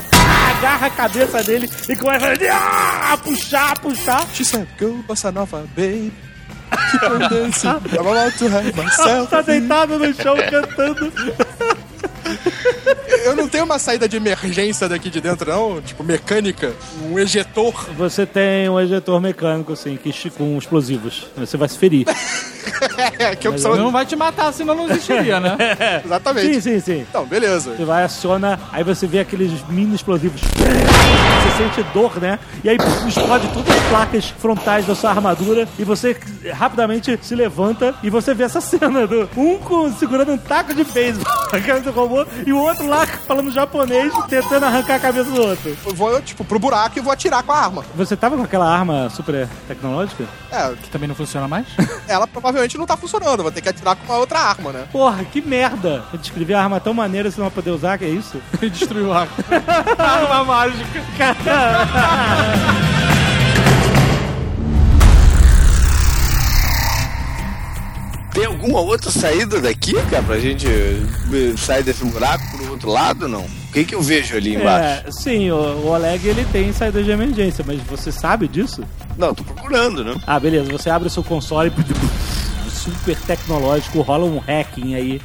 [0.58, 4.28] agarra a cabeça dele e começa a ah, puxar, puxar.
[4.34, 6.12] She said, go bossa nova, babe.
[6.92, 7.68] Keep on dancing.
[7.68, 9.30] I'm about to have myself.
[9.30, 11.14] Tá deitado no chão cantando.
[13.24, 15.82] Eu não tenho uma saída de emergência daqui de dentro, não?
[15.82, 16.74] Tipo, mecânica?
[17.04, 17.90] Um ejetor?
[17.98, 21.28] Você tem um ejetor mecânico, assim, que com explosivos.
[21.36, 22.06] Você vai se ferir.
[23.20, 23.76] É, que opção...
[23.76, 25.58] Não vai te matar, senão não existiria, né?
[26.04, 26.54] Exatamente.
[26.56, 27.06] Sim, sim, sim.
[27.10, 27.76] Então, beleza.
[27.76, 30.42] Você vai, aciona, aí você vê aqueles mini explosivos.
[31.38, 32.38] Você sente dor, né?
[32.64, 32.78] E aí
[33.08, 36.16] explode todas as placas frontais da sua armadura e você
[36.52, 40.84] rapidamente se levanta e você vê essa cena do um com, segurando um taco de
[40.84, 41.26] beisebol
[42.08, 45.76] robô e o outro lá falando japonês tentando arrancar a cabeça do outro.
[45.86, 47.84] Eu vou, tipo, pro buraco e vou atirar com a arma.
[47.96, 50.26] Você tava com aquela arma super tecnológica?
[50.52, 51.66] É, Que também não funciona mais?
[52.08, 53.44] ela provavelmente não tá funcionando.
[53.44, 54.88] Vou ter que atirar com uma outra arma, né?
[54.92, 56.04] Porra, que merda!
[56.12, 58.42] Eu descrevi a arma tão maneira você não vai poder usar, que é isso?
[58.62, 59.28] Ele destruiu a
[59.98, 61.04] arma mágica.
[68.38, 73.28] Tem alguma outra saída daqui, cara, pra gente eh, sair desse buraco pro outro lado,
[73.28, 73.42] não?
[73.42, 75.08] O que que eu vejo ali embaixo?
[75.08, 78.84] É, sim, o, o Oleg ele tem saída de emergência, mas você sabe disso?
[79.18, 80.16] Não, tô procurando, né?
[80.28, 81.74] Ah, beleza, você abre o seu console
[82.70, 85.20] super tecnológico, rola um hacking aí.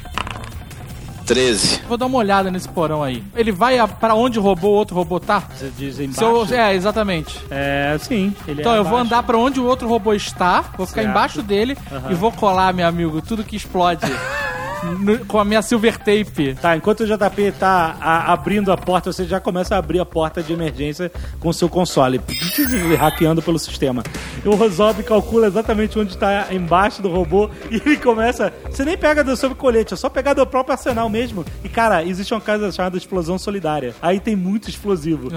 [1.23, 1.81] 13.
[1.87, 3.23] Vou dar uma olhada nesse porão aí.
[3.35, 5.43] Ele vai a- pra onde o robô, o outro robô tá?
[5.55, 6.45] Você diz embaixo.
[6.47, 7.39] Se eu- é, exatamente.
[7.49, 8.35] É, sim.
[8.47, 9.05] Ele então é eu vou abaixo.
[9.07, 11.09] andar pra onde o outro robô está, vou ficar Certo.
[11.11, 11.77] embaixo dele
[12.09, 14.01] e vou colar, meu amigo, tudo que explode
[14.99, 16.55] no- com a minha silver tape.
[16.61, 20.05] Tá, enquanto o JP tá a- abrindo a porta, você já começa a abrir a
[20.05, 22.19] porta de emergência com o seu console,
[22.99, 24.03] hackeando pelo sistema.
[24.43, 28.51] E o Rosob calcula exatamente onde está embaixo do robô e ele começa.
[28.69, 31.45] Você nem pega do seu colete, é só pegar do próprio arsenal mesmo.
[31.63, 33.93] E cara, existe uma coisa chamada explosão solidária.
[34.01, 35.29] Aí tem muito explosivo.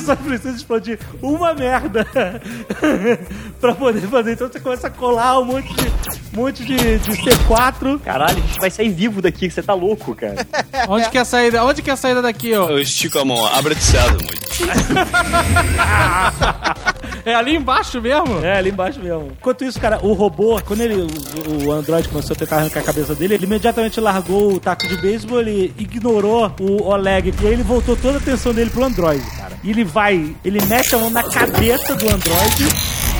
[0.00, 2.06] Você só precisa explodir uma merda
[3.60, 4.32] pra poder fazer.
[4.32, 5.88] Então você começa a colar um monte de,
[6.36, 8.00] um monte de, de C4.
[8.00, 10.46] Caralho, a gente vai sair vivo daqui, que você tá louco, cara.
[10.88, 11.64] Onde que é a saída?
[11.64, 12.68] Onde que é a saída daqui, ó?
[12.68, 13.82] Eu estico a mão, abre de
[14.22, 14.44] muito.
[17.26, 18.44] É ali embaixo mesmo?
[18.44, 19.32] É, ali embaixo mesmo.
[19.40, 22.82] Enquanto isso, cara, o robô, quando ele, o, o Android começou a tentar arrancar a
[22.82, 27.54] cabeça dele, ele imediatamente largou o taco de beisebol, ele ignorou o Oleg, e aí
[27.54, 29.54] ele voltou toda a atenção dele pro Android, cara.
[29.64, 32.68] E ele vai, ele mete a mão na cabeça do Android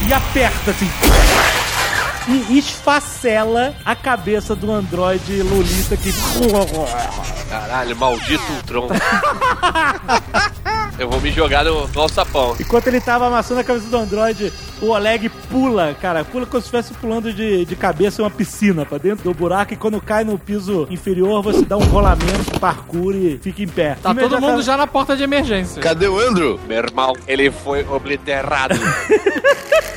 [0.06, 0.90] e aperta assim.
[2.26, 6.10] E esfacela a cabeça do Android Lolita que.
[7.51, 8.88] Caralho, maldito Ultron.
[10.98, 12.56] Eu vou me jogar no, no alçapão.
[12.59, 16.24] Enquanto ele tava amassando a cabeça do Android, o Oleg pula, cara.
[16.24, 19.74] Pula como se estivesse pulando de, de cabeça em uma piscina pra dentro do buraco.
[19.74, 23.96] E quando cai no piso inferior, você dá um rolamento, parkour e fica em pé.
[24.01, 25.82] Tá todo mundo já na porta de emergência.
[25.82, 26.60] Cadê o Andrew?
[26.66, 28.74] Meu irmão, ele foi obliterado.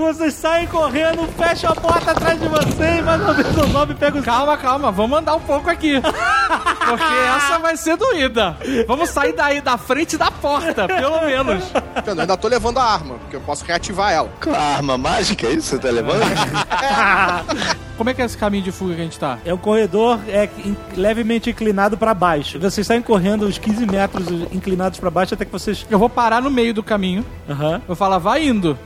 [0.00, 4.18] Vocês saem correndo, fecham a porta atrás de vocês, mais uma vez o Zob pega
[4.18, 4.24] os.
[4.24, 6.00] Calma, calma, vamos andar um pouco aqui.
[6.00, 7.04] Porque
[7.36, 8.56] essa vai ser doída.
[8.88, 11.64] Vamos sair daí da frente da porta, pelo menos.
[12.06, 14.30] Eu ainda tô levando a arma, porque eu posso reativar ela.
[14.56, 16.20] A arma mágica, é isso que você tá levando?
[18.00, 19.38] Como é que é esse caminho de fuga que a gente tá?
[19.44, 22.58] É um corredor é, in- levemente inclinado pra baixo.
[22.58, 25.84] Vocês saem correndo uns 15 metros inclinados pra baixo até que vocês.
[25.90, 27.22] Eu vou parar no meio do caminho.
[27.48, 27.74] Aham.
[27.74, 28.78] Eu vou falar, vai indo.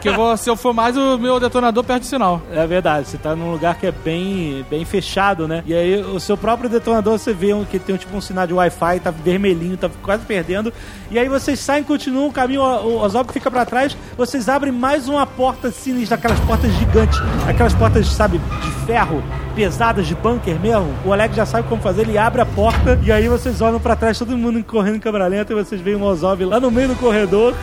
[0.00, 2.42] que eu vou, se eu for mais, o meu detonador perde o sinal.
[2.52, 5.62] É verdade, você tá num lugar que é bem, bem fechado, né?
[5.66, 8.54] E aí o seu próprio detonador você vê um, que tem tipo um sinal de
[8.54, 10.72] Wi-Fi, tá vermelhinho, tá quase perdendo.
[11.10, 15.08] E aí vocês saem, continuam o caminho, o Ozob fica pra trás, vocês abrem mais
[15.08, 19.22] uma porta sinistra, aquelas portas gigantes, aquelas portas, sabe, de ferro,
[19.54, 20.94] pesadas de bunker mesmo.
[21.04, 23.96] O Oleg já sabe como fazer, ele abre a porta e aí vocês olham pra
[23.96, 26.88] trás, todo mundo correndo em câmera lenta e vocês veem o Ozob lá no meio
[26.88, 27.54] do corredor.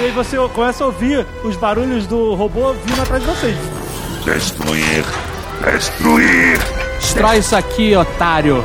[0.00, 3.56] E aí você começa a ouvir os barulhos do robô vindo atrás de vocês.
[4.24, 5.04] Destruir!
[5.64, 6.58] Destruir!
[6.98, 8.64] Destrói isso aqui, otário.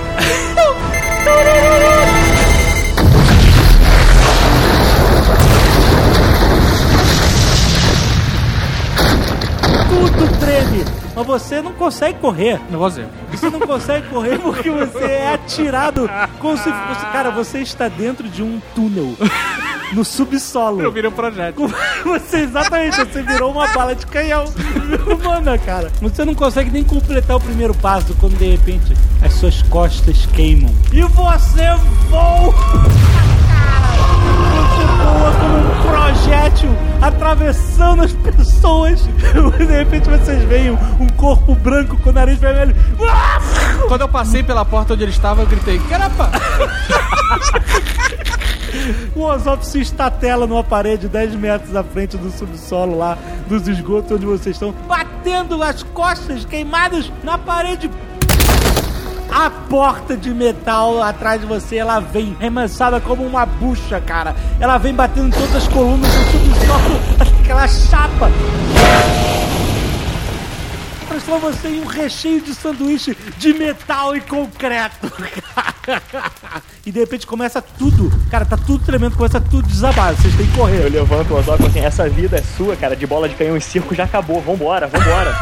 [9.91, 10.85] tudo treme.
[11.15, 12.59] Mas você não consegue correr.
[12.69, 13.07] Não vou dizer.
[13.31, 16.09] Você não consegue correr porque você é atirado
[16.39, 17.05] como se fosse.
[17.11, 19.15] Cara, você está dentro de um túnel.
[19.93, 20.81] No subsolo.
[20.81, 21.67] Eu virei um projeto.
[22.03, 24.45] Você, exatamente, você virou uma bala de canhão
[25.07, 25.91] humana, cara.
[26.01, 30.73] Você não consegue nem completar o primeiro passo quando de repente as suas costas queimam.
[30.91, 31.75] E você
[32.09, 32.53] voa!
[34.43, 34.50] Você
[35.11, 36.69] voa como um projétil
[37.01, 39.01] atravessando as pessoas.
[39.57, 42.75] De repente vocês veem um corpo branco com o nariz vermelho.
[43.87, 46.31] Quando eu passei pela porta onde ele estava, eu gritei, caramba!
[49.15, 53.17] O Ozob se estatela numa parede 10 metros à frente do subsolo lá,
[53.47, 57.89] dos esgotos onde vocês estão, batendo as costas queimadas na parede.
[59.31, 64.35] A porta de metal atrás de você, ela vem remansada como uma bucha, cara.
[64.59, 68.29] Ela vem batendo em todas as colunas do subsolo, aquela chapa.
[71.07, 75.11] Transforma você em um recheio de sanduíche de metal e concreto.
[76.85, 78.11] e de repente começa tudo.
[78.29, 80.13] Cara, tá tudo tremendo, começa tudo desabar.
[80.13, 80.83] Vocês têm que correr.
[80.83, 83.61] Eu levanto e falo assim, essa vida é sua, cara, de bola de canhão em
[83.61, 85.33] circo já acabou, vambora, vambora.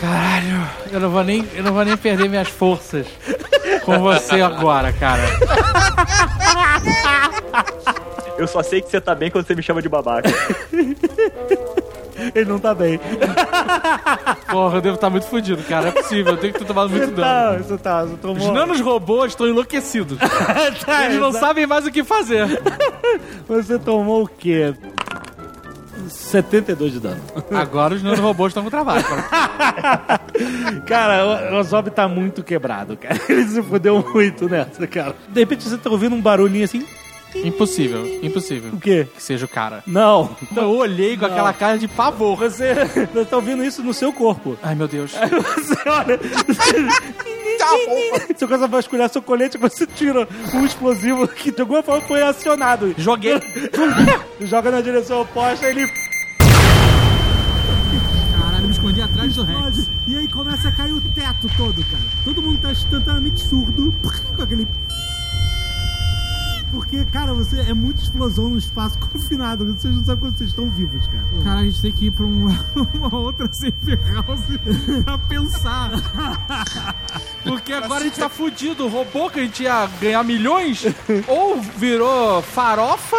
[0.00, 3.06] Caralho, eu não vou nem, eu não vou nem perder minhas forças
[3.84, 5.22] com você agora, cara.
[8.36, 10.28] Eu só sei que você tá bem quando você me chama de babaca.
[12.34, 13.00] Ele não tá bem.
[14.50, 15.88] Porra, eu devo estar muito fudido, cara.
[15.88, 17.64] É possível, eu tenho que ter tomado muito Você tá, dano.
[17.64, 18.36] você tá, você tomou.
[18.48, 20.18] Os nanos robôs estão enlouquecidos.
[20.84, 22.60] Tá, Eles não exa- sabem mais o que fazer.
[23.48, 24.74] Você tomou o quê?
[26.08, 27.20] 72 de dano.
[27.50, 29.04] Agora os robôs estão com trabalho.
[29.04, 30.20] cara.
[30.86, 33.20] Cara, o Ozob tá muito quebrado, cara.
[33.28, 35.14] Ele se fudeu muito nessa, cara.
[35.28, 36.86] De repente você tá ouvindo um barulhinho assim.
[37.34, 38.70] Impossível, impossível.
[38.72, 39.06] O quê?
[39.14, 39.82] Que seja o cara.
[39.86, 40.36] Não.
[40.56, 41.30] Eu olhei com Não.
[41.32, 42.36] aquela cara de pavor.
[42.38, 42.74] Você,
[43.12, 44.56] você tá ouvindo isso no seu corpo.
[44.62, 45.14] Ai, meu Deus.
[45.16, 46.18] Aí você olha.
[48.34, 52.22] Você começa a vasculhar seu colete, você tira um explosivo que de alguma forma foi
[52.22, 52.94] acionado.
[52.96, 53.34] Joguei.
[54.40, 55.86] Joga na direção oposta, ele
[58.38, 59.88] Caralho, me escondi atrás do explode.
[60.06, 62.02] E aí começa a cair o teto todo, cara.
[62.24, 63.92] Todo mundo tá instantaneamente surdo
[64.36, 64.66] com aquele.
[66.70, 69.66] Porque, cara, você é muita explosão no espaço confinado.
[69.66, 71.24] Vocês não sabem quando vocês estão vivos, cara.
[71.44, 74.40] Cara, a gente tem que ir pra uma, uma outra safe house
[75.04, 75.90] pra pensar.
[77.42, 78.86] Porque agora a gente tá fudido.
[78.86, 80.84] O robô que a gente ia ganhar milhões
[81.26, 83.16] ou virou farofa.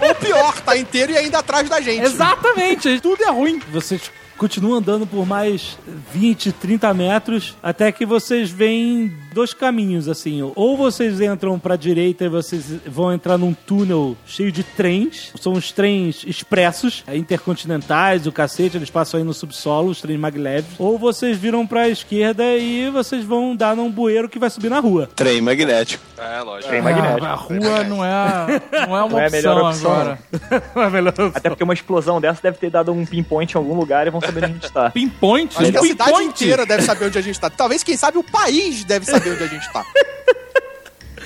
[0.00, 2.04] Ou pior, tá inteiro e ainda atrás da gente.
[2.04, 3.60] Exatamente, tudo é ruim.
[3.72, 5.78] Vocês continuam andando por mais
[6.12, 10.40] 20, 30 metros até que vocês veem dois caminhos assim.
[10.54, 15.32] Ou vocês entram pra direita e vocês vão entrar num túnel cheio de trens.
[15.40, 20.18] São os trens expressos, é, intercontinentais, o cacete, eles passam aí no subsolo, os trens
[20.18, 20.70] magleves.
[20.78, 24.80] Ou vocês viram pra esquerda e vocês vão dar num bueiro que vai subir na
[24.80, 25.08] rua.
[25.14, 26.02] Trem magnético.
[26.16, 26.68] É, lógico.
[26.68, 27.24] Trem magnético.
[27.26, 28.46] Ah, a rua não é, a-
[28.86, 29.90] não é uma Não é a opção, melhor opção.
[29.92, 30.18] agora.
[30.74, 33.74] Não é melhor Até porque uma explosão dessa deve ter dado um pinpoint em algum
[33.74, 34.90] lugar e vão saber onde a gente tá.
[34.92, 35.56] Pinpoint?
[35.56, 36.44] Acho que a cidade Pinpoint?
[36.44, 37.50] inteira deve saber onde a gente tá.
[37.50, 39.84] Talvez, quem sabe, o país deve saber onde a gente tá.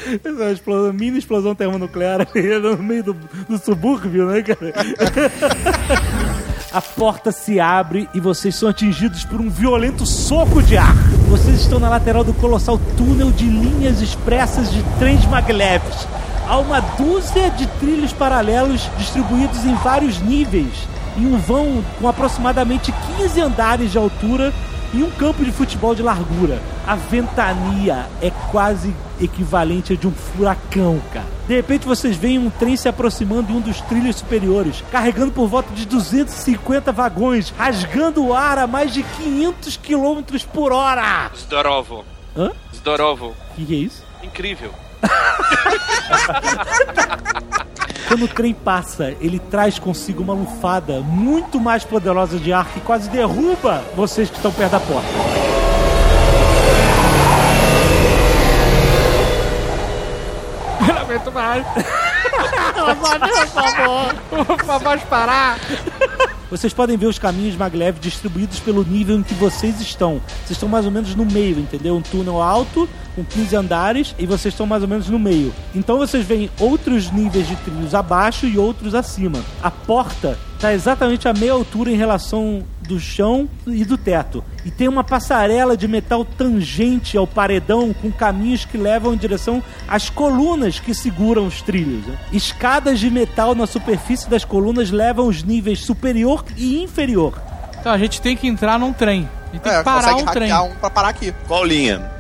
[0.05, 2.27] Essa é uma explosão, mini explosão termonuclear
[2.61, 4.73] no meio do, do subúrbio, né, cara?
[6.73, 10.97] A porta se abre e vocês são atingidos por um violento soco de ar.
[11.29, 16.09] Vocês estão na lateral do colossal túnel de linhas expressas de trens maglevs.
[16.49, 22.93] Há uma dúzia de trilhos paralelos distribuídos em vários níveis, em um vão com aproximadamente
[23.19, 24.53] 15 andares de altura
[24.95, 26.61] e um campo de futebol de largura.
[26.87, 31.27] A ventania é quase equivalente a de um furacão, cara.
[31.47, 35.49] De repente vocês veem um trem se aproximando de um dos trilhos superiores, carregando por
[35.49, 40.23] volta de 250 vagões, rasgando o ar a mais de 500 km
[40.53, 41.31] por hora.
[41.37, 42.05] Zdorovo.
[42.37, 42.51] Hã?
[42.75, 43.29] Zdorovo.
[43.29, 44.03] O que, que é isso?
[44.23, 44.73] Incrível.
[48.09, 52.81] Quando o trem passa, ele traz consigo uma lufada muito mais poderosa de ar que
[52.81, 55.09] quase derruba vocês que estão perto da porta.
[60.87, 61.65] Eu não aguento mais.
[62.75, 64.15] Por favor,
[64.47, 65.57] por favor, parar.
[66.53, 70.21] Vocês podem ver os caminhos maglev distribuídos pelo nível em que vocês estão.
[70.45, 71.97] Vocês estão mais ou menos no meio, entendeu?
[71.97, 75.51] Um túnel alto, com 15 andares, e vocês estão mais ou menos no meio.
[75.75, 79.43] Então vocês veem outros níveis de trilhos abaixo e outros acima.
[79.63, 82.63] A porta está exatamente a meia altura em relação
[82.93, 84.45] do chão e do teto.
[84.65, 89.63] E tem uma passarela de metal tangente ao paredão com caminhos que levam em direção
[89.89, 92.07] às colunas que seguram os trilhos.
[92.07, 92.17] né?
[92.33, 97.41] Escadas de metal na superfície das colunas levam os níveis superior e inferior.
[97.81, 99.29] Então a gente tem que entrar num trem.
[99.49, 100.53] A gente tem É, que parar um trem.
[100.53, 101.35] um pra parar aqui.
[101.49, 102.11] Qual linha?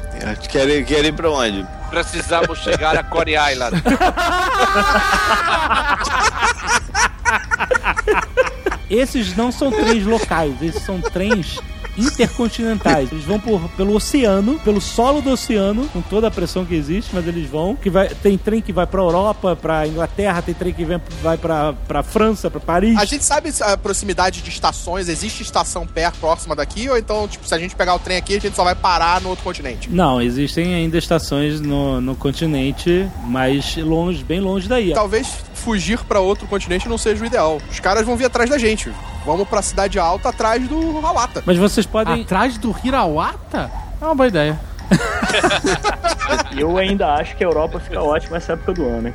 [0.50, 1.66] Quer ir, quer ir pra onde?
[1.90, 3.82] Precisamos chegar a Core Island.
[8.92, 11.58] Esses não são trens locais, esses são trens
[11.96, 13.10] intercontinentais.
[13.10, 17.10] Eles vão por, pelo oceano, pelo solo do oceano, com toda a pressão que existe,
[17.14, 17.74] mas eles vão.
[17.74, 21.38] Que vai, tem trem que vai pra Europa, pra Inglaterra, tem trem que vem, vai
[21.38, 22.98] pra, pra França, pra Paris.
[22.98, 27.46] A gente sabe a proximidade de estações, existe estação perto, próxima daqui, ou então, tipo,
[27.46, 29.90] se a gente pegar o trem aqui, a gente só vai parar no outro continente?
[29.90, 34.92] Não, existem ainda estações no, no continente, mas longe, bem longe daí.
[34.92, 35.28] Talvez
[35.62, 37.58] fugir pra outro continente não seja o ideal.
[37.70, 38.92] Os caras vão vir atrás da gente.
[39.24, 41.42] Vamos pra cidade alta atrás do Hawata.
[41.46, 42.22] Mas vocês podem.
[42.22, 43.70] Atrás do Hirawata?
[44.00, 44.60] É uma boa ideia.
[46.56, 49.14] Eu ainda acho que a Europa fica ótima nessa época do ano, hein?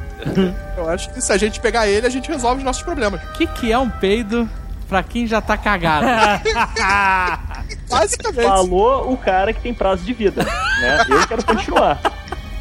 [0.76, 3.22] Eu acho que se a gente pegar ele, a gente resolve os nossos problemas.
[3.24, 4.50] O que, que é um peido
[4.88, 6.08] pra quem já tá cagado?
[7.90, 8.48] Basicamente.
[8.48, 11.06] Falou o cara que tem prazo de vida, né?
[11.10, 12.00] Eu quero continuar.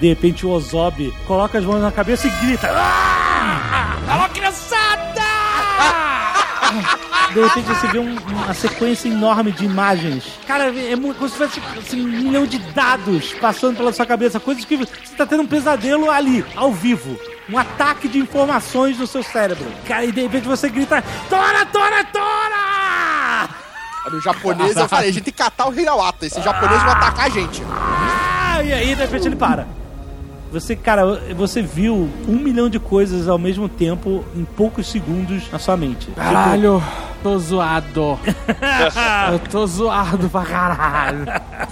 [0.01, 2.68] De repente o Ozob coloca as mãos na cabeça e grita.
[4.09, 5.23] Alô, criançada!
[7.32, 10.24] De repente você vê um- uma sequência enorme de imagens.
[10.47, 14.39] Cara, é como se fosse assim, um milhão de dados passando pela sua cabeça.
[14.40, 17.18] Coisas que você tá tendo um pesadelo ali, ao vivo.
[17.48, 19.66] Um ataque de informações no seu cérebro.
[19.86, 23.48] Cara, e de repente você grita: Tora, Tora, Tora!
[24.10, 26.27] No japonês, eu falei, a gente tem que catar o Hirawata.
[26.27, 27.62] Esse japonês vai atacar a gente.
[27.70, 29.66] Ah, e aí de repente ele para.
[30.52, 31.05] Você, cara,
[31.35, 36.09] você viu um milhão de coisas ao mesmo tempo em poucos segundos na sua mente.
[36.12, 36.82] Caralho,
[37.27, 38.19] tô zoado.
[39.32, 41.24] Eu tô zoado pra caralho.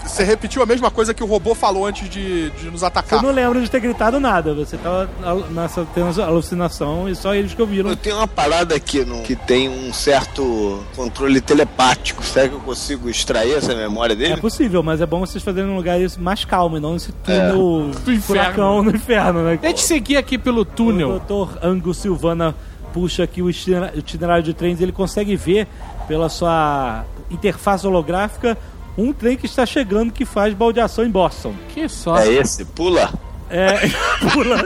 [0.04, 3.22] Você repetiu a mesma coisa que o robô falou antes de, de nos Eu atacar.
[3.22, 4.52] não lembro de ter gritado nada.
[4.54, 5.08] Você tava
[5.50, 7.90] nessa tendo alucinação e só eles que ouviram.
[7.90, 12.24] Eu tenho uma parada aqui no, que tem um certo controle telepático.
[12.24, 14.40] Será que eu consigo extrair essa memória É dele?
[14.40, 17.50] possível, mas é bom vocês fazerem um lugar isso mais calmo e não nesse É.
[17.50, 17.90] túnel
[18.22, 19.56] furacão no inferno, né?
[19.60, 21.08] Deixa eu seguir aqui pelo O túnel.
[21.10, 22.54] doutor Angus Silvana
[22.94, 25.66] puxa aqui o itinerário de trens, ele consegue ver
[26.06, 28.56] pela sua interface holográfica
[28.96, 31.52] um trem que está chegando que faz baldeação em Boston.
[31.70, 32.16] Que só.
[32.18, 33.12] É esse, pula.
[33.50, 33.80] É,
[34.32, 34.64] pula.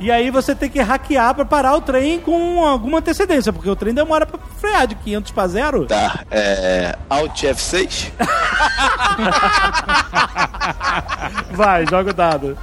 [0.00, 3.76] E aí você tem que hackear pra parar o trem com alguma antecedência, porque o
[3.76, 5.86] trem demora pra frear de 500 pra zero.
[5.86, 6.98] Tá, é.
[7.08, 8.10] Alt F6?
[11.52, 12.58] Vai, joga o dado.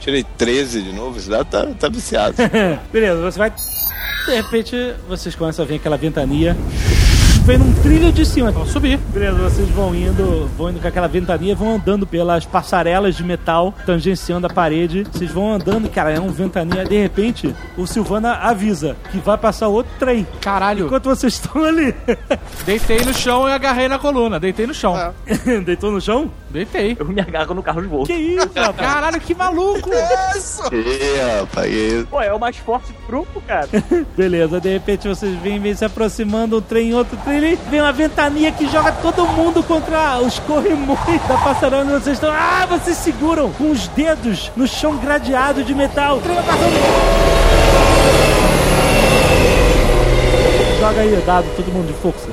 [0.00, 2.34] Tirei 13 de novo, esse dado tá, tá viciado.
[2.92, 3.52] Beleza, você vai.
[4.26, 4.76] De repente,
[5.08, 6.56] vocês começam a ver aquela ventania.
[7.44, 8.52] Vem num trilho de cima.
[8.52, 8.98] Vão subir.
[9.12, 13.74] Beleza, vocês vão indo, vão indo com aquela ventania, vão andando pelas passarelas de metal,
[13.84, 15.04] tangenciando a parede.
[15.10, 16.84] Vocês vão andando, cara, é um ventania.
[16.84, 20.24] De repente, o Silvana avisa que vai passar outro trem.
[20.40, 20.86] Caralho.
[20.86, 21.92] Enquanto vocês estão ali.
[22.64, 24.38] Deitei no chão e agarrei na coluna.
[24.38, 24.94] Deitei no chão.
[25.64, 26.30] Deitou no chão?
[26.48, 26.96] Deitei.
[26.98, 28.12] Eu me agarro no carro de volta.
[28.12, 28.76] Que isso, rapaz?
[28.76, 29.90] Caralho, que maluco!
[30.36, 30.62] Isso!
[30.72, 32.04] É, rapaz, é...
[32.08, 33.68] Pô, é o mais forte do grupo, cara.
[34.16, 38.52] Beleza, de repente vocês vêm, vêm se aproximando, um trem, outro trem, vem uma ventania
[38.52, 42.30] que joga todo mundo contra os corrimões da passarela onde vocês estão.
[42.32, 46.20] Ah, vocês seguram com os dedos no chão gradeado de metal.
[50.80, 52.28] Joga aí, dado, todo mundo de força.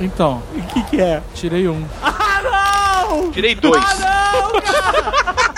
[0.00, 1.22] Então, O que que é?
[1.34, 1.84] tirei um.
[2.02, 3.30] Ah, não!
[3.30, 3.82] Tirei dois.
[3.82, 5.53] Ah, não, cara!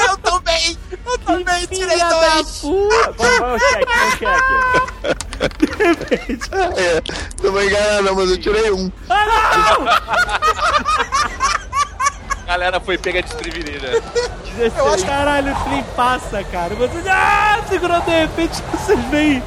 [1.07, 1.67] Eu também!
[1.67, 2.59] Tirei dois!
[2.61, 3.13] puta!
[3.13, 4.55] Vai, vai o cheque, o cheque.
[6.77, 7.03] é.
[7.43, 8.91] Não vou enganar não, mas eu tirei um.
[12.47, 14.03] A galera foi pega desprevenida.
[14.59, 16.75] Eu acho caralho, o trem passa, cara.
[16.75, 17.07] Vocês.
[17.07, 19.43] Ah, segurou de repente, vocês veem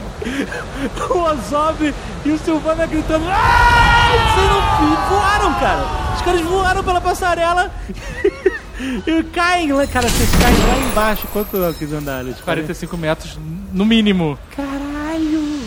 [1.10, 1.94] o Ozob
[2.26, 3.26] e o Silvana gritando.
[3.30, 4.12] Ah!
[4.36, 5.84] Vocês não voaram, cara.
[6.16, 7.72] Os caras voaram pela passarela
[9.08, 9.86] e caem lá.
[9.88, 11.28] Cara, vocês caem lá embaixo.
[11.34, 12.32] Quanto que eles andaram?
[12.34, 13.38] 45 metros
[13.74, 14.38] no mínimo.
[14.56, 15.60] Caralho!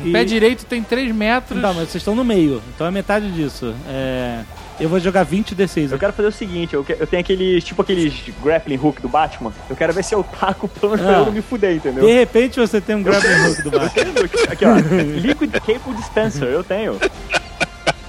[0.00, 1.60] O pé direito tem 3 metros.
[1.60, 2.62] Não, mas vocês estão no meio.
[2.74, 3.74] Então é metade disso.
[3.88, 4.40] É.
[4.78, 5.90] Eu vou jogar 20 D6.
[5.92, 8.12] Eu quero fazer o seguinte, eu, que- eu tenho aqueles, tipo aqueles
[8.44, 9.50] grappling hook do Batman.
[9.70, 11.20] Eu quero ver se eu taco pelo menos pra Ah.
[11.20, 12.04] eu não me fuder, entendeu?
[12.04, 14.74] De repente você tem um grappling hook do tenho, aqui ó,
[15.18, 16.98] Liquid Cable Dispenser, eu tenho.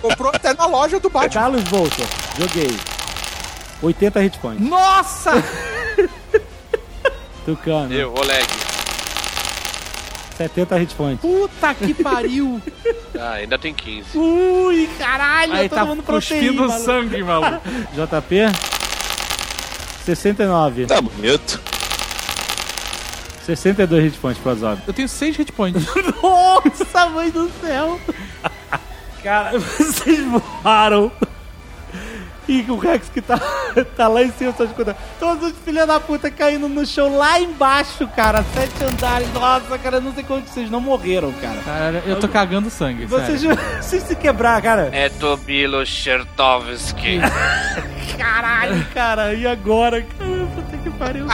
[0.02, 1.42] Comprou até na loja do Batman.
[1.42, 2.04] Carlos Volta,
[2.38, 2.76] joguei.
[3.82, 4.62] 80 hit points.
[4.62, 5.32] Nossa!
[7.46, 8.46] Tucano, Eu, Oleg.
[10.38, 11.22] 70 hit points.
[11.22, 12.62] Puta que pariu!
[13.20, 14.16] Ah, ainda tem 15.
[14.16, 16.80] Ui, caralho, Aí todo tá mundo cuspindo proteína.
[16.86, 17.62] sangue, maluco.
[17.98, 18.36] JP?
[20.06, 20.86] 69.
[20.86, 21.60] Tá bonito.
[23.44, 24.80] 62 hit points pro Azob.
[24.86, 25.84] Eu tenho 6 hit points.
[26.22, 28.00] Nossa, mãe do céu!
[29.24, 31.12] Cara, vocês voaram.
[32.48, 33.38] E o Rex que tá,
[33.96, 34.96] tá lá em cima, só escutando.
[35.20, 38.44] Todos os filhos da puta caindo no chão lá embaixo, cara.
[38.54, 39.34] Sete andares.
[39.34, 41.60] Nossa, cara, não sei como que vocês não morreram, cara.
[41.66, 43.58] Cara, eu tô cagando sangue, Vocês, sério.
[43.82, 44.90] vocês se quebrar, cara.
[44.94, 47.20] É Tobilo Chertovsky.
[48.18, 50.02] Caralho, cara, e agora?
[50.02, 51.28] Cara, puta que pariu.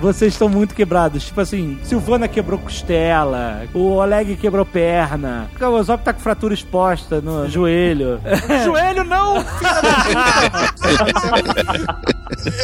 [0.00, 1.24] Vocês estão muito quebrados.
[1.24, 7.20] Tipo assim, Silvana quebrou costela, o Oleg quebrou perna, o Ozop tá com fratura exposta
[7.20, 8.20] no joelho.
[8.64, 9.44] Joelho não!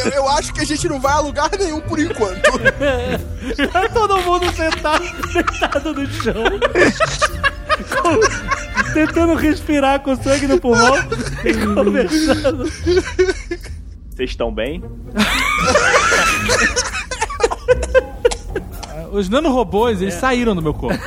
[0.05, 2.41] Eu, eu acho que a gente não vai a lugar nenhum por enquanto.
[3.71, 6.43] Tá Todo mundo sentado, sentado no chão.
[7.89, 10.95] Com- tentando respirar com sangue no pulmão
[11.43, 12.65] e conversando.
[14.15, 14.81] Vocês estão bem?
[19.11, 20.99] Os nanorobôs, eles saíram do meu corpo.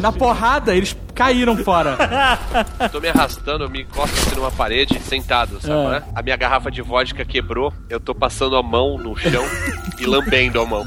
[0.00, 1.96] Na porrada, eles caíram fora.
[2.92, 5.72] Tô me arrastando, eu me encosto assim numa parede, sentado, sabe?
[5.86, 5.90] Ah.
[5.90, 6.02] né?
[6.14, 9.42] A minha garrafa de vodka quebrou, eu tô passando a mão no chão
[9.98, 10.84] e lambendo a mão.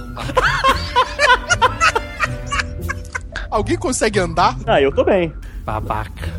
[3.50, 4.56] Alguém consegue andar?
[4.66, 5.34] Ah, eu tô bem.
[5.66, 6.32] Babaca.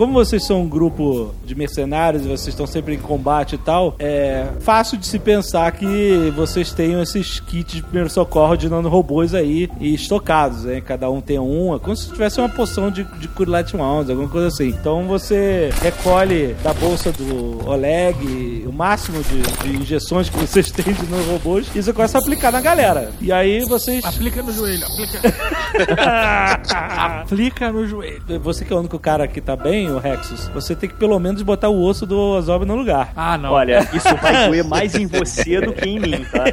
[0.00, 3.96] Como vocês são um grupo de mercenários e vocês estão sempre em combate e tal,
[3.98, 9.34] é fácil de se pensar que vocês tenham esses kits de primeiro socorro de nanorobôs
[9.34, 10.80] aí e estocados, né?
[10.80, 14.26] Cada um tem um, é como se tivesse uma poção de, de Curilet Wounds, alguma
[14.26, 14.68] coisa assim.
[14.68, 20.94] Então você recolhe da bolsa do Oleg o máximo de, de injeções que vocês têm
[20.94, 23.12] de nanorobôs e você começa a aplicar na galera.
[23.20, 24.02] E aí vocês.
[24.02, 25.20] Aplica no joelho, aplica.
[27.20, 28.22] aplica no joelho.
[28.42, 31.18] Você que é o único cara que tá bem, o Rexus, você tem que pelo
[31.18, 33.12] menos botar o osso do Ozob no lugar.
[33.16, 33.52] Ah, não.
[33.52, 36.44] Olha, isso vai doer mais em você do que em mim, tá?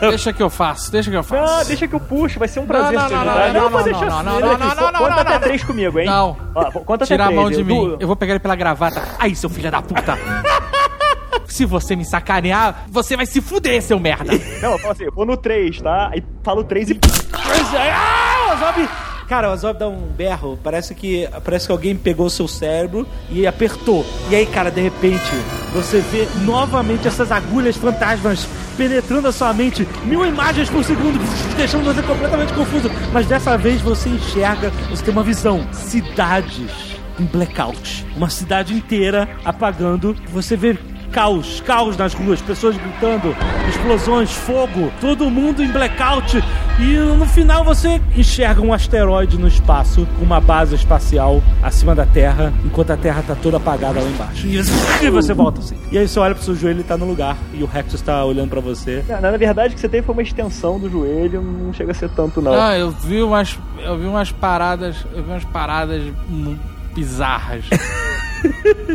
[0.08, 1.52] Deixa que eu faço, deixa que eu faço.
[1.58, 3.52] Não, deixa que eu puxo, vai ser um prazer Não, te não, não, ajudar.
[3.52, 5.40] não, Eu não, não, não, não, não, aqui, não, só não, Conta não, até não.
[5.40, 6.06] três comigo, hein?
[6.06, 6.36] Não.
[6.54, 7.40] Ó, conta até Tira a três.
[7.40, 7.96] mão de mim.
[7.98, 9.02] Eu vou pegar ele pela gravata.
[9.18, 10.16] Aí, seu filho da puta.
[11.46, 14.32] Se você me sacanear, você vai se fuder, seu merda.
[14.60, 16.10] Não, eu falo assim, eu vou no 3, tá?
[16.12, 17.00] Aí falo 3 e.
[17.74, 18.88] Ah, Ozob!
[19.28, 20.58] Cara, o Ozob dá um berro.
[20.64, 24.04] Parece que, parece que alguém pegou o seu cérebro e apertou.
[24.30, 25.30] E aí, cara, de repente,
[25.74, 28.48] você vê novamente essas agulhas fantasmas
[28.78, 29.86] penetrando a sua mente.
[30.04, 31.18] Mil imagens por segundo,
[31.56, 32.90] deixando você completamente confuso.
[33.12, 35.66] Mas dessa vez você enxerga, você tem uma visão.
[35.72, 38.06] Cidades em blackout.
[38.16, 40.16] Uma cidade inteira apagando.
[40.32, 40.78] Você vê
[41.10, 43.34] caos, caos nas ruas, pessoas gritando,
[43.68, 46.42] explosões, fogo, todo mundo em blackout.
[46.78, 52.06] E no final você enxerga um asteroide no espaço, com uma base espacial acima da
[52.06, 54.46] Terra, enquanto a Terra tá toda apagada lá embaixo.
[54.46, 55.76] E você volta assim.
[55.90, 57.36] E aí você olha pro seu joelho e tá no lugar.
[57.52, 59.04] E o Rexus tá olhando pra você.
[59.08, 61.94] Na, na verdade, o que você teve foi uma extensão do joelho, não chega a
[61.94, 62.52] ser tanto, não.
[62.54, 63.58] Ah, eu vi umas.
[63.78, 65.04] Eu vi umas paradas.
[65.14, 66.02] Eu vi umas paradas
[66.94, 67.64] bizarras.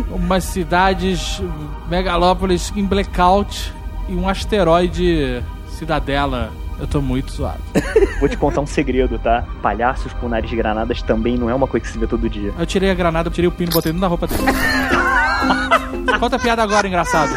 [0.09, 1.41] Umas cidades,
[1.89, 3.73] megalópolis em blackout
[4.07, 6.51] e um asteroide cidadela.
[6.79, 7.61] Eu tô muito zoado.
[8.19, 9.45] Vou te contar um segredo, tá?
[9.61, 12.53] Palhaços com nariz de granadas também não é uma coisa que se vê todo dia.
[12.57, 14.43] Eu tirei a granada, tirei o pino botei dentro da roupa dele.
[16.19, 17.31] Conta a piada agora, engraçado.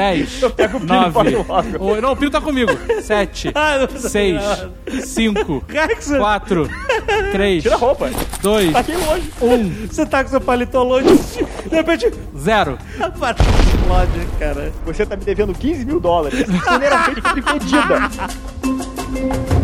[0.00, 1.84] 10, Eu pego o pino e 9, boto logo.
[1.92, 2.70] o- não, o pino tá comigo.
[3.02, 4.70] 7, Ah, não precisa 6, nada.
[5.04, 6.70] 5, Rex, 4,
[7.32, 8.10] 3, Tira a roupa.
[8.40, 9.30] 2, Tá aqui longe.
[9.42, 11.08] 1, Você tá com seu paletó longe.
[11.68, 12.78] De repente, 0.
[12.96, 14.72] explode, cara.
[14.86, 16.44] Você tá me devendo 15 mil dólares.
[16.44, 18.10] Primeiramente, foi pedida.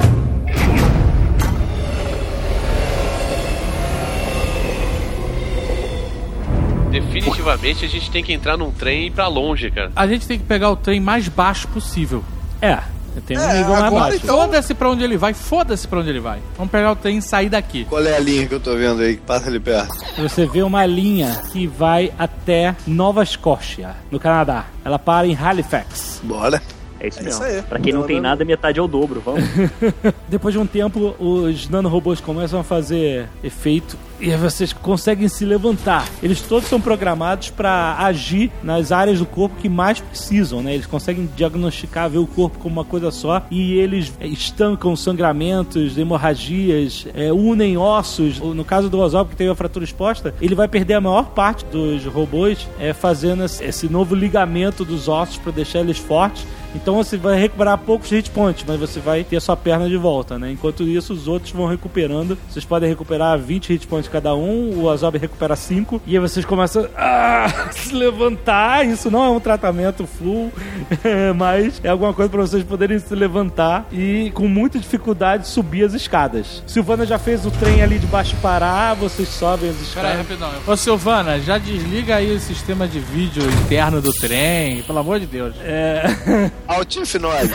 [6.90, 9.90] Definitivamente a gente tem que entrar num trem e ir pra longe, cara.
[9.94, 12.22] A gente tem que pegar o trem mais baixo possível.
[12.60, 12.78] É,
[13.26, 14.16] tem um É, nível mais baixo.
[14.22, 16.38] então- Foda-se pra onde ele vai, foda-se pra onde ele vai.
[16.56, 17.84] Vamos pegar o trem e sair daqui.
[17.86, 19.16] Qual é a linha que eu tô vendo aí?
[19.16, 19.94] que Passa ali perto.
[20.18, 24.66] Você vê uma linha que vai até Nova Escócia, no Canadá.
[24.84, 26.20] Ela para em Halifax.
[26.22, 26.62] Bora.
[26.98, 27.44] É isso É mesmo.
[27.44, 27.62] isso aí.
[27.62, 29.20] Pra quem não tem nada, metade é o dobro.
[29.24, 29.42] Vamos.
[30.28, 36.08] Depois de um tempo, os nanorobôs começam a fazer efeito e vocês conseguem se levantar.
[36.22, 40.72] Eles todos são programados para agir nas áreas do corpo que mais precisam, né?
[40.74, 47.06] Eles conseguem diagnosticar, ver o corpo como uma coisa só e eles estancam sangramentos, hemorragias,
[47.14, 48.38] é, unem ossos.
[48.40, 51.64] No caso do Ozob, que teve a fratura exposta, ele vai perder a maior parte
[51.66, 56.46] dos robôs é, fazendo esse- esse novo ligamento dos ossos para deixar eles fortes.
[56.74, 59.96] Então você vai recuperar poucos hit points, mas você vai ter a sua perna de
[59.96, 60.50] volta, né?
[60.50, 62.36] Enquanto isso, os outros vão recuperando.
[62.48, 66.44] Vocês podem recuperar 20 hit points cada um, o Azob recupera 5, e aí vocês
[66.44, 68.86] começam a se levantar.
[68.86, 70.52] Isso não é um tratamento full,
[71.36, 75.94] mas é alguma coisa para vocês poderem se levantar e, com muita dificuldade, subir as
[75.94, 76.62] escadas.
[76.66, 80.18] Silvana já fez o trem ali de baixo parar, vocês sobem as escadas.
[80.18, 80.50] rapidão.
[80.66, 85.26] Ô, Silvana, já desliga aí o sistema de vídeo interno do trem, pelo amor de
[85.26, 85.54] Deus.
[85.60, 86.50] É.
[86.68, 87.50] Alt F9.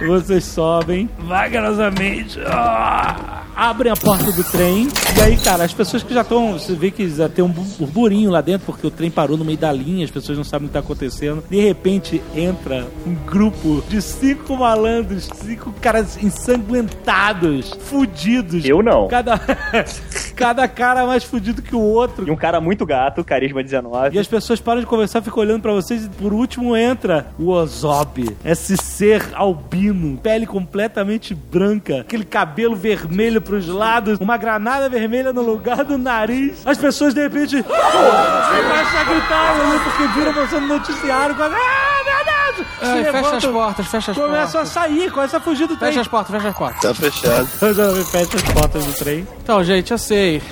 [0.06, 4.88] Vocês sobem vagarosamente, ah, abrem a porta do trem.
[5.16, 6.52] E aí, cara, as pessoas que já estão.
[6.54, 9.44] Você vê que já tem um bu- burburinho lá dentro, porque o trem parou no
[9.44, 11.42] meio da linha, as pessoas não sabem o que está acontecendo.
[11.48, 18.64] De repente entra um grupo de cinco malandros, cinco caras ensanguentados, fudidos.
[18.64, 19.08] Eu não.
[19.08, 19.38] Cada,
[20.36, 22.26] cada cara mais fudido que o outro.
[22.26, 24.16] E um cara muito gato, carisma 19.
[24.16, 27.50] E as pessoas param de conversar, ficam olhando pra vocês e por último entra o
[27.50, 28.36] Ozob.
[28.44, 35.42] Esse ser albino, pele completamente branca, aquele cabelo vermelho pros lados, uma granada vermelha no
[35.42, 36.58] lugar do nariz.
[36.64, 41.34] As pessoas de repente começam a gritar, né, porque viram você no noticiário.
[41.34, 42.38] quase, Ah, meu Deus!
[42.78, 44.68] Se Ai, fecha levantam, as portas, fecha as Começam a portas.
[44.70, 45.90] sair, começam a fugir do trem.
[45.90, 46.80] Fecha as portas, fecha as portas.
[46.82, 47.46] Tá fechado.
[48.06, 49.26] Fecha as portas do trem.
[49.42, 50.42] Então, gente, eu sei.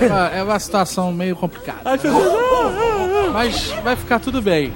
[0.00, 1.78] É uma, é uma situação meio complicada.
[1.84, 2.26] As pessoas.
[2.26, 4.72] "Ah, ah, ah." Mas vai ficar tudo bem.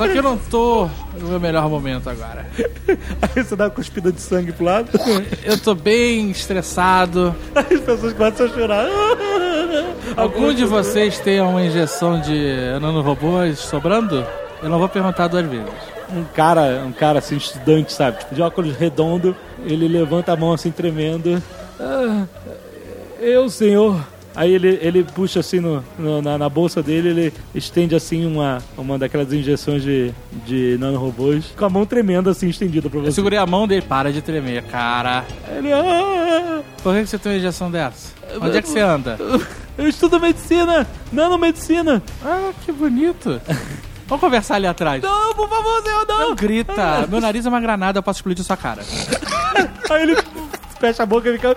[0.00, 0.88] Só que eu não tô
[1.20, 2.46] no meu melhor momento agora.
[3.20, 4.88] Aí você dá uma cuspida de sangue pro lado.
[5.44, 7.36] Eu tô bem estressado.
[7.54, 8.86] As pessoas começam a chorar.
[10.16, 14.26] Algum de vocês tem uma injeção de nanorobôs sobrando?
[14.62, 15.68] Eu não vou perguntar duas vezes.
[16.10, 18.20] um cara, um cara assim, estudante, sabe?
[18.20, 19.36] Tipo, de óculos redondo,
[19.66, 21.42] ele levanta a mão assim, tremendo.
[21.78, 22.24] Ah,
[23.20, 24.02] eu, senhor.
[24.34, 28.58] Aí ele, ele puxa assim no, no- na, na bolsa dele, ele estende assim uma,
[28.78, 30.12] uma daquelas injeções de,
[30.46, 33.12] de nanorobôs, com a mão tremenda assim, estendida pra Eu você.
[33.12, 35.24] segurei a mão dele, para de tremer, cara.
[35.56, 38.12] Ele, ah, Por que que você tem uma injeção dessa?
[38.40, 39.18] Onde é que você anda?
[39.76, 42.00] eu estudo medicina, nanomedicina.
[42.24, 43.40] Ah, que bonito.
[44.06, 45.02] Vamos conversar ali atrás.
[45.02, 46.18] Não, por favor, senhor, não.
[46.30, 47.06] Não grita.
[47.08, 48.82] Meu nariz é uma granada, eu posso explodir sua cara.
[49.90, 50.16] Aí ele
[50.78, 51.56] fecha a boca e fica...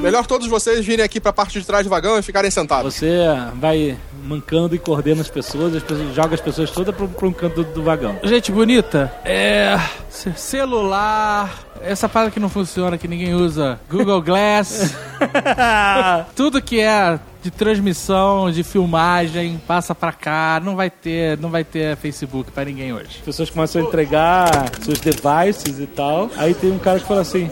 [0.00, 2.94] Melhor todos vocês virem aqui pra parte de trás do vagão e ficarem sentados.
[2.94, 3.10] Você
[3.54, 7.32] vai mancando e coordena as pessoas, as pessoas joga as pessoas todas pra, pra um
[7.32, 8.18] canto do, do vagão.
[8.22, 9.78] Gente bonita, é.
[10.10, 11.52] ce- Celular,
[11.82, 13.80] essa parada que não funciona, que ninguém usa.
[13.90, 14.94] Google Glass.
[16.36, 20.60] Tudo que é de transmissão, de filmagem, passa pra cá.
[20.62, 23.18] Não vai ter, não vai ter Facebook pra ninguém hoje.
[23.18, 26.30] As pessoas começam a entregar seus devices e tal.
[26.36, 27.50] Aí tem um cara que fala assim: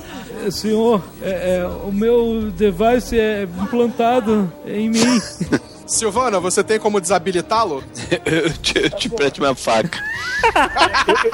[0.50, 5.20] Senhor, é, é, o meu device é implantado em mim.
[5.86, 7.82] Silvana, você tem como desabilitá-lo?
[8.24, 9.98] eu, te, eu te presto minha faca.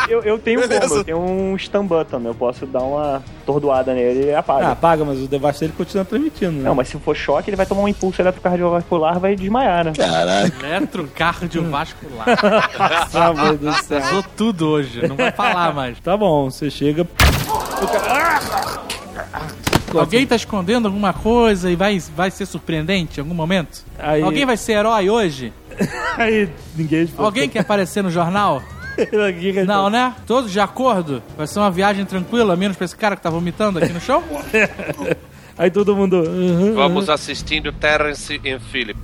[0.08, 0.88] Eu, eu, eu tenho Beleza.
[0.88, 4.68] como, eu tenho um stun button, eu posso dar uma tordoada nele e apaga.
[4.68, 6.62] Ah, apaga, mas o device dele continua transmitindo, né?
[6.62, 9.92] Não, mas se for choque, ele vai tomar um impulso eletrocardiovascular vai desmaiar, né?
[9.96, 10.66] Caraca.
[10.66, 12.26] Eletrocardiovascular.
[12.78, 14.00] Nossa, mãe do céu.
[14.00, 15.98] Usou tudo hoje, não vai falar mais.
[16.00, 17.06] Tá bom, você chega.
[19.98, 23.85] Alguém tá escondendo alguma coisa e vai, vai ser surpreendente em algum momento?
[23.98, 25.52] Aí- Alguém vai ser herói hoje?
[26.16, 27.09] Aí ninguém.
[27.16, 28.62] Alguém quer aparecer no jornal?
[29.66, 30.14] Não, né?
[30.27, 31.23] Todos de acordo?
[31.36, 34.23] Vai ser uma viagem tranquila, menos pra esse cara que tá vomitando aqui no chão?
[35.56, 36.16] Aí todo mundo.
[36.23, 37.14] uhum, Vamos uhum.
[37.14, 38.98] assistindo Terence e Philip.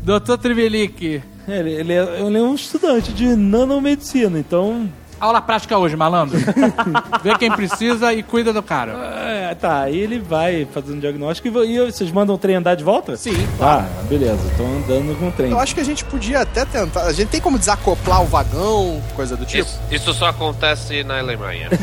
[0.00, 1.22] Doutor Trivelic.
[1.46, 4.90] Ele, ele é, ele é um estudante de nanomedicina, então.
[5.20, 6.36] Aula prática hoje, malandro.
[7.22, 8.92] Vê quem precisa e cuida do cara.
[9.26, 12.74] É, tá, aí ele vai fazendo diagnóstico e, vo- e vocês mandam o trem andar
[12.74, 13.16] de volta?
[13.16, 13.34] Sim.
[13.60, 15.50] Ah, beleza, estão andando com o trem.
[15.50, 17.02] Eu acho que a gente podia até tentar.
[17.04, 19.62] A gente tem como desacoplar o vagão, coisa do tipo?
[19.68, 21.68] Isso, isso só acontece na Alemanha.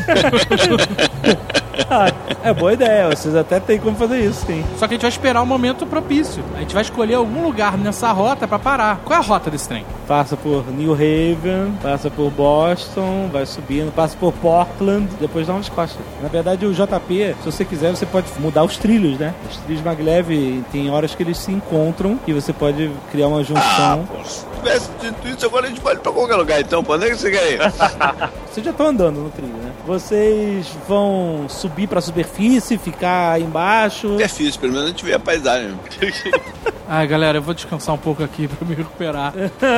[1.91, 2.07] Ah,
[2.43, 4.64] é boa ideia, vocês até têm como fazer isso, sim.
[4.77, 6.41] Só que a gente vai esperar o momento propício.
[6.56, 9.02] A gente vai escolher algum lugar nessa rota pra parar.
[9.03, 9.85] Qual é a rota desse trem?
[10.07, 15.68] Passa por New Haven, passa por Boston, vai subindo, passa por Portland, depois dá umas
[15.68, 16.02] costas.
[16.22, 19.34] Na verdade, o JP, se você quiser, você pode mudar os trilhos, né?
[19.49, 24.07] Os trilhos maglev tem horas que eles se encontram e você pode criar uma junção.
[24.23, 26.84] Se tivesse dito isso, agora a gente pode ir pra qualquer lugar, então.
[26.84, 27.60] Pra onde é que você quer ir?
[28.52, 29.72] Vocês já estão andando no trilho, né?
[29.88, 34.10] Vocês vão subir pra superfície, ficar aí embaixo.
[34.10, 35.74] Superfície, pelo menos a gente vê a paisagem.
[36.86, 39.34] Ai, galera, eu vou descansar um pouco aqui pra me recuperar.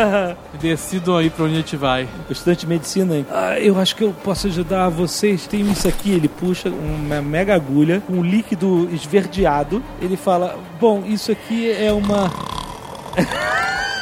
[0.60, 2.10] Decidam aí pra onde a gente vai.
[2.32, 3.28] Estudante de medicina, hein?
[3.30, 5.46] Ah, eu acho que eu posso ajudar vocês.
[5.46, 9.84] Tem isso aqui, ele puxa uma mega agulha, um líquido esverdeado.
[10.02, 12.32] Ele fala: Bom, isso aqui é uma.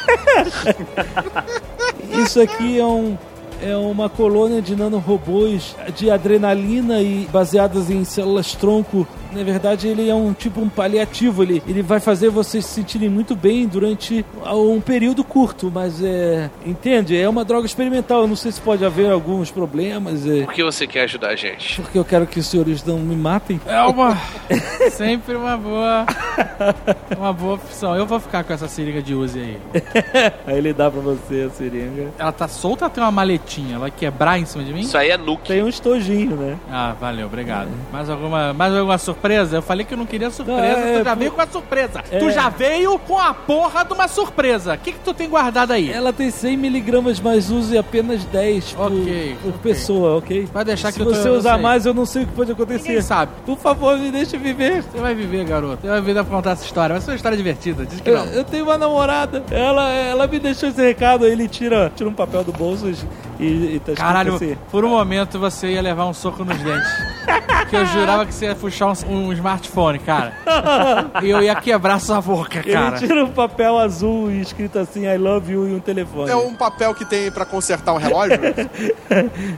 [2.24, 3.18] isso aqui é um.
[3.64, 9.06] É uma colônia de nanorobôs de adrenalina e baseadas em células tronco.
[9.34, 11.42] Na verdade, ele é um tipo um paliativo.
[11.42, 16.50] Ele, ele vai fazer vocês se sentirem muito bem durante um período curto, mas é.
[16.66, 17.16] Entende?
[17.16, 18.22] É uma droga experimental.
[18.22, 20.26] Eu não sei se pode haver alguns problemas.
[20.26, 21.80] É, Por que você quer ajudar a gente?
[21.80, 23.60] porque eu quero que os senhores não me matem.
[23.66, 24.16] É uma.
[24.92, 26.06] Sempre uma boa.
[27.16, 27.96] Uma boa opção.
[27.96, 29.58] Eu vou ficar com essa seringa de Uzi aí.
[30.46, 32.10] Aí ele dá pra você a seringa.
[32.18, 33.72] Ela tá solta ou tem uma maletinha?
[33.72, 34.80] Ela vai quebrar em cima de mim?
[34.80, 35.48] Isso aí é nuke.
[35.48, 36.58] Tem um estojinho, né?
[36.70, 37.68] Ah, valeu, obrigado.
[37.92, 39.21] Mais alguma, mais alguma surpresa?
[39.56, 42.02] Eu falei que eu não queria surpresa, é, tu já veio com a surpresa.
[42.10, 42.18] É.
[42.18, 44.74] Tu já veio com a porra de uma surpresa.
[44.74, 45.90] O que que tu tem guardado aí?
[45.92, 50.48] Ela tem 100 miligramas, mas use apenas 10 por, Ok, por pessoa, ok?
[50.52, 51.62] Vai deixar Se que eu tô- você eu usar sei.
[51.62, 52.88] mais, eu não sei o que pode acontecer.
[52.88, 53.32] Ninguém sabe.
[53.46, 54.82] Por favor, me deixe viver.
[54.82, 55.78] Você vai viver, garoto.
[55.82, 56.94] Você vai viver pra contar essa história.
[56.94, 57.86] Vai ser uma história divertida.
[57.86, 58.26] Diz que Eu, não.
[58.32, 59.42] eu tenho uma namorada.
[59.50, 61.24] Ela, ela me deixou esse recado.
[61.24, 62.86] Aí ele tira, tira um papel do bolso
[63.42, 64.56] e, e tá Caralho, assim.
[64.70, 66.90] por um momento você ia levar um soco nos dentes.
[67.68, 70.34] que eu jurava que você ia puxar um, um smartphone, cara.
[71.22, 72.96] E eu ia quebrar sua boca, cara.
[72.96, 76.30] Ele tira um papel azul e escrito assim, I love you e um telefone.
[76.30, 78.38] É um papel que tem pra consertar um relógio?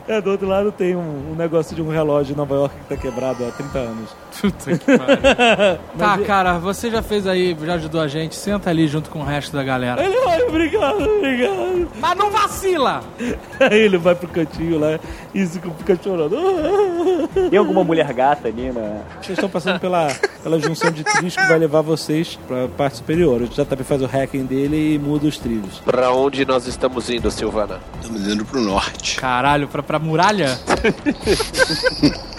[0.09, 2.95] É, do outro lado tem um, um negócio de um relógio em Nova York que
[2.95, 4.11] tá quebrado há 30 anos.
[4.41, 5.79] Puta que pariu.
[5.97, 8.35] Tá, cara, você já fez aí, já ajudou a gente.
[8.35, 10.05] Senta ali junto com o resto da galera.
[10.05, 10.17] Ele,
[10.49, 11.89] obrigado, obrigado.
[12.01, 13.03] Mas não vacila!
[13.75, 15.01] Aí ele vai pro cantinho lá
[15.35, 16.37] e fica fica chorando.
[17.51, 19.03] Tem alguma mulher gata ali na.
[19.21, 20.09] Vocês estão passando pela,
[20.43, 23.43] pela junção de trilhos que vai levar vocês pra parte superior.
[23.43, 25.81] O JP faz o hacking dele e muda os trilhos.
[25.81, 27.81] Pra onde nós estamos indo, Silvana?
[28.01, 29.21] Estamos indo pro norte.
[29.21, 30.57] Caralho, pra, pra muralha?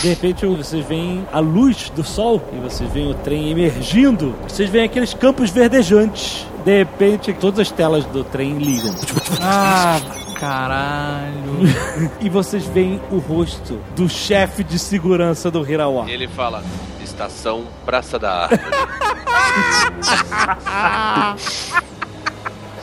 [0.00, 4.34] De repente vocês veem a luz do sol e vocês veem o trem emergindo.
[4.46, 6.46] Vocês veem aqueles campos verdejantes.
[6.64, 8.94] De repente todas as telas do trem ligam.
[9.40, 9.98] Ah,
[10.38, 11.66] caralho.
[12.20, 16.08] e vocês veem o rosto do chefe de segurança do Hirawa.
[16.08, 16.62] E ele fala:
[17.02, 18.62] Estação Praça da Árvore.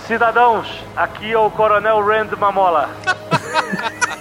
[0.07, 0.67] Cidadãos,
[0.97, 2.89] aqui é o Coronel Rand Mamola.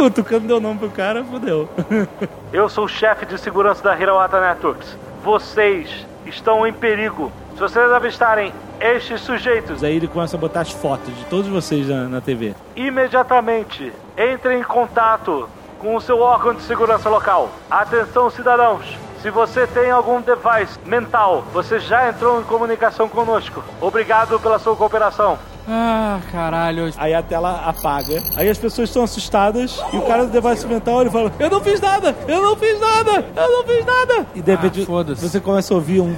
[0.00, 1.68] O Tucano deu nome pro cara, fodeu.
[2.52, 4.96] Eu sou o chefe de segurança da Hirawata Networks.
[5.22, 7.30] Vocês estão em perigo.
[7.54, 11.86] Se vocês avistarem estes sujeitos, Aí ele começa a botar as fotos de todos vocês
[11.86, 12.54] na, na TV.
[12.74, 15.46] imediatamente entrem em contato
[15.78, 17.50] com o seu órgão de segurança local.
[17.70, 18.96] Atenção, cidadãos!
[19.20, 23.62] Se você tem algum device mental, você já entrou em comunicação conosco.
[23.78, 25.38] Obrigado pela sua cooperação.
[25.72, 26.92] Ah, caralho.
[26.96, 28.20] Aí a tela apaga.
[28.36, 29.80] Aí as pessoas estão assustadas.
[29.92, 32.16] E o cara do device mental ele fala: Eu não fiz nada!
[32.26, 33.24] Eu não fiz nada!
[33.36, 34.26] Eu não fiz nada!
[34.34, 34.84] E de repente
[35.16, 36.16] você começa a ouvir um.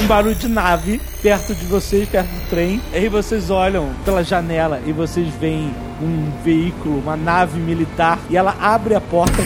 [0.00, 2.80] Um barulho de nave perto de vocês, perto do trem.
[2.92, 8.20] Aí vocês olham pela janela e vocês veem um veículo, uma nave militar.
[8.30, 9.42] E ela abre a porta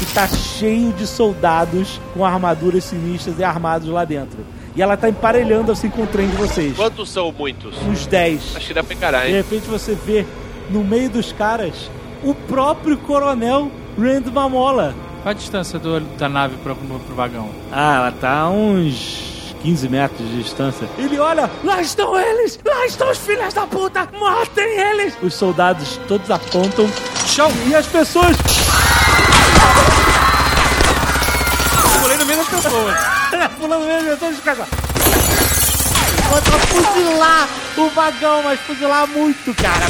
[0.00, 4.38] e tá cheio de soldados com armaduras sinistras e armados lá dentro.
[4.78, 6.76] E ela tá emparelhando assim com o trem de vocês.
[6.76, 7.74] Quantos são muitos?
[7.84, 8.54] Uns 10.
[8.54, 9.34] Acho que dá pra encarar, De hein?
[9.34, 10.24] repente você vê
[10.70, 11.90] no meio dos caras
[12.22, 14.94] o próprio coronel Rand Mamola.
[15.24, 17.48] Qual a distância do, da nave pro, pro vagão?
[17.72, 20.88] Ah, ela tá a uns 15 metros de distância.
[20.96, 22.60] Ele olha, lá estão eles!
[22.64, 24.08] Lá estão os filhos da puta!
[24.12, 25.18] Matem eles!
[25.20, 26.88] Os soldados todos apontam,
[27.26, 28.36] chão, e as pessoas.
[32.00, 33.17] Pulei no meio das pessoas.
[33.58, 34.66] Pulando meio das pessoas, cara.
[36.28, 39.86] Pra fuzilar o vagão, mas fuzilar muito, cara.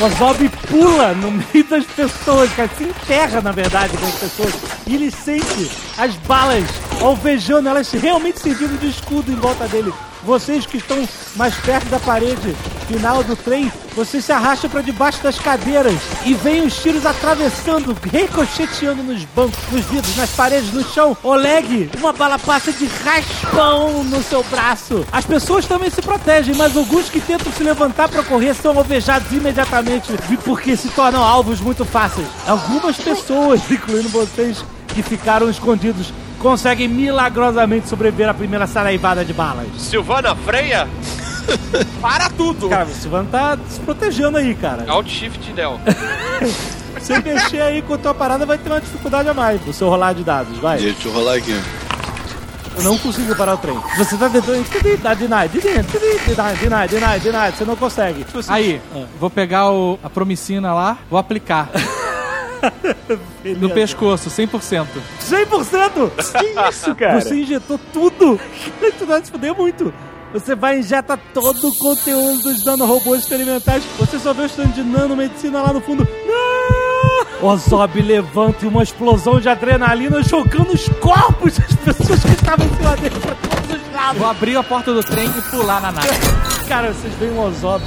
[0.00, 2.70] O Zob pula no meio das pessoas, cara.
[2.76, 4.54] Se enterra, na verdade, com as pessoas.
[4.86, 6.64] E ele sente as balas
[7.00, 9.92] alvejando, elas realmente servindo de escudo em volta dele.
[10.24, 11.06] Vocês que estão
[11.36, 12.56] mais perto da parede
[12.86, 17.96] final do trem, vocês se arrastam para debaixo das cadeiras e vêm os tiros atravessando,
[18.10, 21.16] ricocheteando nos bancos, nos vidros, nas paredes, no chão.
[21.22, 25.06] Oleg, uma bala passa de raspão no seu braço.
[25.12, 29.30] As pessoas também se protegem, mas alguns que tentam se levantar para correr são alvejados
[29.30, 30.12] imediatamente
[30.44, 32.26] porque se tornam alvos muito fáceis.
[32.46, 36.12] Algumas pessoas, incluindo vocês, que ficaram escondidos
[36.44, 39.66] conseguem milagrosamente sobreviver à primeira saraivada de balas.
[39.78, 40.86] Silvana Freia?
[42.02, 42.68] Para tudo!
[42.68, 44.84] Cara, o Silvano tá se protegendo aí, cara.
[44.86, 45.80] Alt Shift Del.
[47.00, 49.88] Se mexer aí com a tua parada, vai ter uma dificuldade a mais do seu
[49.88, 50.78] rolar de dados, vai.
[50.78, 51.58] Deixa eu rolar aqui.
[52.76, 53.78] Eu não consigo parar o trem.
[53.96, 54.62] Você tá tentando.
[54.82, 57.52] Deny, deny, deny, deny, deny, deny.
[57.52, 58.24] Você não consegue.
[58.24, 58.82] Tipo assim, Aí,
[59.18, 61.70] vou pegar o, a promicina lá, vou aplicar.
[63.58, 64.86] No pescoço, 100%.
[65.20, 66.10] 100%?
[66.38, 67.20] Que isso, cara?
[67.20, 68.40] Você injetou tudo.
[68.98, 69.92] tu vai se fuder muito.
[70.32, 73.84] Você vai injetar todo o conteúdo dos nanorobôs experimentais.
[73.98, 76.06] Você só vê o stand de nanomedicina lá no fundo.
[76.26, 77.48] Não!
[77.48, 82.66] O Zob levanta e uma explosão de adrenalina jogando os corpos das pessoas que estavam
[82.66, 84.18] em cima dele pra todos os lados.
[84.18, 86.08] Vou abrir a porta do trem e pular na nave.
[86.68, 87.84] Cara, vocês veem o Ozob,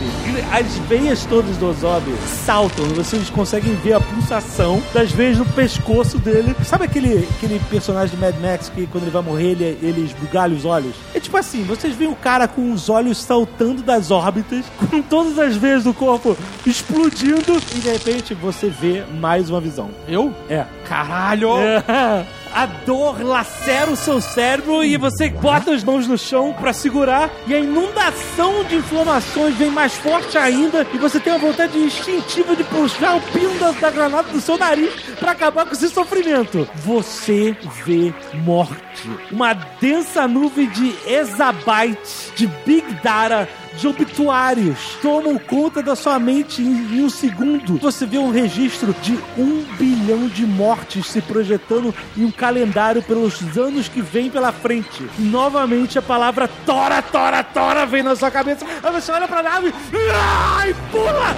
[0.52, 2.06] as veias todas do Ozob
[2.46, 6.56] saltam, vocês conseguem ver a pulsação das veias no pescoço dele.
[6.64, 10.56] Sabe aquele, aquele personagem do Mad Max que quando ele vai morrer ele, ele esbugalha
[10.56, 10.96] os olhos?
[11.14, 15.40] É tipo assim, vocês veem o cara com os olhos saltando das órbitas, com todas
[15.40, 19.90] as veias do corpo explodindo, e de repente você vê mais uma visão.
[20.08, 20.34] Eu?
[20.50, 20.66] É.
[20.88, 21.50] Caralho!
[22.54, 27.30] A dor lacera o seu cérebro e você bota as mãos no chão pra segurar
[27.46, 32.56] e a inundação de inflamações vem mais forte ainda e você tem a vontade instintiva
[32.56, 36.68] de puxar o pino da, da granada do seu nariz pra acabar com esse sofrimento.
[36.76, 37.56] Você
[37.86, 39.08] vê morte.
[39.32, 43.48] Uma densa nuvem de exabytes, de big data,
[43.78, 47.78] de obituários tomam conta da sua mente em, em, um segundo.
[47.78, 53.42] Você vê um registro de um bilhão de mortes se projetando em um calendário pelos
[53.58, 55.08] anos que vem pela frente.
[55.20, 58.66] Novamente a palavra Tora, Tora, Tora vem na sua cabeça.
[58.84, 61.36] Aí você olha pra nave e pula!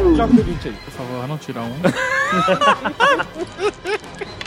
[0.16, 0.72] Joga o D20 aí.
[0.84, 1.74] Por favor, não tira um.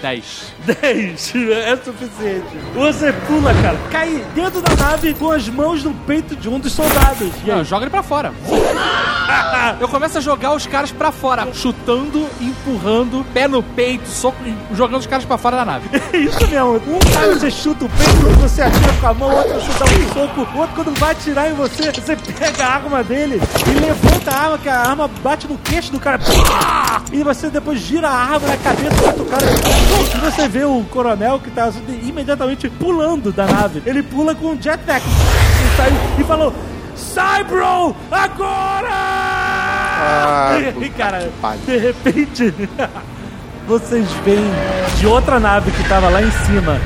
[0.00, 0.54] 10.
[0.66, 2.46] 10 é suficiente.
[2.74, 6.72] Você pula, cara, cai dentro da nave com as mãos no peito de um dos
[6.72, 7.30] soldados.
[7.44, 7.56] E aí?
[7.56, 8.32] Não, joga ele pra fora.
[9.78, 14.38] Eu começo a jogar os caras pra fora, chutando, empurrando, pé no peito, soco,
[14.74, 15.88] jogando os caras pra fora da nave.
[16.12, 16.76] É isso mesmo.
[16.76, 20.12] Um cara você chuta o peito, outro você atira com a mão, outro chuta um
[20.12, 24.38] soco, outro quando vai atirar em você, você pega a arma dele e levanta a
[24.38, 26.20] arma, que a arma bate no queixo do cara.
[27.12, 29.46] E você depois gira a arma na cabeça do outro cara.
[30.14, 31.70] E você vê o coronel que tá
[32.02, 33.82] imediatamente pulando da nave.
[33.86, 36.52] Ele pula com um jetpack e, e falou:
[36.94, 37.94] Sai, bro!
[38.10, 38.88] Agora!
[40.02, 41.30] Ah, e, cara,
[41.66, 42.54] de repente,
[43.66, 44.50] vocês veem
[44.98, 46.78] de outra nave que tava lá em cima.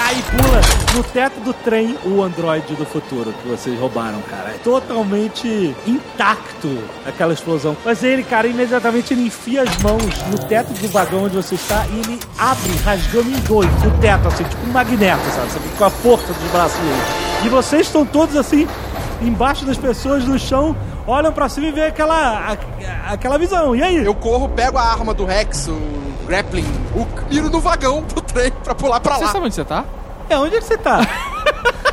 [0.00, 0.60] Cai e pula
[0.96, 4.48] no teto do trem o androide do futuro que vocês roubaram, cara.
[4.48, 7.76] É totalmente intacto aquela explosão.
[7.84, 11.86] Mas ele, cara, imediatamente ele enfia as mãos no teto do vagão onde você está
[11.88, 15.50] e ele abre, rasgando em dois o teto, assim, tipo um magneto, sabe?
[15.50, 17.02] Você fica com a força dos braços dele.
[17.44, 18.66] E vocês estão todos assim,
[19.20, 20.74] embaixo das pessoas no chão,
[21.06, 23.76] olham pra cima e vê aquela, a, aquela visão.
[23.76, 24.02] E aí?
[24.02, 25.78] Eu corro, pego a arma do Rex, o
[26.26, 26.64] grappling
[26.96, 29.30] hook, miro no vagão trem pra pular pra Você lá.
[29.32, 29.84] sabe onde você tá?
[30.28, 31.00] É, onde é que você tá?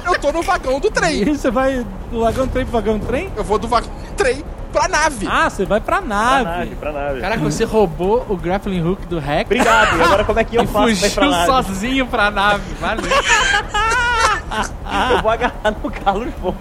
[0.05, 1.21] Eu tô no vagão do trem.
[1.21, 3.31] E você vai do vagão do trem pro vagão do trem?
[3.35, 5.27] Eu vou do vagão do trem pra nave.
[5.29, 6.43] Ah, você vai pra nave.
[6.43, 7.21] Pra nave, pra nave.
[7.21, 9.45] Caraca, você roubou o grappling hook do Rex.
[9.45, 9.97] Obrigado.
[9.97, 11.45] E agora como é que eu e faço pra ir fugiu pra nave?
[11.67, 12.73] sozinho pra nave.
[12.79, 13.05] Valeu.
[15.11, 16.57] Eu vou agarrar no Carlos Fogo.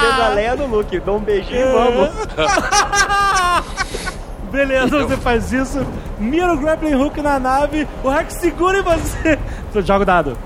[0.00, 2.10] Chego a Leia no Luke, dou um beijinho e vamos.
[4.50, 5.86] Beleza, você faz isso,
[6.18, 9.38] mira o grappling hook na nave, o Rex segura em você.
[9.72, 10.36] Você joga o dado.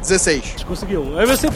[0.00, 0.64] 16.
[0.64, 1.18] Conseguiu.
[1.18, 1.46] Aí você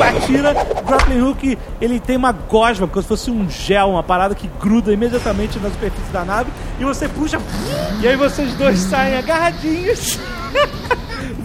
[0.00, 4.34] atira, o grappling hook, ele tem uma gosma, como se fosse um gel, uma parada
[4.34, 7.38] que gruda imediatamente na superfície da nave, e você puxa,
[8.00, 10.18] e aí vocês dois saem agarradinhos.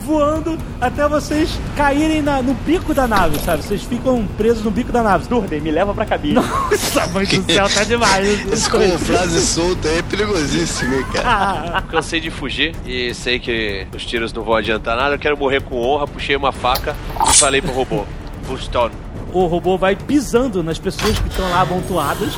[0.05, 3.63] Voando até vocês caírem na- no bico da nave, sabe?
[3.63, 5.27] Vocês ficam presos no bico da nave.
[5.27, 6.35] Durden, me leva pra cabine.
[6.35, 8.45] Nossa, mãe do céu, tá demais.
[8.51, 11.81] Esse com frase solta aí é perigosíssimo, hein, cara.
[11.89, 15.15] Cansei de fugir e sei que os tiros não vão adiantar nada.
[15.15, 16.07] Eu quero morrer com honra.
[16.07, 16.95] Puxei uma faca
[17.27, 18.05] e falei pro robô:
[18.47, 18.93] Bullstone.
[19.35, 22.33] O robô vai pisando nas pessoas que estão lá amontoadas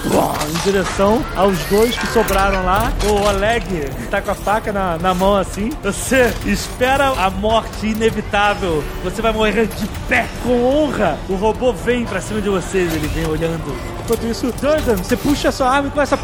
[0.49, 2.91] em direção aos dois que sobraram lá.
[3.05, 5.69] O Oleg tá com a faca na, na mão assim.
[5.83, 8.83] Você espera a morte inevitável.
[9.03, 11.19] Você vai morrer de pé com honra.
[11.29, 13.75] O robô vem pra cima de vocês, ele vem olhando.
[14.03, 16.19] Enquanto isso, Jordan, você puxa a sua arma e começa a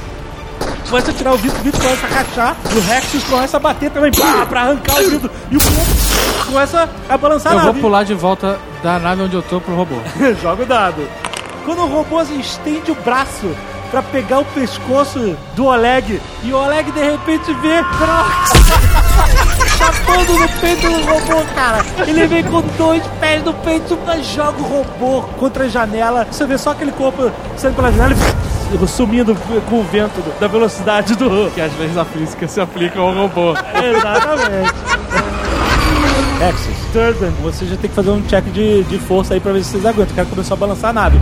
[0.89, 3.89] começa a tirar o vidro, o vidro começa a rachar, o Rexus começa a bater
[3.89, 5.59] também, pá, pra arrancar o vidro, e o
[6.45, 7.81] começa a balançar Eu vou nave.
[7.81, 9.95] pular de volta da nave onde eu tô pro robô.
[10.41, 11.07] Joga o dado.
[11.65, 13.55] Quando o robô estende o braço
[13.89, 17.77] pra pegar o pescoço do Oleg, e o Oleg de repente vê
[19.77, 21.85] chapando no peito do robô, cara.
[22.07, 26.27] Ele vem com dois pés no peito, mas joga o robô contra a janela.
[26.29, 28.15] Você vê só aquele corpo saindo pela janela
[28.81, 29.35] e sumindo
[29.69, 31.51] com o vento da velocidade do.
[31.51, 33.53] Que às vezes a física se aplica ao robô.
[33.77, 35.02] Exatamente.
[36.91, 39.71] Turden, você já tem que fazer um check de, de força aí pra ver se
[39.71, 40.11] vocês aguentam.
[40.11, 41.17] O cara começou a balançar a nave.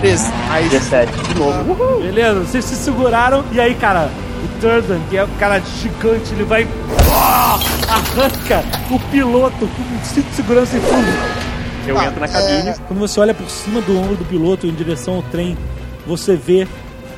[0.00, 0.32] 13.
[0.50, 2.00] Aí, 17 de novo.
[2.00, 4.10] Beleza, vocês se seguraram e aí, cara,
[4.44, 6.66] o Turden, que é o cara gigante, ele vai.
[7.12, 7.58] Ah,
[7.88, 11.48] arranca o piloto com um cinto de segurança e tudo.
[11.86, 12.74] Eu entro na cabine.
[12.86, 15.56] Quando você olha por cima do ombro do piloto em direção ao trem,
[16.06, 16.66] você vê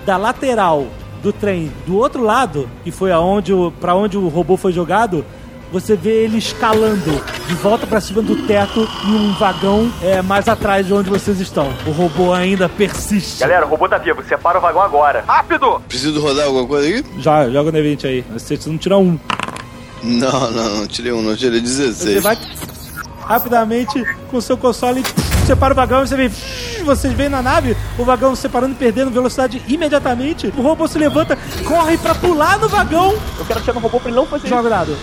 [0.07, 0.87] da lateral
[1.23, 5.25] do trem, do outro lado, que foi aonde o, para onde o robô foi jogado,
[5.73, 10.49] você vê ele escalando de volta pra cima do teto em um vagão é, mais
[10.49, 11.73] atrás de onde vocês estão.
[11.87, 13.41] O robô ainda persiste.
[13.41, 14.23] Galera, o robô tá vivo.
[14.25, 15.25] Separa o vagão agora.
[15.27, 15.81] Rápido!
[15.89, 17.05] Preciso rodar alguma coisa aqui?
[17.19, 18.25] Já, joga no evento aí.
[18.33, 19.19] Você não tirar um.
[20.03, 21.97] Não, não, não tirei um, não tirei 16.
[21.97, 22.37] Você vai
[23.31, 25.05] rapidamente com o seu console,
[25.47, 26.31] separa o vagão e você vê.
[26.85, 30.53] Vocês veem na nave o vagão separando e perdendo velocidade imediatamente.
[30.57, 33.13] O robô se levanta, corre pra pular no vagão.
[33.39, 34.97] Eu quero tirar no robô pra ele não fazer Joga o dado.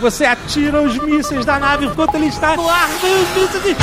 [0.00, 3.76] Você atira os mísseis da nave enquanto ele está no ar, vem os mísseis e.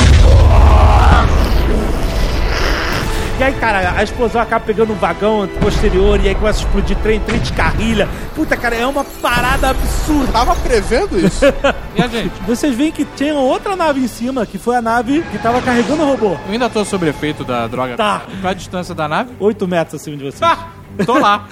[3.38, 6.96] E aí, cara, a explosão acaba pegando um vagão posterior e aí começa a explodir
[6.96, 8.08] trem, trem de carrilha.
[8.34, 10.32] Puta, cara, é uma parada absurda.
[10.32, 11.44] Tava prevendo isso?
[11.94, 12.32] E a gente?
[12.46, 16.02] Vocês veem que tinha outra nave em cima, que foi a nave que tava carregando
[16.02, 16.36] o robô.
[16.46, 17.96] Eu ainda tô sob efeito da droga.
[17.96, 18.22] Tá.
[18.40, 19.32] Qual a distância da nave?
[19.38, 20.44] 8 metros acima de você.
[20.44, 20.68] Ah,
[21.04, 21.46] tô lá.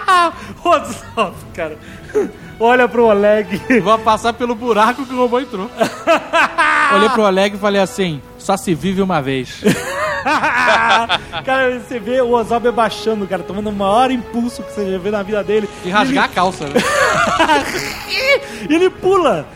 [0.60, 1.78] Rodolfo, cara.
[2.58, 3.80] Olha pro Oleg.
[3.82, 5.70] Vou passar pelo buraco que o robô entrou.
[6.94, 9.62] Olhei pro Oleg e falei assim: só se vive uma vez.
[11.44, 15.10] cara, você vê o Ozob baixando, cara, tomando o maior impulso que você já vê
[15.10, 15.68] na vida dele.
[15.84, 16.74] E rasgar a calça, né?
[18.68, 19.46] E ele pula!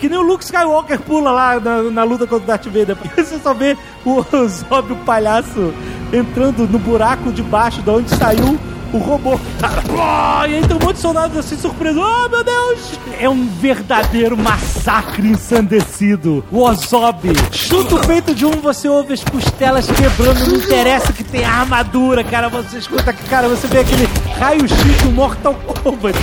[0.00, 2.96] Que nem o Luke Skywalker pula lá na, na luta contra o Darth Vader.
[3.16, 5.72] Você só vê o Zob, o palhaço,
[6.12, 8.58] entrando no buraco de baixo de onde saiu
[8.92, 10.48] o robô, cara.
[10.48, 12.02] E tem um monte de soldados assim surpresos.
[12.02, 12.98] Oh, meu Deus!
[13.18, 16.44] É um verdadeiro massacre ensandecido.
[16.50, 20.46] O Ozob chuta o peito de um, você ouve as costelas quebrando.
[20.46, 22.48] Não interessa que tem armadura, cara.
[22.48, 24.08] Você escuta que, cara, você vê aquele
[24.38, 26.18] raio-x do Mortal Kombat.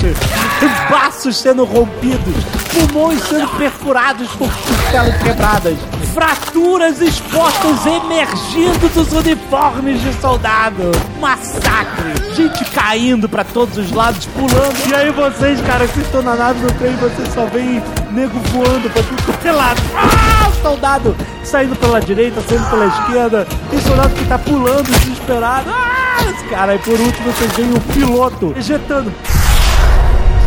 [0.90, 2.44] Baços sendo rompidos,
[2.74, 5.78] pulmões sendo perfurados por costelas quebradas,
[6.14, 10.92] fraturas expostas emergindo dos uniformes de soldado.
[11.20, 14.90] Massacre, gente caindo pra todos os lados, pulando.
[14.90, 17.82] E aí vocês, cara, que estão na nave do trem, vocês só veem
[18.12, 19.82] nego voando pra tudo quanto é lado.
[19.96, 23.48] Ah, soldado saindo pela direita, saindo pela esquerda.
[23.70, 25.70] Tem soldado que tá pulando desesperado.
[25.70, 29.12] Ah, cara, e por último vocês veem o piloto ejetando.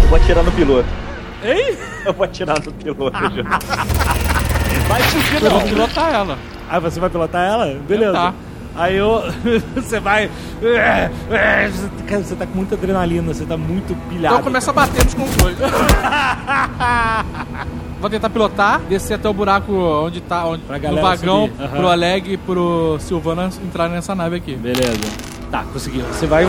[0.03, 0.89] Eu vou atirar no piloto.
[1.45, 1.77] Hein?
[2.05, 3.43] Eu vou atirar no piloto, Ju.
[4.89, 5.59] Vai fugir, Eu não.
[5.61, 6.39] vou pilotar ela.
[6.71, 7.67] Ah, você vai pilotar ela?
[7.89, 8.13] Beleza.
[8.13, 8.35] Tentar.
[8.75, 9.23] Aí eu,
[9.75, 10.31] você vai.
[12.07, 14.35] Cara, você tá com muita adrenalina, você tá muito pilhado.
[14.37, 15.59] Então começa a bater nos controles.
[18.01, 21.63] Vou tentar pilotar, descer até o buraco onde tá, onde, no vagão, subir.
[21.63, 21.77] Aham.
[21.77, 24.57] pro Oleg e pro Silvana entrarem nessa nave aqui.
[24.57, 24.99] Beleza.
[25.53, 26.05] Tá, conseguiu.
[26.07, 26.45] Você vai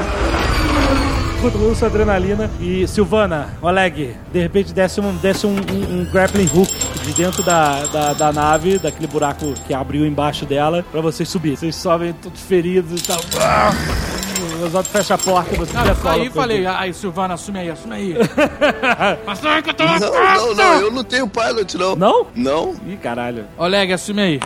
[1.44, 6.50] controlando sua adrenalina e Silvana, Oleg, de repente desce um, desce um, um- um grappling
[6.54, 6.72] hook
[7.04, 11.58] de dentro da, da, da nave, daquele buraco que abriu embaixo dela, pra vocês subir.
[11.58, 13.20] Vocês sobem todos feridos e tal.
[14.64, 16.30] o Zod fecha a porta e você Ah, já eu fala.
[16.32, 16.66] falei.
[16.66, 18.16] Aí, Silvana, assume aí, assume aí.
[19.26, 21.96] Passa aí que eu tô Não, não, não, eu não tenho pilot, não.
[21.96, 22.28] Não?
[22.34, 22.76] Não.
[22.88, 23.46] Ih, caralho.
[23.58, 24.40] Oleg, assume aí.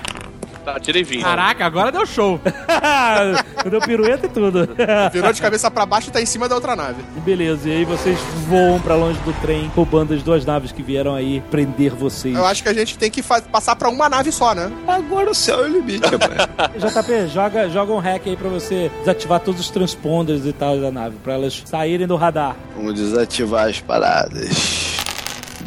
[0.67, 1.23] Tá, tirei 20.
[1.23, 2.41] Caraca, agora deu show.
[3.71, 4.67] Deu pirueta e tudo.
[5.13, 7.01] Virou de cabeça pra baixo e tá em cima da outra nave.
[7.23, 8.19] Beleza, e aí vocês
[8.49, 12.35] voam pra longe do trem, roubando as duas naves que vieram aí prender vocês.
[12.35, 14.69] Eu acho que a gente tem que passar pra uma nave só, né?
[14.85, 16.73] Agora o céu é o limite, rapaz.
[16.75, 20.91] JP, joga, joga um hack aí pra você desativar todos os transponders e tal da
[20.91, 22.57] nave, pra elas saírem do radar.
[22.75, 24.86] Vamos desativar as paradas.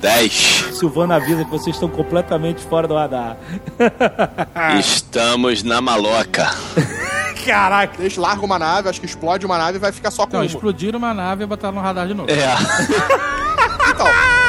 [0.00, 0.68] 10.
[0.72, 3.36] Silvana avisa que vocês estão completamente fora do radar.
[4.78, 6.50] Estamos na maloca.
[7.44, 7.94] Caraca.
[7.98, 10.40] Deixa, larga uma nave, acho que explode uma nave e vai ficar só com Não,
[10.40, 10.46] uma.
[10.46, 12.30] explodiram uma nave e botaram no radar de novo.
[12.30, 12.36] É.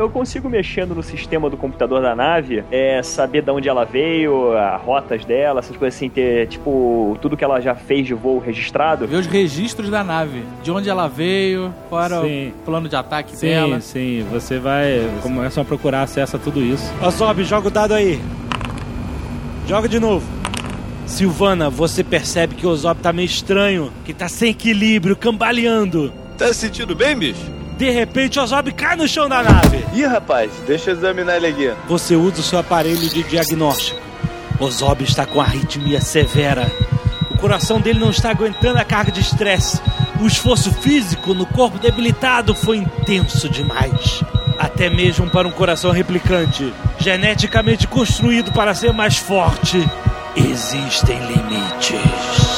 [0.00, 4.56] Eu consigo, mexendo no sistema do computador da nave, é, saber de onde ela veio,
[4.56, 8.38] as rotas dela, essas coisas assim, ter, tipo, tudo que ela já fez de voo
[8.38, 9.06] registrado.
[9.06, 10.42] Ver os registros da nave.
[10.62, 12.48] De onde ela veio, qual era Sim.
[12.48, 13.80] o plano de ataque Sim, dela.
[13.82, 15.06] sim, você vai.
[15.22, 16.90] Começam a procurar acesso a tudo isso.
[17.02, 18.18] Ó, Sobe, joga o dado aí.
[19.68, 20.26] Joga de novo.
[21.04, 26.10] Silvana, você percebe que o Zop tá meio estranho, que tá sem equilíbrio, cambaleando.
[26.38, 27.59] Tá se sentindo bem, bicho?
[27.80, 29.86] De repente, o Zob cai no chão da nave.
[29.94, 31.72] Ih, rapaz, deixa eu examinar ele aqui.
[31.88, 33.98] Você usa o seu aparelho de diagnóstico.
[34.60, 36.70] O Zob está com arritmia severa.
[37.30, 39.80] O coração dele não está aguentando a carga de estresse.
[40.20, 44.22] O esforço físico no corpo debilitado foi intenso demais.
[44.58, 49.78] Até mesmo para um coração replicante, geneticamente construído para ser mais forte,
[50.36, 52.49] existem limites.